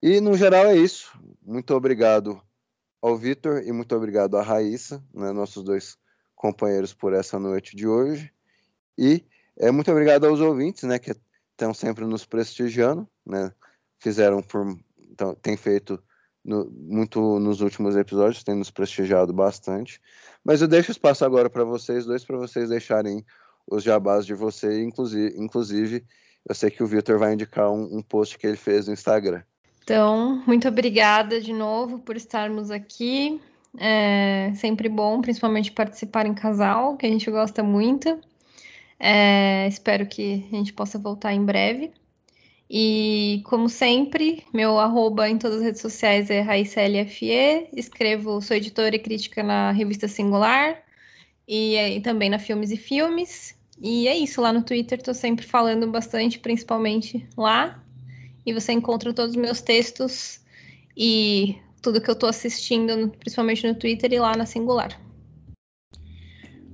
E 0.02 0.20
no 0.20 0.36
geral 0.36 0.66
é 0.66 0.76
isso. 0.76 1.18
Muito 1.42 1.74
obrigado 1.74 2.42
ao 3.02 3.18
Vitor 3.18 3.62
e 3.64 3.72
muito 3.72 3.96
obrigado 3.96 4.38
à 4.38 4.42
Raíssa, 4.42 5.04
né, 5.14 5.32
nossos 5.32 5.64
dois 5.64 5.98
companheiros 6.36 6.94
por 6.94 7.14
essa 7.14 7.38
noite 7.38 7.76
de 7.76 7.88
hoje. 7.88 8.34
E 8.98 9.24
é, 9.58 9.72
muito 9.72 9.92
obrigado 9.92 10.26
aos 10.26 10.40
ouvintes, 10.40 10.84
né, 10.84 10.98
que 10.98 11.14
estão 11.52 11.74
sempre 11.74 12.06
nos 12.06 12.26
prestigiando, 12.26 13.08
né? 13.26 13.54
Fizeram 14.00 14.42
por, 14.42 14.78
então, 14.98 15.36
tem 15.36 15.56
feito 15.56 16.02
no, 16.44 16.70
muito 16.72 17.40
nos 17.40 17.62
últimos 17.62 17.96
episódios, 17.96 18.44
tem 18.44 18.56
nos 18.56 18.72
prestigiado 18.72 19.32
bastante. 19.34 20.02
Mas 20.44 20.62
eu 20.62 20.68
deixo 20.68 20.92
espaço 20.92 21.24
agora 21.24 21.50
para 21.50 21.64
vocês 21.64 22.06
dois, 22.06 22.24
para 22.24 22.38
vocês 22.38 22.70
deixarem 22.70 23.26
os 23.68 23.84
jabás 23.84 24.26
de 24.26 24.34
você, 24.34 24.84
inclusive, 24.84 25.36
inclusive 25.38 26.04
eu 26.48 26.54
sei 26.54 26.70
que 26.70 26.84
o 26.84 26.88
Victor 26.88 27.18
vai 27.18 27.34
indicar 27.34 27.72
um, 27.72 27.98
um 27.98 28.02
post 28.02 28.38
que 28.38 28.46
ele 28.46 28.58
fez 28.58 28.88
no 28.88 28.94
Instagram. 28.94 29.42
Então, 29.84 30.44
muito 30.46 30.68
obrigada 30.68 31.40
de 31.42 31.54
novo 31.54 32.00
por 32.00 32.16
estarmos 32.16 32.72
aqui. 32.72 33.42
É 33.78 34.52
sempre 34.56 34.88
bom, 34.88 35.22
principalmente 35.22 35.72
participar 35.72 36.26
em 36.26 36.34
casal, 36.34 36.96
que 36.96 37.06
a 37.06 37.10
gente 37.10 37.30
gosta 37.32 37.64
muito. 37.64 38.20
É, 39.00 39.68
espero 39.68 40.06
que 40.06 40.46
a 40.52 40.56
gente 40.56 40.74
possa 40.74 41.00
voltar 41.00 41.34
em 41.34 41.44
breve. 41.44 41.92
E, 42.76 43.44
como 43.46 43.70
sempre, 43.70 44.44
meu 44.52 44.80
arroba 44.80 45.30
em 45.30 45.38
todas 45.38 45.58
as 45.58 45.64
redes 45.64 45.82
sociais 45.82 46.32
é 46.32 46.42
RaíssaLFE. 46.42 47.70
Escrevo, 47.72 48.42
sou 48.42 48.58
editora 48.58 48.96
e 48.96 49.00
crítica 49.00 49.44
na 49.44 49.70
revista 49.72 50.08
Singular 50.08 50.82
e, 51.48 51.76
e 51.76 52.02
também 52.02 52.32
na 52.32 52.40
Filmes 52.40 52.72
e 52.72 52.78
Filmes. 52.78 53.56
E 53.80 54.08
é 54.08 54.18
isso, 54.18 54.42
lá 54.42 54.52
no 54.52 54.64
Twitter 54.64 54.98
estou 54.98 55.14
sempre 55.14 55.46
falando 55.46 55.88
bastante, 55.92 56.40
principalmente 56.40 57.24
lá. 57.38 57.80
E 58.44 58.52
você 58.52 58.74
encontra 58.74 59.14
todos 59.14 59.36
os 59.36 59.40
meus 59.40 59.62
textos 59.62 60.42
e 60.98 61.56
tudo 61.80 62.02
que 62.02 62.10
eu 62.10 62.14
estou 62.14 62.28
assistindo, 62.28 63.10
principalmente 63.20 63.68
no 63.68 63.76
Twitter 63.76 64.12
e 64.14 64.20
lá 64.20 64.36
na 64.36 64.48
Singular. 64.48 65.00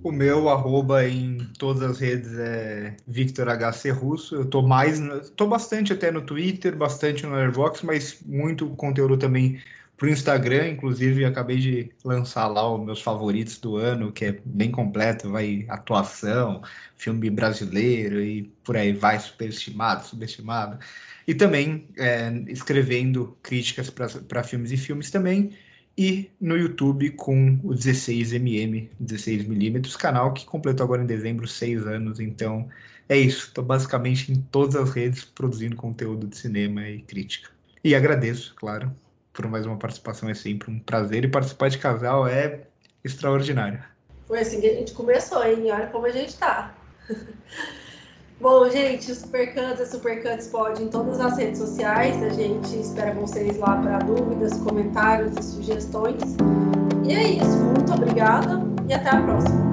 O 0.02 0.12
meu 0.14 0.48
arroba 0.48 1.06
em 1.06 1.38
todas 1.58 1.84
as 1.84 2.00
redes 2.00 2.34
é 2.38 2.96
Victor 3.06 3.48
HC 3.50 3.92
Russo. 3.92 4.36
Eu 4.36 4.46
tô 4.46 4.62
mais, 4.62 5.00
tô 5.36 5.46
bastante 5.46 5.92
até 5.92 6.10
no 6.10 6.22
Twitter, 6.22 6.76
bastante 6.76 7.26
no 7.26 7.36
Airbox, 7.36 7.82
mas 7.82 8.22
muito 8.26 8.70
conteúdo 8.72 9.18
também 9.18 9.62
pro 9.98 10.10
Instagram, 10.10 10.70
inclusive 10.70 11.26
acabei 11.26 11.58
de 11.58 11.92
lançar 12.06 12.48
lá 12.48 12.74
os 12.74 12.84
meus 12.86 13.02
favoritos 13.02 13.58
do 13.58 13.76
ano, 13.76 14.14
que 14.14 14.26
é 14.26 14.40
bem 14.46 14.72
completo, 14.72 15.30
vai 15.30 15.66
atuação, 15.68 16.62
filme 16.96 17.30
brasileiro 17.30 18.22
e 18.22 18.44
por 18.64 18.78
aí 18.78 18.94
vai, 18.94 19.20
superestimado, 19.20 20.08
subestimado. 20.08 20.80
E 21.28 21.36
também 21.36 21.90
é, 21.98 22.32
escrevendo 22.48 23.38
críticas 23.44 23.90
para 23.90 24.44
filmes 24.44 24.72
e 24.72 24.78
filmes 24.78 25.12
também 25.12 25.52
e 26.00 26.32
no 26.40 26.56
YouTube 26.56 27.10
com 27.10 27.60
o 27.62 27.72
16mm, 27.72 28.88
16mm, 29.04 29.98
canal 29.98 30.32
que 30.32 30.46
completou 30.46 30.86
agora 30.86 31.04
em 31.04 31.06
dezembro 31.06 31.46
seis 31.46 31.86
anos. 31.86 32.22
Então 32.22 32.70
é 33.10 33.18
isso, 33.18 33.48
estou 33.48 33.66
basicamente 33.66 34.32
em 34.32 34.38
todas 34.44 34.78
as 34.78 34.92
redes 34.92 35.26
produzindo 35.26 35.76
conteúdo 35.76 36.26
de 36.26 36.38
cinema 36.38 36.88
e 36.88 37.02
crítica. 37.02 37.50
E 37.84 37.94
agradeço, 37.94 38.56
claro, 38.56 38.96
por 39.34 39.46
mais 39.48 39.66
uma 39.66 39.76
participação, 39.76 40.30
é 40.30 40.34
sempre 40.34 40.72
um 40.72 40.80
prazer. 40.80 41.26
E 41.26 41.28
participar 41.28 41.68
de 41.68 41.78
casal 41.78 42.26
é 42.26 42.62
extraordinário. 43.04 43.84
Foi 44.26 44.40
assim 44.40 44.62
que 44.62 44.68
a 44.68 44.74
gente 44.76 44.94
começou, 44.94 45.44
hein? 45.46 45.70
Olha 45.70 45.88
como 45.88 46.06
a 46.06 46.12
gente 46.12 46.30
está. 46.30 46.74
Bom, 48.42 48.70
gente, 48.70 49.12
o 49.12 49.16
Supercantos 49.16 49.82
é 49.82 49.86
Supercantos 49.86 50.48
pode 50.48 50.82
em 50.82 50.88
todas 50.88 51.20
as 51.20 51.38
redes 51.38 51.60
sociais. 51.60 52.24
A 52.24 52.30
gente 52.30 52.80
espera 52.80 53.14
vocês 53.14 53.58
lá 53.58 53.76
para 53.82 54.00
dúvidas, 54.00 54.54
comentários 54.60 55.34
e 55.38 55.44
sugestões. 55.44 56.22
E 57.06 57.12
é 57.12 57.32
isso. 57.32 57.58
Muito 57.58 57.92
obrigada 57.92 58.62
e 58.88 58.94
até 58.94 59.10
a 59.10 59.22
próxima. 59.22 59.69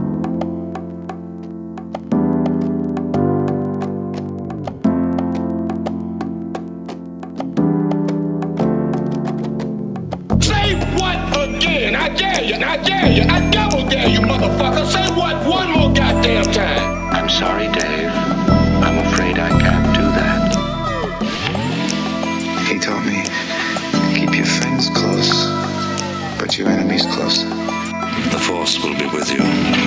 closer. 27.17 27.49
The 27.49 28.39
Force 28.39 28.79
will 28.83 28.97
be 28.99 29.07
with 29.07 29.31
you. 29.33 29.86